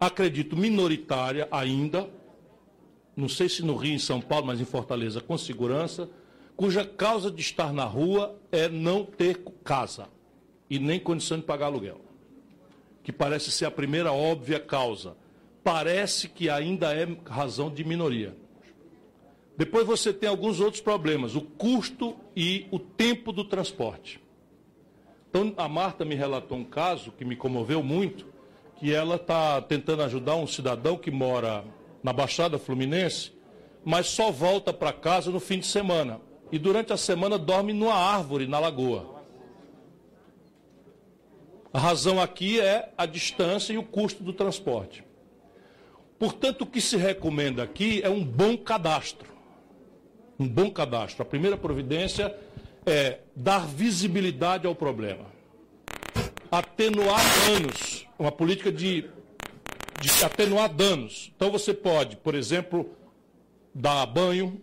[0.00, 2.08] acredito, minoritária ainda,
[3.16, 6.10] não sei se no Rio, em São Paulo, mas em Fortaleza, com segurança,
[6.56, 10.08] cuja causa de estar na rua é não ter casa
[10.68, 12.00] e nem condição de pagar aluguel,
[13.02, 15.16] que parece ser a primeira óbvia causa.
[15.64, 18.36] Parece que ainda é razão de minoria.
[19.56, 24.20] Depois você tem alguns outros problemas, o custo e o tempo do transporte.
[25.30, 28.26] Então, a Marta me relatou um caso que me comoveu muito,
[28.76, 31.64] que ela está tentando ajudar um cidadão que mora
[32.02, 33.32] na Baixada Fluminense,
[33.84, 36.20] mas só volta para casa no fim de semana.
[36.50, 39.22] E durante a semana dorme numa árvore na lagoa.
[41.72, 45.03] A razão aqui é a distância e o custo do transporte.
[46.24, 49.34] Portanto, o que se recomenda aqui é um bom cadastro
[50.38, 51.22] um bom cadastro.
[51.22, 52.34] A primeira providência
[52.86, 55.26] é dar visibilidade ao problema.
[56.50, 59.08] Atenuar danos, uma política de,
[60.00, 61.32] de atenuar danos.
[61.34, 62.88] Então você pode, por exemplo,
[63.74, 64.60] dar banho,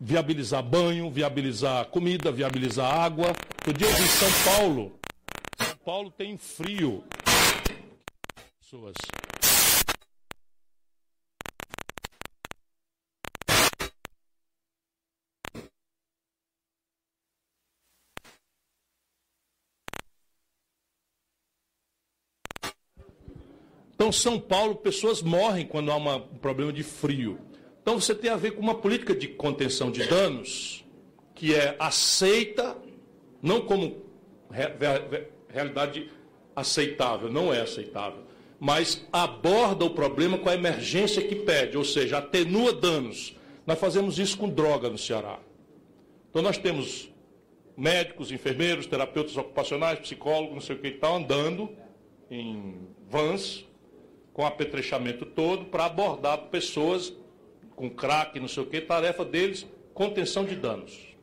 [0.00, 3.32] viabilizar banho, viabilizar comida, viabilizar água.
[3.66, 4.98] O dia em São Paulo,
[5.58, 7.04] São Paulo tem frio.
[8.60, 8.94] Pessoas
[24.06, 27.40] Então, São Paulo, pessoas morrem quando há uma, um problema de frio.
[27.82, 30.84] Então, você tem a ver com uma política de contenção de danos
[31.34, 32.76] que é aceita,
[33.42, 34.04] não como
[34.48, 36.08] re, re, realidade
[36.54, 38.20] aceitável, não é aceitável,
[38.60, 43.34] mas aborda o problema com a emergência que pede, ou seja, atenua danos.
[43.66, 45.40] Nós fazemos isso com droga no Ceará.
[46.30, 47.10] Então, nós temos
[47.76, 51.68] médicos, enfermeiros, terapeutas ocupacionais, psicólogos, não sei o que, estão andando
[52.30, 53.66] em vans
[54.36, 57.10] com apetrechamento todo para abordar pessoas
[57.74, 61.16] com crack, não sei o que, tarefa deles, contenção de danos.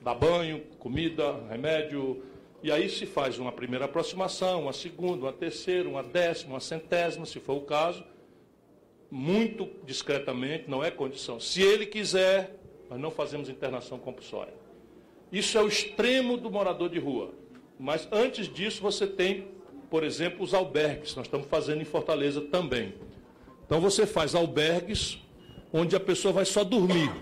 [0.00, 2.24] Dar banho, comida, remédio,
[2.60, 7.24] e aí se faz uma primeira aproximação, uma segunda, uma terceira, uma décima, uma centésima,
[7.24, 8.02] se for o caso,
[9.08, 11.38] muito discretamente, não é condição.
[11.38, 12.56] Se ele quiser,
[12.90, 14.54] nós não fazemos internação compulsória.
[15.30, 17.32] Isso é o extremo do morador de rua.
[17.78, 19.53] Mas antes disso, você tem
[19.94, 21.14] por exemplo, os albergues.
[21.14, 22.94] Nós estamos fazendo em Fortaleza também.
[23.64, 25.20] Então você faz albergues
[25.72, 27.12] onde a pessoa vai só dormir.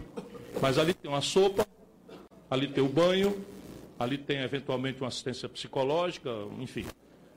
[0.59, 1.66] Mas ali tem uma sopa,
[2.51, 3.44] ali tem o banho,
[3.99, 6.86] ali tem eventualmente uma assistência psicológica, enfim.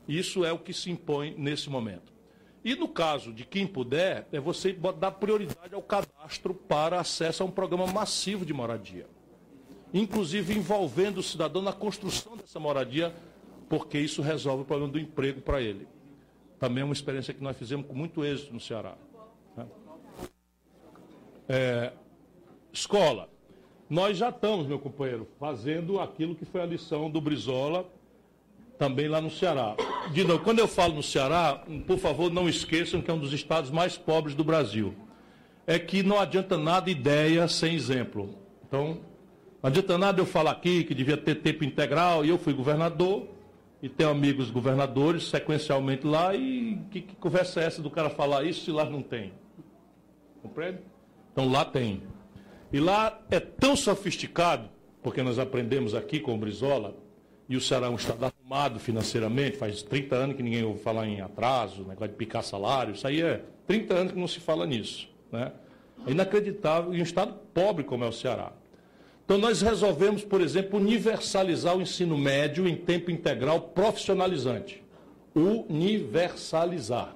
[0.08, 2.14] Isso é o que se impõe nesse momento.
[2.64, 7.46] E no caso de quem puder, é você dar prioridade ao cadastro para acesso a
[7.46, 9.06] um programa massivo de moradia.
[9.94, 13.14] Inclusive envolvendo o cidadão na construção dessa moradia
[13.70, 15.88] porque isso resolve o problema do emprego para ele.
[16.60, 18.96] Também é uma experiência que nós fizemos com muito êxito no Ceará.
[19.58, 19.66] Né?
[21.48, 21.94] É,
[22.72, 23.30] escola.
[23.90, 27.86] Nós já estamos, meu companheiro, fazendo aquilo que foi a lição do Brizola,
[28.78, 29.76] também lá no Ceará.
[30.12, 33.34] De novo, quando eu falo no Ceará, por favor, não esqueçam que é um dos
[33.34, 34.96] estados mais pobres do Brasil.
[35.68, 38.36] É que não adianta nada ideia sem exemplo.
[38.68, 39.00] Então,
[39.62, 43.35] não adianta nada eu falar aqui que devia ter tempo integral, e eu fui governador,
[43.86, 48.44] e tenho amigos governadores sequencialmente lá, e que, que, conversa é essa do cara falar
[48.44, 49.32] isso se lá não tem?
[50.42, 50.80] Compreende?
[51.32, 52.02] Então lá tem.
[52.74, 54.68] E lá é tão sofisticado,
[55.04, 56.96] porque nós aprendemos aqui com o Brizola,
[57.48, 61.06] e o Ceará é um estado arrumado financeiramente, faz 30 anos que ninguém ouve falar
[61.06, 64.66] em atraso, negócio de picar salário, isso aí é 30 anos que não se fala
[64.66, 65.08] nisso.
[65.32, 65.52] Né?
[66.08, 68.52] É inacreditável, e um estado pobre como é o Ceará.
[69.26, 74.84] Então, nós resolvemos, por exemplo, universalizar o ensino médio em tempo integral profissionalizante.
[75.36, 77.16] Universalizar.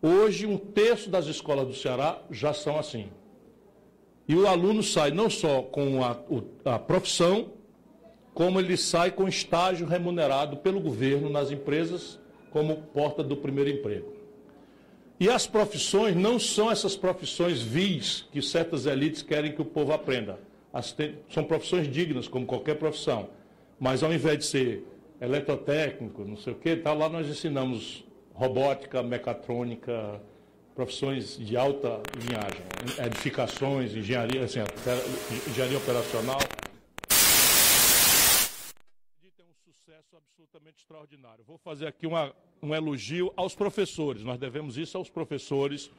[0.00, 3.08] Hoje, um terço das escolas do Ceará já são assim.
[4.28, 6.16] E o aluno sai não só com a,
[6.64, 7.50] a profissão,
[8.32, 12.20] como ele sai com estágio remunerado pelo governo nas empresas,
[12.52, 14.14] como porta do primeiro emprego.
[15.18, 19.92] E as profissões não são essas profissões vis que certas elites querem que o povo
[19.92, 20.38] aprenda
[20.82, 23.28] são profissões dignas, como qualquer profissão.
[23.78, 24.86] Mas ao invés de ser
[25.20, 28.04] eletrotécnico, não sei o quê, tá, lá nós ensinamos
[28.34, 30.20] robótica, mecatrônica,
[30.74, 32.60] profissões de alta linhagem,
[33.06, 34.60] edificações, engenharia, assim,
[35.48, 36.38] engenharia operacional.
[39.36, 41.42] Tem um sucesso absolutamente extraordinário.
[41.46, 44.22] Vou fazer aqui uma, um elogio aos professores.
[44.22, 45.90] Nós devemos isso aos professores.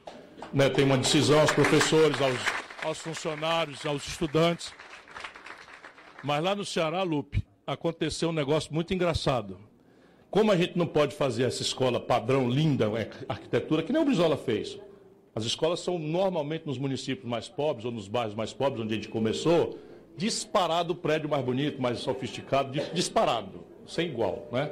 [0.54, 0.70] Né?
[0.70, 4.74] Tem uma decisão aos professores, aos aos funcionários, aos estudantes.
[6.24, 9.60] Mas lá no Ceará, Lupe, aconteceu um negócio muito engraçado.
[10.30, 14.06] Como a gente não pode fazer essa escola padrão linda, é, arquitetura, que nem o
[14.06, 14.78] Brizola fez.
[15.34, 18.96] As escolas são normalmente nos municípios mais pobres ou nos bairros mais pobres, onde a
[18.96, 19.80] gente começou,
[20.18, 24.72] disparado o prédio mais bonito, mais sofisticado, dis- disparado, sem igual, né?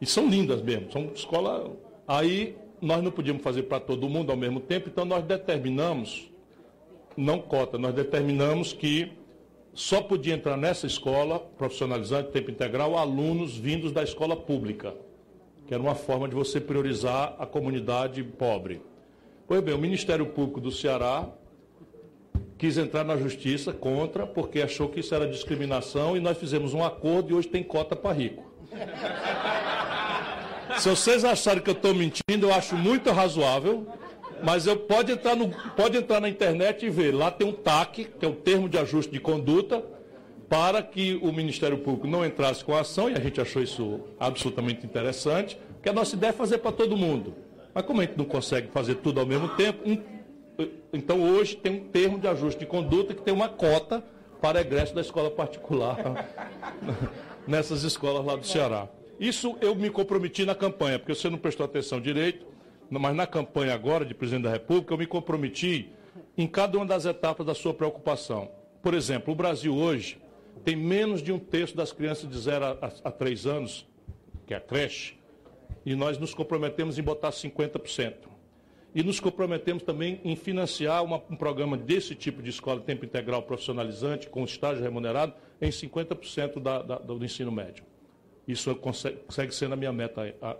[0.00, 1.70] E são lindas mesmo, são escola.
[2.08, 6.28] Aí nós não podíamos fazer para todo mundo ao mesmo tempo, então nós determinamos,
[7.16, 9.12] não cota, nós determinamos que
[9.72, 14.94] só podia entrar nessa escola profissionalizante, tempo integral, alunos vindos da escola pública,
[15.66, 18.80] que era uma forma de você priorizar a comunidade pobre.
[19.46, 21.28] Pois bem, o Ministério Público do Ceará
[22.56, 26.84] quis entrar na justiça contra, porque achou que isso era discriminação e nós fizemos um
[26.84, 28.44] acordo e hoje tem cota para rico.
[30.78, 33.86] Se vocês acharem que eu estou mentindo, eu acho muito razoável,
[34.44, 37.12] mas eu pode entrar, no, pode entrar na internet e ver.
[37.14, 39.82] Lá tem um TAC, que é o termo de ajuste de conduta,
[40.48, 44.00] para que o Ministério Público não entrasse com a ação, e a gente achou isso
[44.20, 47.34] absolutamente interessante, porque a nossa ideia é fazer para todo mundo.
[47.72, 50.00] Mas como a gente não consegue fazer tudo ao mesmo tempo, um-
[50.92, 54.04] então hoje tem um termo de ajuste de conduta que tem uma cota
[54.40, 55.96] para egresso da escola particular
[57.48, 58.88] nessas escolas lá do Ceará.
[59.18, 62.46] Isso eu me comprometi na campanha, porque você não prestou atenção direito,
[62.90, 65.90] mas na campanha agora de presidente da República eu me comprometi
[66.36, 68.50] em cada uma das etapas da sua preocupação.
[68.82, 70.18] Por exemplo, o Brasil hoje
[70.64, 72.70] tem menos de um terço das crianças de 0 a,
[73.04, 73.86] a 3 anos,
[74.46, 75.14] que é a creche,
[75.84, 78.14] e nós nos comprometemos em botar 50%.
[78.94, 83.42] E nos comprometemos também em financiar uma- um programa desse tipo de escola tempo integral
[83.42, 87.84] profissionalizante, com estágio remunerado, em 50% da, da, do ensino médio.
[88.46, 90.56] Isso consegue, consegue ser na minha meta, a-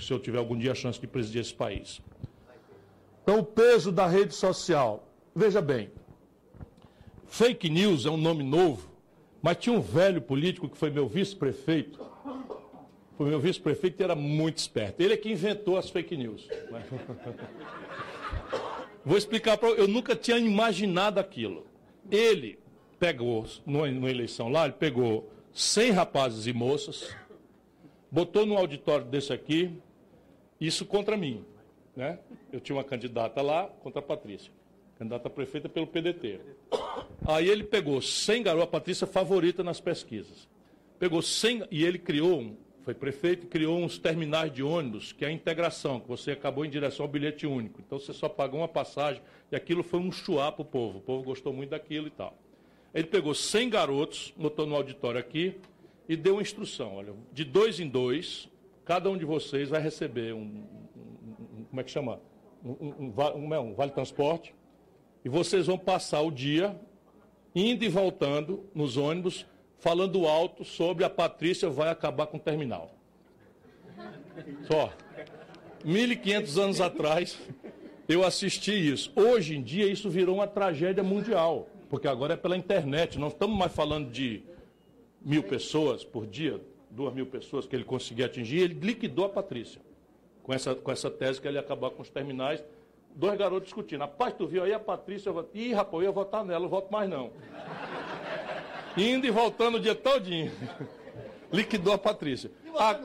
[0.00, 2.00] se eu tiver algum dia a chance de presidir esse país.
[3.22, 5.08] Então, o peso da rede social.
[5.34, 5.90] Veja bem,
[7.26, 8.88] fake news é um nome novo,
[9.42, 11.98] mas tinha um velho político que foi meu vice-prefeito,
[13.16, 15.00] foi meu vice-prefeito e era muito esperto.
[15.00, 16.46] Ele é que inventou as fake news.
[16.70, 16.84] né?
[19.04, 21.66] Vou explicar para eu nunca tinha imaginado aquilo.
[22.10, 22.58] Ele
[22.98, 27.14] pegou, numa, eleição lá, ele pegou 100 rapazes e moças,
[28.10, 29.76] botou num auditório desse aqui,
[30.60, 31.44] isso contra mim.
[31.96, 32.18] Né?
[32.52, 34.52] Eu tinha uma candidata lá contra a Patrícia,
[34.98, 36.40] candidata a prefeita pelo PDT.
[37.26, 40.48] Aí ele pegou 100 garotas, a Patrícia favorita nas pesquisas.
[40.98, 45.32] Pegou 100, e ele criou, foi prefeito, criou uns terminais de ônibus, que é a
[45.32, 47.80] integração, que você acabou em direção ao bilhete único.
[47.80, 50.98] Então você só pagou uma passagem, e aquilo foi um chuá para o povo.
[50.98, 52.36] O povo gostou muito daquilo e tal.
[52.92, 55.56] Ele pegou 100 garotos, botou no auditório aqui,
[56.08, 58.48] e deu uma instrução, olha, de dois em dois,
[58.84, 62.20] cada um de vocês vai receber um, um- um- como é que chama?
[62.64, 64.54] Um, um- é, um vale transporte,
[65.24, 66.78] e vocês vão passar o dia
[67.54, 69.46] indo e voltando nos ônibus,
[69.78, 72.94] falando alto sobre a Patrícia vai acabar com o terminal.
[74.66, 74.92] Só.
[75.84, 77.38] 1.500 anos atrás,
[78.08, 79.12] eu assisti isso.
[79.14, 83.18] Hoje em dia, isso virou uma tragédia mundial, porque agora é pela internet.
[83.18, 84.42] Não estamos mais falando de
[85.22, 86.60] mil pessoas por dia,
[86.94, 88.58] duas mil pessoas que ele conseguia atingir.
[88.58, 89.80] Ele liquidou a Patrícia
[90.42, 92.62] com essa, com essa tese que ele ia acabar com os terminais.
[93.14, 94.00] Dois garotos discutindo.
[94.00, 95.28] Rapaz, tu viu aí a Patrícia?
[95.28, 95.48] Eu.
[95.54, 97.30] Ih, rapaz, eu ia votar nela, eu voto mais não.
[98.96, 100.52] Indo e voltando o dia todinho.
[101.52, 102.50] Liquidou a Patrícia.
[102.76, 102.98] Ah,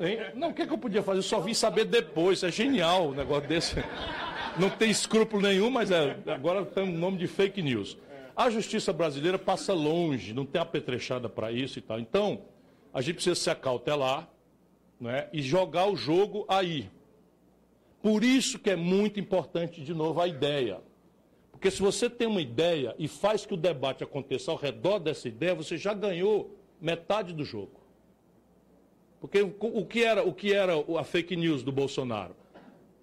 [0.00, 0.18] hein?
[0.34, 1.18] Não, o que, é que eu podia fazer?
[1.18, 2.42] Eu só vim saber depois.
[2.42, 3.76] É genial um negócio desse.
[4.58, 7.96] Não tem escrúpulo nenhum, mas é, agora tem o nome de fake news.
[8.34, 11.98] A justiça brasileira passa longe, não tem apetrechada para isso e tal.
[11.98, 12.42] Então,
[12.98, 14.28] a gente precisa se acautelar
[15.00, 16.90] né, e jogar o jogo aí.
[18.02, 20.80] Por isso que é muito importante, de novo, a ideia.
[21.52, 25.28] Porque se você tem uma ideia e faz que o debate aconteça ao redor dessa
[25.28, 27.80] ideia, você já ganhou metade do jogo.
[29.20, 32.34] Porque o que era, o que era a fake news do Bolsonaro?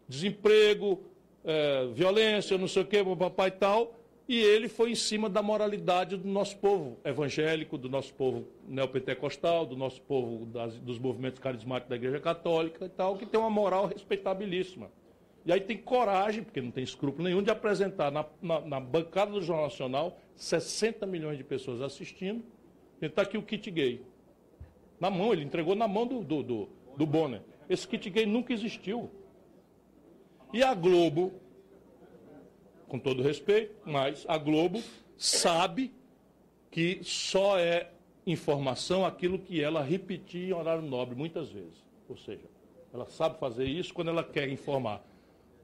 [0.10, 1.04] Desemprego,
[1.46, 3.95] eh, violência, não sei o quê, papai e tal.
[4.27, 9.65] E ele foi em cima da moralidade do nosso povo evangélico, do nosso povo neopentecostal,
[9.68, 13.52] do nosso povo das- dos movimentos carismáticos da Igreja Católica e tal, que tem uma
[13.52, 14.89] moral respeitabilíssima.
[15.45, 19.31] E aí tem coragem, porque não tem escrúpulo nenhum, de apresentar na, na- na bancada
[19.31, 22.43] do Jornal Nacional 60 milhões de pessoas assistindo.
[22.99, 24.02] Está aqui o kit gay.
[24.99, 27.41] Na mão, ele entregou na mão do, do, do, do Bonner.
[27.69, 29.11] Esse kit gay nunca existiu.
[30.52, 31.34] E a Globo,
[32.96, 34.82] com todo respeito, mas a Globo
[35.18, 35.92] sabe
[36.72, 37.90] que só é
[38.26, 41.84] informação aquilo que ela repetia em horário nobre muitas vezes.
[42.08, 42.46] Ou seja,
[42.94, 45.06] ela sabe fazer isso quando ela quer informar.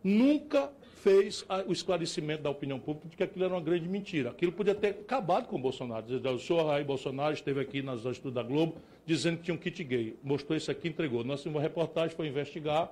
[0.04, 0.72] Nunca
[1.02, 4.32] fez o esclarecimento da opinião pública de que aquilo era uma grande mentira.
[4.32, 6.06] Aquilo podia ter acabado com o Bolsonaro.
[6.06, 8.76] O senhor Raí Bolsonaro esteve aqui nas estudos da Globo
[9.06, 10.16] dizendo que tinha um kit gay.
[10.24, 11.24] Mostrou isso aqui, entregou.
[11.24, 12.92] Nossa reportagem foi investigar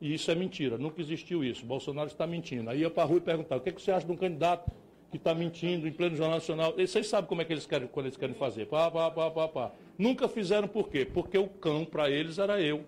[0.00, 0.78] e isso é mentira.
[0.78, 1.64] Nunca existiu isso.
[1.64, 2.70] Bolsonaro está mentindo.
[2.70, 4.16] Aí ia para a rua e perguntava, o que, é que você acha de um
[4.16, 4.70] candidato
[5.10, 6.74] que está mentindo em pleno Jornal Nacional.
[6.76, 8.66] E vocês sabem como é que eles querem, quando eles querem fazer.
[8.66, 9.72] Pá, pá, pá, pá, pá.
[9.96, 11.04] Nunca fizeram por quê?
[11.04, 12.84] Porque o cão, para eles, era eu.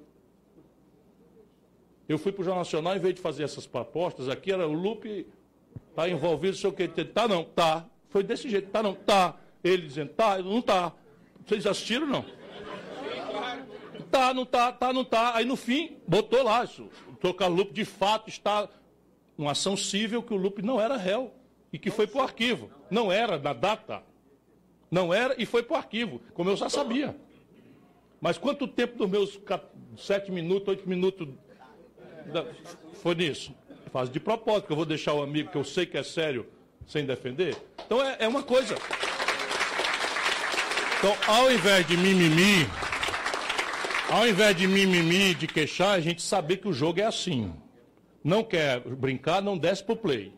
[2.09, 4.73] Eu fui para o Jornal Nacional, em vez de fazer essas propostas, aqui era o
[4.73, 5.27] Lupe,
[5.89, 6.89] está envolvido, sei o que.
[6.89, 7.87] Tá, não, tá.
[8.09, 9.39] Foi desse jeito, tá, não, tá.
[9.63, 10.93] Ele dizendo, tá, não tá.
[11.47, 12.25] Vocês assistiram, não?
[14.11, 15.37] Tá, não tá, tá, não tá.
[15.37, 18.69] Aí no fim, botou lá, o doutor Carlos Lupe de fato está
[19.39, 21.33] uma ação civil que o Lupe não era réu
[21.73, 22.71] e que foi para o arquivo.
[22.91, 24.03] Não era na data.
[24.91, 27.17] Não era e foi para o arquivo, como eu já sabia.
[28.21, 29.41] Mas quanto tempo dos meus
[29.97, 31.29] sete minutos, oito minutos
[32.27, 32.45] da,
[32.95, 33.55] foi nisso?
[33.93, 36.47] Faz de propósito, que eu vou deixar o amigo que eu sei que é sério
[36.87, 37.57] sem defender.
[37.87, 38.75] Então é, é uma coisa.
[40.99, 42.69] Então, ao invés de mimimi,
[44.11, 47.53] ao invés de mimimi, de queixar, a gente saber que o jogo é assim.
[48.23, 50.33] Não quer brincar, não desce pro play.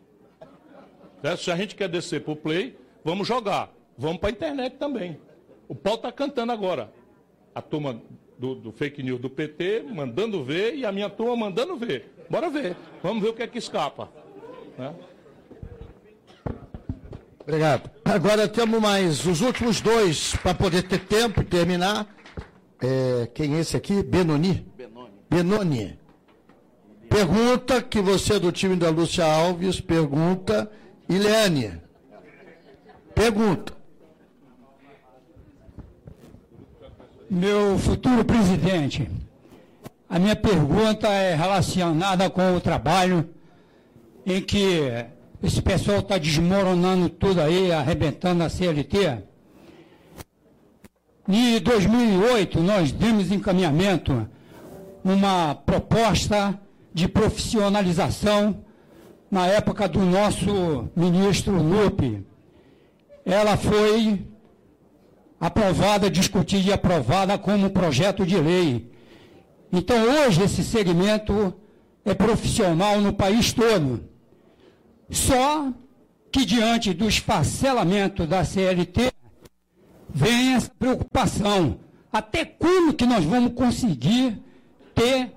[1.39, 3.73] Se a gente quer descer pro play, vamos jogar.
[3.97, 5.19] Vamos para a internet também.
[5.69, 6.93] O pau está cantando agora.
[7.55, 8.01] A turma
[8.39, 12.13] do, do, fake news do PT mandando ver e a minha turma mandando ver.
[12.29, 12.77] Bora ver.
[13.03, 14.11] Vamos ver o que é que escapa.
[14.77, 14.95] Né?
[17.41, 17.91] Obrigado.
[18.05, 22.07] Agora temos mais os últimos dois para poder ter tempo e terminar.
[22.83, 24.03] É, quem é esse aqui?
[24.03, 24.67] Benoni?
[25.31, 25.99] Benoni.
[27.09, 30.71] Pergunta que você é do time da Lúcia Alves, pergunta,
[31.09, 31.81] Ileane.
[33.15, 33.75] Pergunta.
[37.31, 39.09] Meu futuro presidente,
[40.09, 43.29] a minha pergunta é relacionada com o trabalho
[44.27, 44.81] em que
[45.43, 49.23] esse pessoal está desmoronando tudo aí, arrebentando a CLT.
[51.35, 54.29] Em 2008, nós demos encaminhamento
[55.03, 56.61] uma proposta
[56.93, 58.63] de profissionalização
[59.31, 62.23] na época do nosso ministro Lupe.
[63.25, 64.27] Ela foi
[65.41, 68.93] aprovada, discutida e aprovada como projeto de lei.
[69.73, 71.55] Então, hoje, esse segmento
[72.05, 74.05] é profissional no país todo.
[75.09, 75.73] Só
[76.31, 79.22] que diante do esfacelamento da CLT,
[80.15, 81.81] vem essa preocupação.
[82.13, 84.41] Até quando que nós vamos conseguir
[84.95, 85.33] ter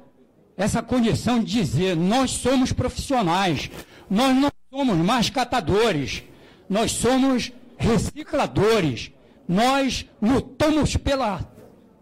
[0.57, 3.69] essa condição de dizer nós somos profissionais,
[4.09, 6.23] nós não somos mais catadores,
[6.69, 9.11] nós somos recicladores,
[9.47, 11.39] nós lutamos pela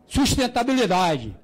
[0.08, 1.36] sustentabilidade.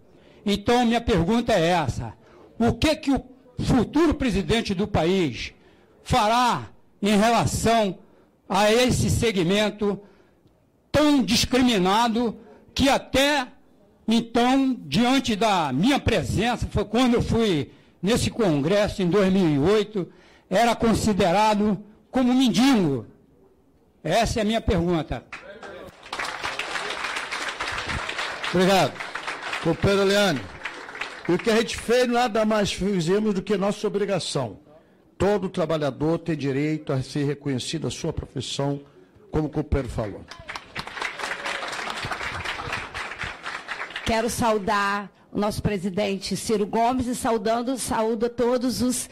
[0.46, 2.14] Então, minha pergunta é essa:
[2.58, 3.24] o que que o
[3.60, 5.54] futuro presidente do país
[6.04, 6.70] fará
[7.02, 8.00] em relação
[8.48, 10.00] a esse segmento
[10.92, 12.38] tão discriminado
[12.74, 13.48] que até
[14.08, 17.72] então, diante da minha presença, foi quando eu fui
[18.02, 20.08] nesse congresso em 2008,
[20.50, 23.06] era considerado como mendigo.
[24.04, 25.24] Essa é a minha pergunta.
[28.52, 28.94] Obrigado.
[29.64, 30.44] Companheiro Leandro.
[31.28, 34.58] O que a gente fez, nada mais fizemos do que nossa obrigação
[35.20, 38.80] Todo trabalhador tem direito a ser reconhecido a sua profissão,
[39.30, 40.24] como o companheiro falou.
[44.10, 49.08] Quero saudar o nosso presidente Ciro Gomes e saudando, saúdo a todos os,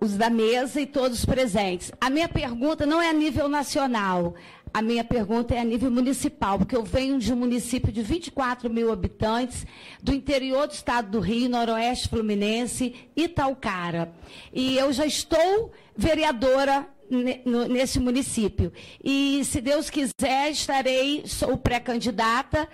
[0.00, 1.90] os da mesa e todos presentes.
[2.00, 4.36] A minha pergunta não é a nível nacional,
[4.72, 8.70] a minha pergunta é a nível municipal, porque eu venho de um município de 24
[8.70, 9.66] mil habitantes,
[10.00, 14.14] do interior do estado do Rio, noroeste fluminense, Itaucara.
[14.52, 16.86] E eu já estou vereadora
[17.68, 18.72] nesse município.
[19.02, 22.68] E, se Deus quiser, estarei, sou pré-candidata.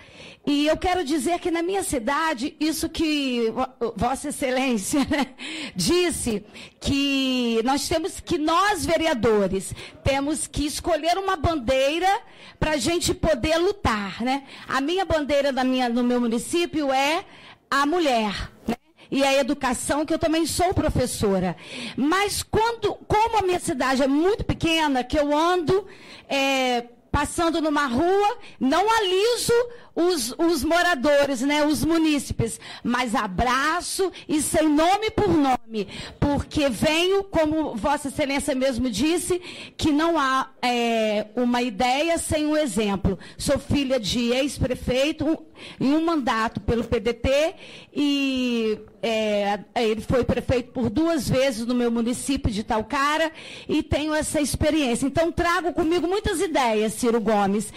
[0.47, 3.53] E eu quero dizer que na minha cidade, isso que
[3.97, 5.35] Vossa Excelência né,
[5.75, 6.45] disse,
[6.81, 12.21] que nós temos que, nós vereadores, temos que escolher uma bandeira
[12.61, 14.23] para a gente poder lutar.
[14.23, 14.45] Né?
[14.69, 17.25] A minha bandeira da minha, no meu município é
[17.71, 18.53] a mulher.
[18.69, 18.77] Né?
[19.11, 21.57] E a educação, que eu também sou professora.
[21.97, 25.87] Mas quando, como a minha cidade é muito pequena, que eu ando
[26.29, 29.53] é, passando numa rua, não aliso
[29.97, 35.89] os, os moradores, né, os munícipes, mas abraço e sem nome por nome,
[36.21, 39.41] porque venho, como Vossa Excelência mesmo disse,
[39.75, 43.19] que não há é, uma ideia sem um exemplo.
[43.39, 45.39] Sou filha de ex-prefeito
[45.81, 47.55] em um mandato pelo PDT
[47.95, 53.33] e é, ele foi prefeito por duas vezes no meu município de Talcara
[53.67, 55.07] e tenho essa experiência.
[55.07, 57.73] Então trago comigo muitas ideias, Ciro Gomes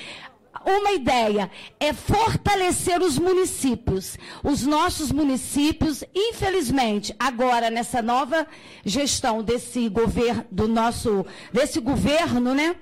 [0.65, 1.49] uma ideia,
[1.79, 4.17] é fortalecer os municípios.
[4.43, 8.47] Os nossos municípios, infelizmente, agora nessa nova
[8.83, 12.75] gestão desse governo, do nosso, desse governo, né?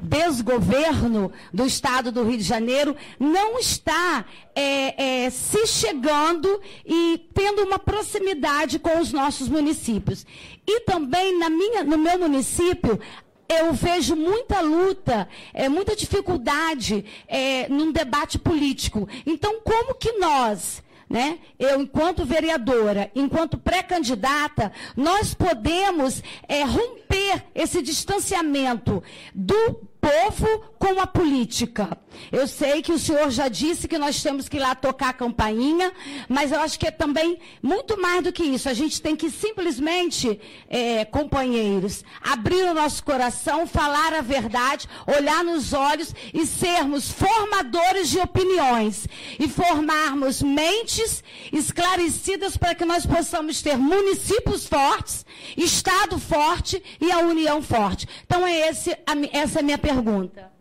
[0.00, 4.24] desgoverno do Estado do Rio de Janeiro não está
[4.54, 10.26] é, é, se chegando e tendo uma proximidade com os nossos municípios.
[10.66, 13.00] E também na minha, no meu município,
[13.48, 19.08] eu vejo muita luta, é, muita dificuldade é, num debate político.
[19.26, 27.82] Então, como que nós, né, eu, enquanto vereadora, enquanto pré-candidata, nós podemos é, romper esse
[27.82, 29.02] distanciamento
[29.34, 31.96] do povo com a política.
[32.30, 35.12] Eu sei que o senhor já disse que nós temos que ir lá tocar a
[35.14, 35.90] campainha,
[36.28, 38.68] mas eu acho que é também muito mais do que isso.
[38.68, 45.42] A gente tem que simplesmente, é, companheiros, abrir o nosso coração, falar a verdade, olhar
[45.42, 49.08] nos olhos e sermos formadores de opiniões
[49.38, 55.24] e formarmos mentes esclarecidas para que nós possamos ter municípios fortes,
[55.56, 58.06] Estado forte e a União forte.
[58.26, 60.52] Então, é esse, a, essa é a minha pergunta pergunta.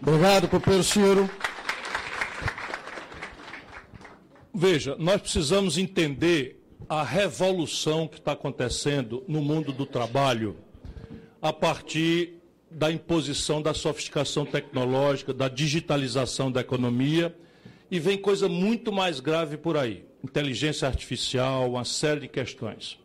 [0.00, 1.30] Obrigado, companheiro Ciro.
[4.52, 10.56] Veja, nós precisamos entender a revolução que está acontecendo no mundo do trabalho
[11.40, 12.34] a partir
[12.70, 17.34] da imposição da sofisticação tecnológica, da digitalização da economia,
[17.90, 20.04] e vem coisa muito mais grave por aí.
[20.22, 22.98] Inteligência artificial, uma série de questões.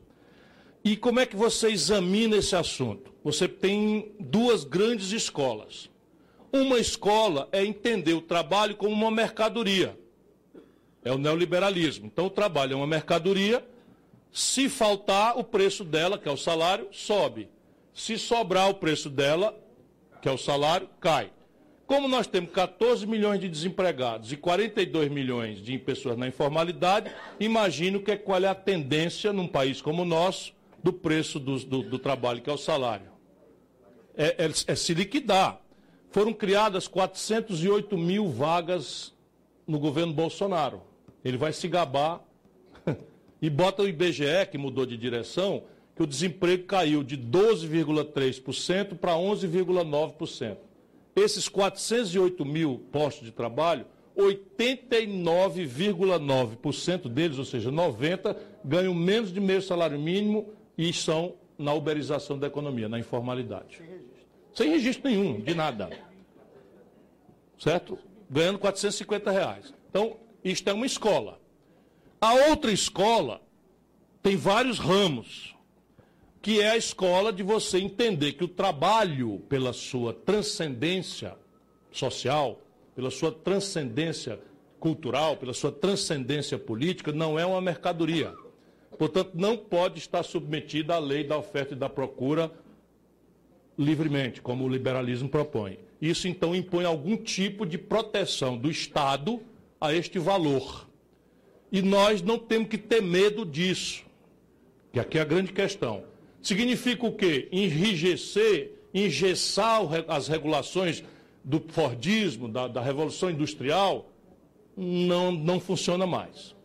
[0.84, 3.14] E como é que você examina esse assunto?
[3.24, 5.90] Você tem duas grandes escolas.
[6.52, 9.98] Uma escola é entender o trabalho como uma mercadoria.
[11.04, 12.08] É o neoliberalismo.
[12.08, 13.64] Então, o trabalho é uma mercadoria.
[14.32, 17.48] Se faltar, o preço dela, que é o salário, sobe.
[17.94, 19.58] Se sobrar o preço dela,
[20.22, 21.32] que é o salário, cai.
[21.86, 28.00] Como nós temos 14 milhões de desempregados e 42 milhões de pessoas na informalidade, imagino
[28.00, 30.54] que, qual é a tendência num país como o nosso
[30.84, 33.12] do preço do, do, do trabalho, que é o salário.
[34.16, 35.60] É, é, é, se liquidar.
[36.10, 39.14] Foram criadas 408 mil vagas
[39.66, 40.82] no governo Bolsonaro.
[41.24, 42.22] Ele vai se gabar
[43.42, 45.64] e bota o IBGE, que mudou de direção,
[45.96, 50.58] que o desemprego caiu de 12,3% para 11,9%.
[51.16, 53.86] Esses 408 mil postos de trabalho,
[54.18, 62.40] 89,9% deles, ou seja, 90%, ganham menos de meio salário mínimo e são na uberização
[62.40, 63.78] da economia, na informalidade.
[63.78, 64.26] Sem registro.
[64.56, 65.92] Sem registro nenhum, de nada.
[67.60, 68.00] Certo?
[68.28, 69.72] Ganhando 450 reais.
[69.92, 71.40] Então, isto é uma escola.
[72.20, 73.44] A outra escola
[74.24, 75.56] tem vários ramos,
[76.42, 81.38] que é a escola de você entender que o trabalho, pela sua transcendência
[81.92, 82.60] social,
[82.96, 84.40] pela sua transcendência
[84.80, 88.34] cultural, pela sua transcendência política, não é uma mercadoria.
[89.02, 92.52] Portanto, não pode estar submetida à lei da oferta e da procura
[93.76, 95.80] livremente, como o liberalismo propõe.
[96.00, 99.42] Isso, então, impõe algum tipo de proteção do Estado
[99.80, 100.88] a este valor.
[101.72, 104.04] E nós não temos que ter medo disso,
[104.94, 106.04] que aqui é a grande questão.
[106.40, 107.50] Significa o quê?
[107.52, 111.04] Enrijecer, engessar as regulações
[111.44, 114.08] do Fordismo, da, da Revolução Industrial,
[114.78, 116.56] não, não funciona mais.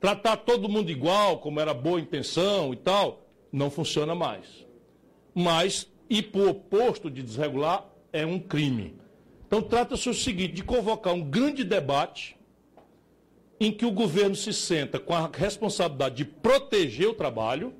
[0.00, 4.64] Tratar todo mundo igual, como era boa intenção e tal, não funciona mais.
[5.34, 8.94] Mas ir para o oposto de desregular é um crime.
[9.46, 12.36] Então trata-se o seguinte, de convocar um grande debate
[13.58, 17.74] em que o governo se senta com a responsabilidade de proteger o trabalho,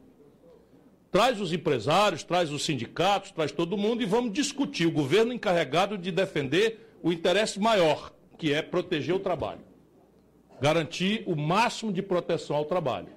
[1.13, 5.97] traz os empresários, traz os sindicatos, traz todo mundo e vamos discutir o governo encarregado
[5.97, 9.68] de defender o interesse maior, que é proteger o trabalho
[10.61, 13.09] garantir o máximo de proteção ao trabalho.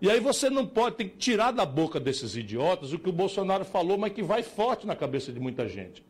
[0.00, 3.12] E aí você não pode, tem que tirar da boca desses idiotas o que o
[3.12, 6.04] Bolsonaro falou, mas que vai forte na cabeça de muita gente.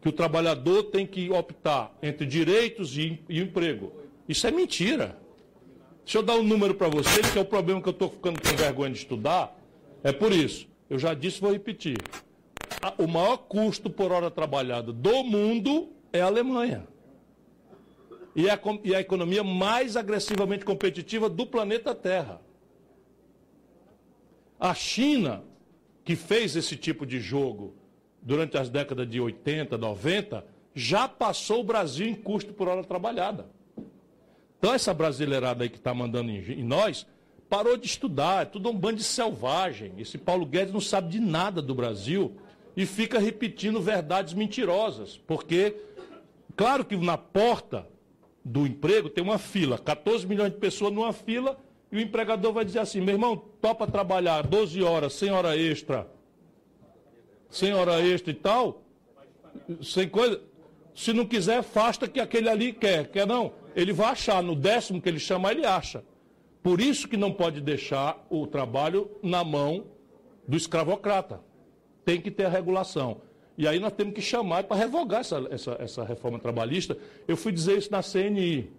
[0.00, 3.92] Que o trabalhador tem que optar entre direitos e, e emprego.
[4.28, 5.18] Isso é mentira.
[6.04, 8.40] Deixa eu dar um número para vocês, que é o problema que eu estou ficando
[8.40, 9.56] com vergonha de estudar.
[10.02, 10.68] É por isso.
[10.88, 11.98] Eu já disse, vou repetir.
[12.98, 16.89] O maior custo por hora trabalhada do mundo é a Alemanha
[18.34, 22.40] e a, e a economia mais agressivamente competitiva do planeta Terra.
[24.58, 25.42] A China,
[26.04, 27.74] que fez esse tipo de jogo
[28.22, 30.44] durante as décadas de 80, 90,
[30.74, 33.46] já passou o Brasil em custo por hora trabalhada.
[34.58, 37.06] Então, essa brasileirada aí que está mandando em, em, nós,
[37.48, 39.94] parou de estudar, é tudo um bando de selvagem.
[39.98, 42.36] Esse Paulo Guedes não sabe de nada do Brasil
[42.76, 45.74] e fica repetindo verdades mentirosas, porque
[46.60, 47.86] Claro que na porta
[48.44, 51.58] do emprego tem uma fila, 14 milhões de pessoas numa fila,
[51.92, 56.08] e o empregador vai dizer assim: meu irmão, topa trabalhar 12 horas, sem hora extra,
[57.48, 58.82] sem hora extra e tal,
[59.82, 60.40] sem coisa.
[60.94, 63.08] Se não quiser, afasta que aquele ali quer.
[63.08, 63.52] Quer não?
[63.74, 64.42] Ele vai achar.
[64.42, 66.04] No décimo que ele chamar, ele acha.
[66.62, 69.86] Por isso que não pode deixar o trabalho na mão
[70.46, 71.40] do escravocrata.
[72.04, 73.22] Tem que ter a regulação.
[73.60, 76.96] E aí nós temos que chamar para revogar essa, essa, essa reforma trabalhista.
[77.28, 78.70] Eu fui dizer isso na CNI,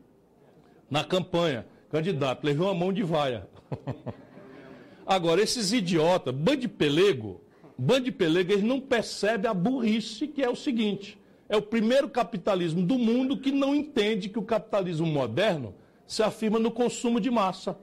[0.90, 1.68] na campanha.
[1.92, 3.48] Candidato, levei uma mão de vaia.
[5.06, 7.42] Agora, esses idiotas, bando de pelego,
[7.78, 11.16] bando de pelego, eles não percebem a burrice que é o seguinte.
[11.48, 15.76] É o primeiro capitalismo do mundo que não entende que o capitalismo moderno
[16.08, 17.78] se afirma no consumo de massa.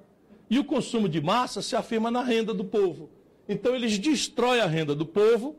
[0.50, 3.08] E o consumo de massa se afirma na renda do povo.
[3.48, 5.54] Então eles destroem a renda do povo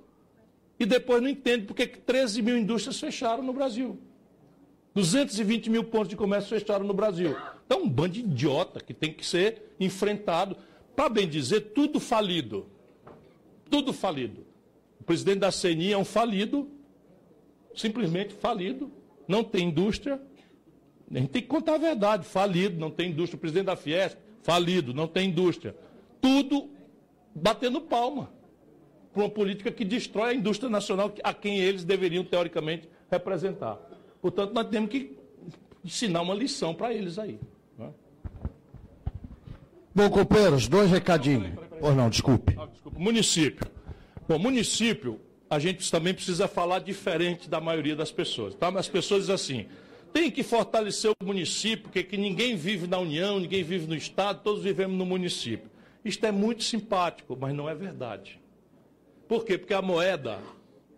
[0.79, 3.99] e depois não entendem porque 13 mil indústrias fecharam no Brasil.
[4.95, 7.35] 220 mil pontos de comércio fecharam no Brasil.
[7.65, 10.55] Então, um bando de idiota que tem que ser enfrentado.
[10.95, 12.65] Para bem dizer, tudo falido.
[13.69, 14.45] Tudo falido.
[14.99, 16.69] O presidente da CNI é um falido,
[17.75, 18.91] simplesmente falido,
[19.27, 20.19] não tem indústria.
[21.11, 23.37] A gente tem que contar a verdade, falido, não tem indústria.
[23.37, 25.75] O presidente da Fiesp, falido, não tem indústria.
[26.21, 26.69] Tudo
[27.35, 28.38] batendo palma
[29.13, 33.77] para uma política que destrói a indústria nacional a quem eles deveriam, teoricamente, representar.
[34.21, 35.17] Portanto, nós temos que
[35.83, 37.39] ensinar uma lição para eles aí.
[37.77, 37.89] Né?
[39.93, 41.57] Bom, companheiros, dois recadinhos.
[41.81, 42.55] Ou não, desculpe.
[42.57, 42.99] Ah, desculpa.
[42.99, 43.67] Município.
[44.27, 45.19] Bom, município,
[45.49, 48.53] a gente também precisa falar diferente da maioria das pessoas.
[48.53, 48.67] Tá?
[48.69, 49.65] As pessoas dizem assim,
[50.13, 54.41] tem que fortalecer o município, porque que ninguém vive na União, ninguém vive no Estado,
[54.43, 55.69] todos vivemos no município.
[56.03, 58.39] Isto é muito simpático, mas não é verdade.
[59.29, 59.59] Por quê?
[59.59, 60.39] Porque a moeda,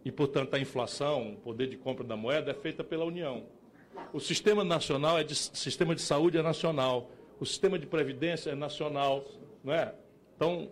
[0.05, 3.43] e portanto a inflação, o poder de compra da moeda, é feita pela União.
[4.13, 8.55] O sistema nacional é de, sistema de saúde é nacional, o sistema de previdência é
[8.55, 9.25] nacional,
[9.61, 9.93] não é?
[10.33, 10.69] Então,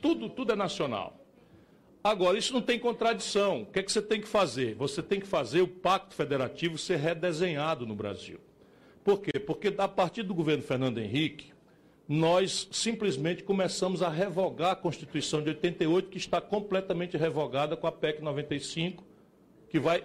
[0.00, 1.24] tudo, tudo é nacional.
[2.02, 3.62] Agora, isso não tem contradição.
[3.62, 4.74] O que, é que você tem que fazer?
[4.74, 8.40] Você tem que fazer o pacto federativo ser redesenhado no Brasil.
[9.04, 9.38] Por quê?
[9.38, 11.51] Porque a partir do governo Fernando Henrique,
[12.08, 17.92] nós simplesmente começamos a revogar a Constituição de 88, que está completamente revogada com a
[17.92, 19.04] PEC 95,
[19.68, 20.04] que vai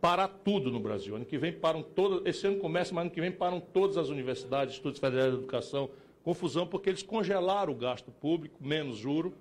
[0.00, 1.16] parar tudo no Brasil.
[1.16, 4.08] Ano que vem param todas, esse ano começa, mas ano que vem param todas as
[4.08, 5.90] universidades, institutos federais de educação.
[6.22, 9.32] Confusão porque eles congelaram o gasto público, menos juro,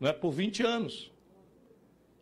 [0.00, 1.12] é por 20 anos.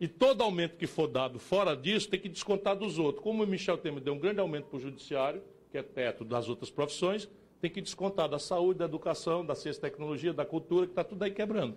[0.01, 3.23] E todo aumento que for dado fora disso tem que descontar dos outros.
[3.23, 6.49] Como o Michel Temer deu um grande aumento para o judiciário, que é teto das
[6.49, 7.29] outras profissões,
[7.63, 11.05] tem que descontar da saúde, da educação, da ciência e tecnologia, da cultura, que está
[11.05, 11.77] tudo aí quebrando.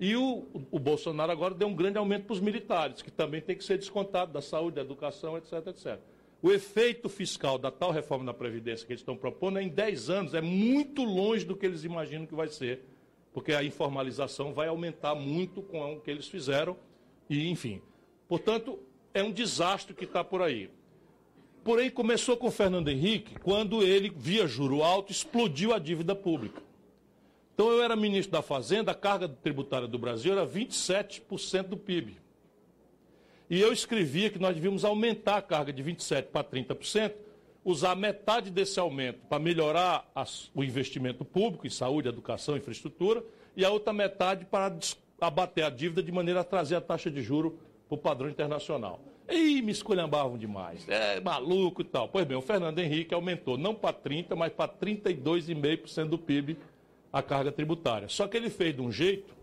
[0.00, 3.54] E o, o, Bolsonaro agora deu um grande aumento para os militares, que também tem
[3.54, 6.00] que ser descontado da saúde, da educação, etc, etc.
[6.40, 10.34] O efeito fiscal da tal reforma da Previdência que eles estão propondo, em 10 anos,
[10.34, 12.80] é muito longe do que eles imaginam que vai ser,
[13.30, 16.74] porque a informalização vai aumentar muito com o que eles fizeram
[17.28, 17.82] e, enfim.
[18.26, 18.78] Portanto,
[19.12, 20.70] é um desastre que está por aí.
[21.68, 26.62] Porém, começou com Fernando Henrique, quando ele, via juro alto, explodiu a dívida pública.
[27.52, 32.16] Então, eu era ministro da Fazenda, a carga tributária do Brasil era 27% do PIB.
[33.50, 37.12] E eu escrevia que nós devíamos aumentar a carga de 27% para 30%,
[37.62, 43.22] usar metade desse aumento para melhorar as, o investimento público em saúde, educação, infraestrutura,
[43.54, 44.74] e a outra metade para
[45.20, 49.07] abater a dívida de maneira a trazer a taxa de juro para o padrão internacional.
[49.28, 50.88] E me esculhambavam demais.
[50.88, 52.08] É maluco e tal.
[52.08, 56.56] Pois bem, o Fernando Henrique aumentou não para 30%, mas para 32,5% do PIB
[57.12, 58.08] a carga tributária.
[58.08, 59.36] Só que ele fez de um jeito,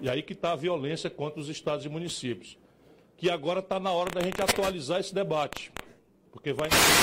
[0.00, 2.58] e aí que está a violência contra os estados e municípios,
[3.16, 5.70] que agora está na hora da gente atualizar esse debate.
[6.32, 6.96] Porque vai, vai entrar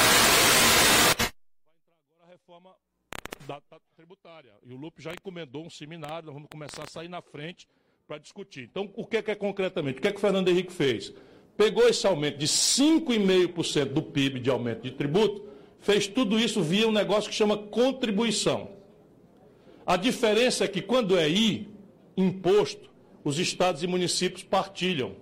[1.14, 1.34] agora
[2.24, 2.76] a reforma
[3.46, 4.54] da, da tributária.
[4.64, 7.68] E o Lupe já encomendou um seminário, nós vamos começar a sair na frente
[8.06, 8.64] para discutir.
[8.64, 10.00] Então, o que é, que é concretamente?
[10.00, 11.14] O que é que o Fernando Henrique fez?
[11.58, 15.44] Pegou esse aumento de 5,5% do PIB de aumento de tributo,
[15.80, 18.70] fez tudo isso via um negócio que chama contribuição.
[19.86, 21.68] A diferença é que quando é I,
[22.16, 22.90] imposto,
[23.24, 25.16] os estados e municípios partilham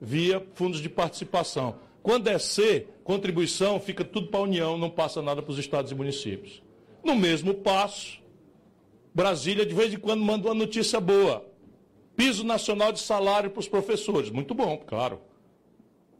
[0.00, 1.76] via fundos de participação.
[2.02, 5.90] Quando é C, contribuição, fica tudo para a União, não passa nada para os estados
[5.90, 6.62] e municípios.
[7.02, 8.20] No mesmo passo,
[9.14, 11.48] Brasília de vez em quando manda uma notícia boa
[12.18, 14.28] piso nacional de salário para os professores.
[14.28, 15.20] Muito bom, claro.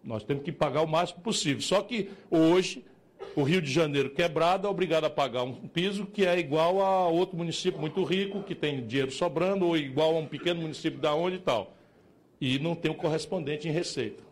[0.03, 1.61] Nós temos que pagar o máximo possível.
[1.61, 2.85] Só que hoje,
[3.37, 7.09] o Rio de Janeiro quebrado é obrigado a pagar um piso que é igual a
[7.09, 11.15] outro município muito rico, que tem dinheiro sobrando, ou igual a um pequeno município da
[11.15, 11.75] onde e tal.
[12.41, 14.23] E não tem o correspondente em receita.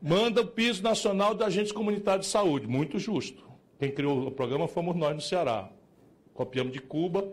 [0.00, 3.48] Manda o piso nacional de agentes comunitários de saúde, muito justo.
[3.78, 5.68] Quem criou o programa fomos nós no Ceará.
[6.32, 7.28] Copiamos de Cuba,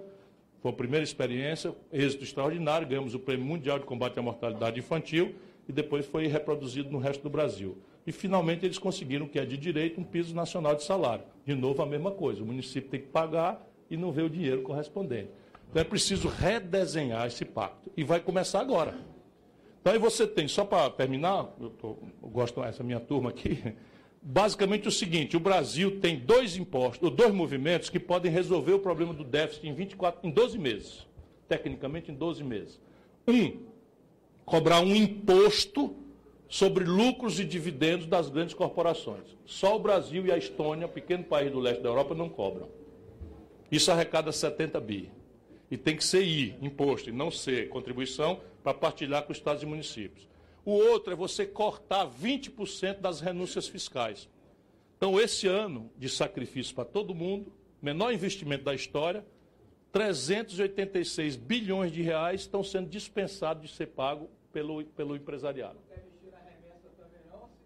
[0.61, 5.35] foi a primeira experiência, êxito extraordinário, ganhamos o Prêmio Mundial de Combate à Mortalidade Infantil
[5.67, 7.77] e depois foi reproduzido no resto do Brasil.
[8.05, 11.25] E finalmente eles conseguiram, que é de direito, um piso nacional de salário.
[11.45, 14.61] De novo a mesma coisa, o município tem que pagar e não vê o dinheiro
[14.61, 15.29] correspondente.
[15.69, 17.91] Então é preciso redesenhar esse pacto.
[17.97, 18.95] E vai começar agora.
[19.81, 23.75] Então aí você tem, só para terminar, eu, tô, eu gosto dessa minha turma aqui,
[24.21, 28.79] basicamente o seguinte, o Brasil tem dois impostos, ou dois movimentos que podem resolver o
[28.79, 31.07] problema do déficit em 24, em 12 meses.
[31.47, 32.79] Tecnicamente em 12 meses.
[33.27, 33.59] Um,
[34.45, 35.95] cobrar um imposto
[36.47, 39.35] sobre lucros e dividendos das grandes corporações.
[39.45, 42.69] Só o Brasil e a Estônia, pequeno país do leste da Europa, não cobram.
[43.71, 45.11] Isso arrecada 70 bi.
[45.69, 49.65] E tem que ser I, imposto, e não ser contribuição, para partilhar com estados e
[49.65, 50.27] municípios.
[50.63, 54.29] O outro é você cortar 20% das renúncias fiscais.
[54.97, 57.51] Então, esse ano de sacrifício para todo mundo,
[57.81, 59.25] menor investimento da história,
[59.95, 65.79] 386 bilhões de reais estão sendo dispensados de ser pago pelo, pelo empresariado.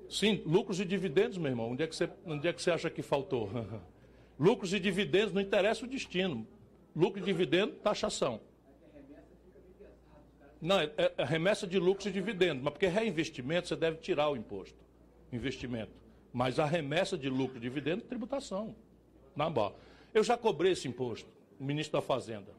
[0.07, 1.71] Sim, lucros e dividendos, meu irmão.
[1.71, 3.49] Onde é que você, onde é que você acha que faltou?
[4.37, 6.45] lucros e dividendos não interessa o destino.
[6.95, 8.39] Lucro e dividendo, taxação.
[10.61, 14.37] Não, é, é remessa de lucros e dividendos, mas porque reinvestimento você deve tirar o
[14.37, 14.77] imposto.
[15.33, 15.93] Investimento.
[16.31, 18.75] Mas a remessa de lucro e dividendo, tributação.
[19.35, 19.73] Na boa.
[20.13, 22.51] Eu já cobrei esse imposto, o ministro da Fazenda.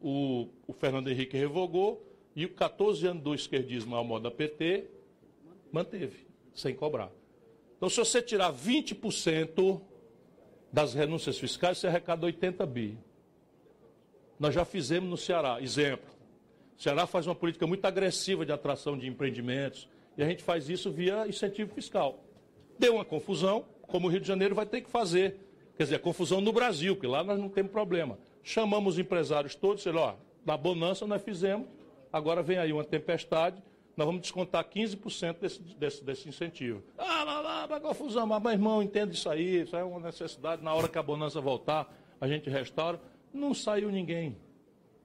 [0.00, 2.04] O, o Fernando Henrique revogou
[2.36, 4.86] e o 14 anos do esquerdismo ao modo da PT
[5.72, 7.10] manteve, sem cobrar.
[7.76, 9.80] Então, se você tirar 20%
[10.72, 12.98] das renúncias fiscais, você arrecada 80 bi.
[14.38, 15.60] Nós já fizemos no Ceará.
[15.60, 16.08] Exemplo.
[16.76, 20.68] O Ceará faz uma política muito agressiva de atração de empreendimentos e a gente faz
[20.68, 22.22] isso via incentivo fiscal.
[22.78, 25.47] Deu uma confusão, como o Rio de Janeiro vai ter que fazer.
[25.78, 28.18] Quer dizer, confusão no Brasil, porque lá nós não temos problema.
[28.42, 31.68] Chamamos os empresários todos, sei lá, na bonança nós fizemos,
[32.12, 33.62] agora vem aí uma tempestade,
[33.96, 36.82] nós vamos descontar 15% desse, desse, desse incentivo.
[36.98, 40.64] Ah, lá, lá, vai confusão, mas meu irmão, entende isso aí, isso é uma necessidade,
[40.64, 41.88] na hora que a bonança voltar,
[42.20, 43.00] a gente restaura.
[43.32, 44.36] Não saiu ninguém.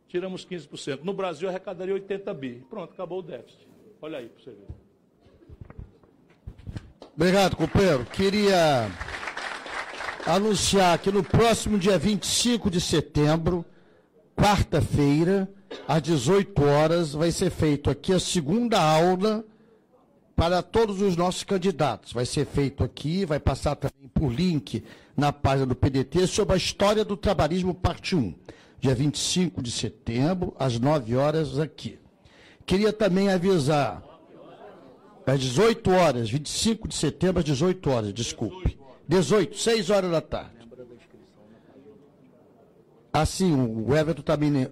[0.07, 1.01] Tiramos 15%.
[1.03, 2.65] No Brasil arrecadaria 80 bi.
[2.67, 3.67] Pronto, acabou o déficit.
[4.01, 4.67] Olha aí para você ver.
[7.15, 8.05] Obrigado, companheiro.
[8.05, 8.87] Queria
[10.25, 13.65] anunciar que no próximo dia 25 de setembro,
[14.35, 15.49] quarta-feira,
[15.87, 19.43] às 18 horas, vai ser feito aqui a segunda aula
[20.35, 22.13] para todos os nossos candidatos.
[22.13, 24.83] Vai ser feito aqui, vai passar também por link
[25.15, 28.33] na página do PDT sobre a história do trabalhismo, parte 1.
[28.79, 31.99] Dia 25 de setembro, às 9 horas, aqui.
[32.65, 34.01] Queria também avisar,
[35.25, 38.82] às 18 horas, 25 de setembro, às 18 horas, desculpe.
[39.07, 40.63] 18, 6 horas da tarde.
[43.11, 44.65] Assim, o Everton está me,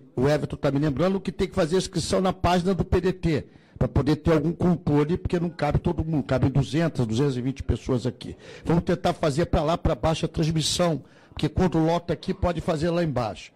[0.60, 3.46] tá me lembrando que tem que fazer a inscrição na página do PDT,
[3.78, 8.36] para poder ter algum controle, porque não cabe todo mundo, cabe 200, 220 pessoas aqui.
[8.66, 12.90] Vamos tentar fazer para lá, para baixo a transmissão, porque quando lota aqui, pode fazer
[12.90, 13.52] lá embaixo.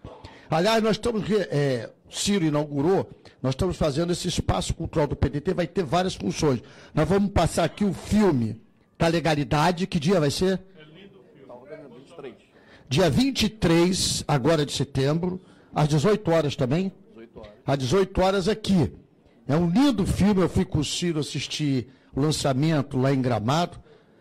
[0.48, 3.10] Aliás, nós estamos, é, Ciro inaugurou,
[3.42, 6.60] nós estamos fazendo esse espaço cultural do PDT, vai ter várias funções.
[6.94, 8.60] Nós vamos passar aqui o filme
[8.98, 10.60] da legalidade, que dia vai ser?
[12.88, 15.40] dia 23, agora de setembro,
[15.74, 16.92] às 18 horas também.
[17.14, 17.52] 18 horas.
[17.66, 18.92] Às 18 horas aqui.
[19.46, 23.78] É um lindo filme, eu fui com o Ciro assistir o lançamento lá em Gramado.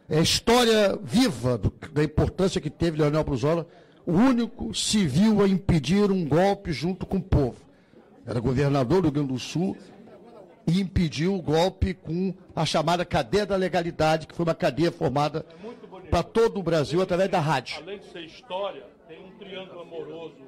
[0.07, 3.67] É história viva do, da importância que teve Leonel Brizola,
[4.05, 7.57] o único civil a impedir um golpe junto com o povo.
[8.25, 9.75] Era governador do Rio Grande do Sul
[10.67, 15.45] e impediu o golpe com a chamada cadeia da legalidade, que foi uma cadeia formada
[16.09, 17.77] para todo o Brasil através da rádio.
[17.81, 20.45] Além de ser história, tem um triângulo amoroso.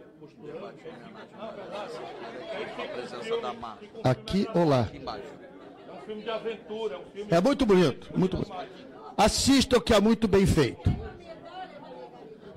[4.03, 4.89] Aqui ou lá?
[4.93, 6.95] É um filme de aventura.
[6.95, 8.55] É, um filme é muito bonito, muito bonito.
[9.17, 10.89] Assista o que é muito bem feito.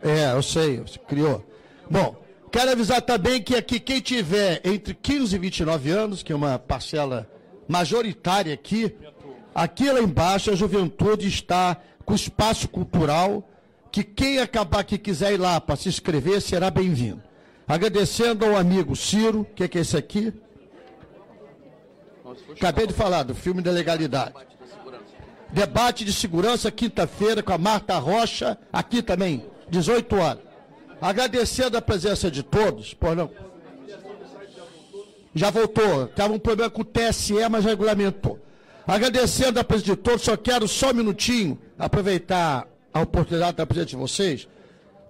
[0.03, 1.45] É, eu sei, você criou.
[1.91, 2.16] Bom,
[2.51, 6.59] quero avisar também que aqui quem tiver entre 15 e 29 anos, que é uma
[6.59, 7.28] parcela
[7.70, 8.92] majoritária aqui,
[9.55, 13.48] aqui lá embaixo a juventude está com espaço cultural,
[13.92, 17.22] que quem acabar que quiser ir lá para se inscrever será bem-vindo.
[17.68, 20.32] Agradecendo ao amigo Ciro, o que, que é esse aqui?
[22.56, 24.34] Acabei de falar do filme da legalidade.
[25.52, 30.42] Debate de segurança, quinta-feira, com a Marta Rocha, aqui também, 18 horas.
[31.01, 32.94] Agradecendo a presença de todos.
[32.94, 33.30] Pô, não.
[35.35, 36.05] Já voltou.
[36.05, 38.39] Estava um problema com o TSE, mas regulamentou.
[38.86, 43.90] Agradecendo a presença de todos, só quero só um minutinho aproveitar a oportunidade da presença
[43.90, 44.48] de vocês.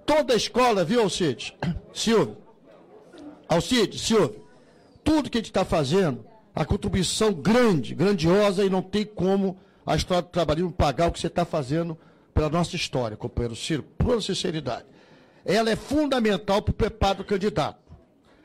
[0.05, 1.57] Toda a escola, viu, Alcide?
[1.95, 2.37] Silvio?
[3.49, 4.45] Alcide, Silvio,
[5.03, 6.25] tudo que a gente está fazendo,
[6.55, 11.19] a contribuição grande, grandiosa, e não tem como a história do trabalhismo pagar o que
[11.19, 11.99] você está fazendo
[12.33, 14.85] pela nossa história, companheiro Ciro, por sinceridade.
[15.45, 17.79] Ela é fundamental para o preparo do candidato.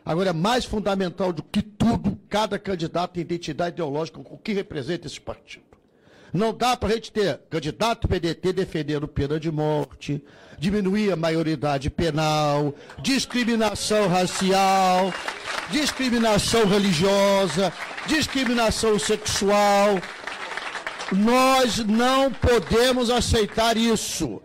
[0.05, 4.53] Agora, é mais fundamental do que tudo, cada candidato tem identidade ideológica com o que
[4.53, 5.65] representa esse partido.
[6.31, 10.23] Não dá para a gente ter candidato PDT defendendo pena de morte,
[10.59, 15.11] diminuir a maioridade penal, discriminação racial,
[15.71, 17.73] discriminação religiosa,
[18.05, 19.99] discriminação sexual.
[21.11, 24.41] Nós não podemos aceitar isso.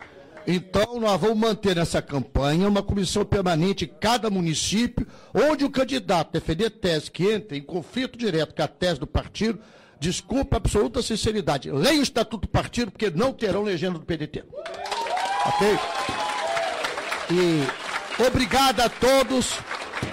[0.46, 6.32] Então, nós vamos manter nessa campanha uma comissão permanente em cada município, onde o candidato
[6.32, 9.60] defender tese que entre em conflito direto com a tese do partido,
[9.98, 14.44] desculpa absoluta sinceridade, leia o Estatuto do Partido, porque não terão legenda do PDT.
[15.46, 15.78] Ok?
[17.30, 17.64] E
[18.26, 19.58] obrigado a todos.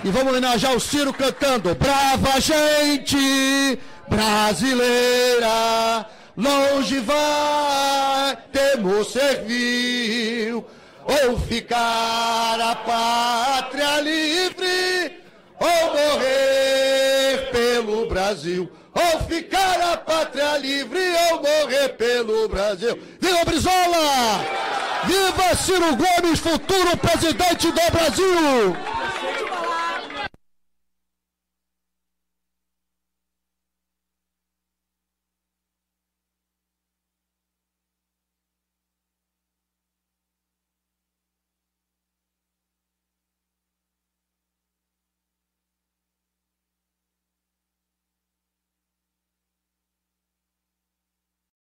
[0.03, 3.79] E vamos homenagear o Ciro cantando Brava gente
[4.09, 6.05] brasileira
[6.37, 10.63] longe vai, temos serviu,
[11.03, 15.17] ou ficar a pátria livre,
[15.59, 18.71] ou morrer pelo Brasil.
[18.93, 20.99] Ou ficar a pátria livre,
[21.31, 22.99] ou morrer pelo Brasil.
[23.19, 24.43] Viva Brizola!
[25.05, 28.75] Viva Ciro Gomes, futuro presidente do Brasil!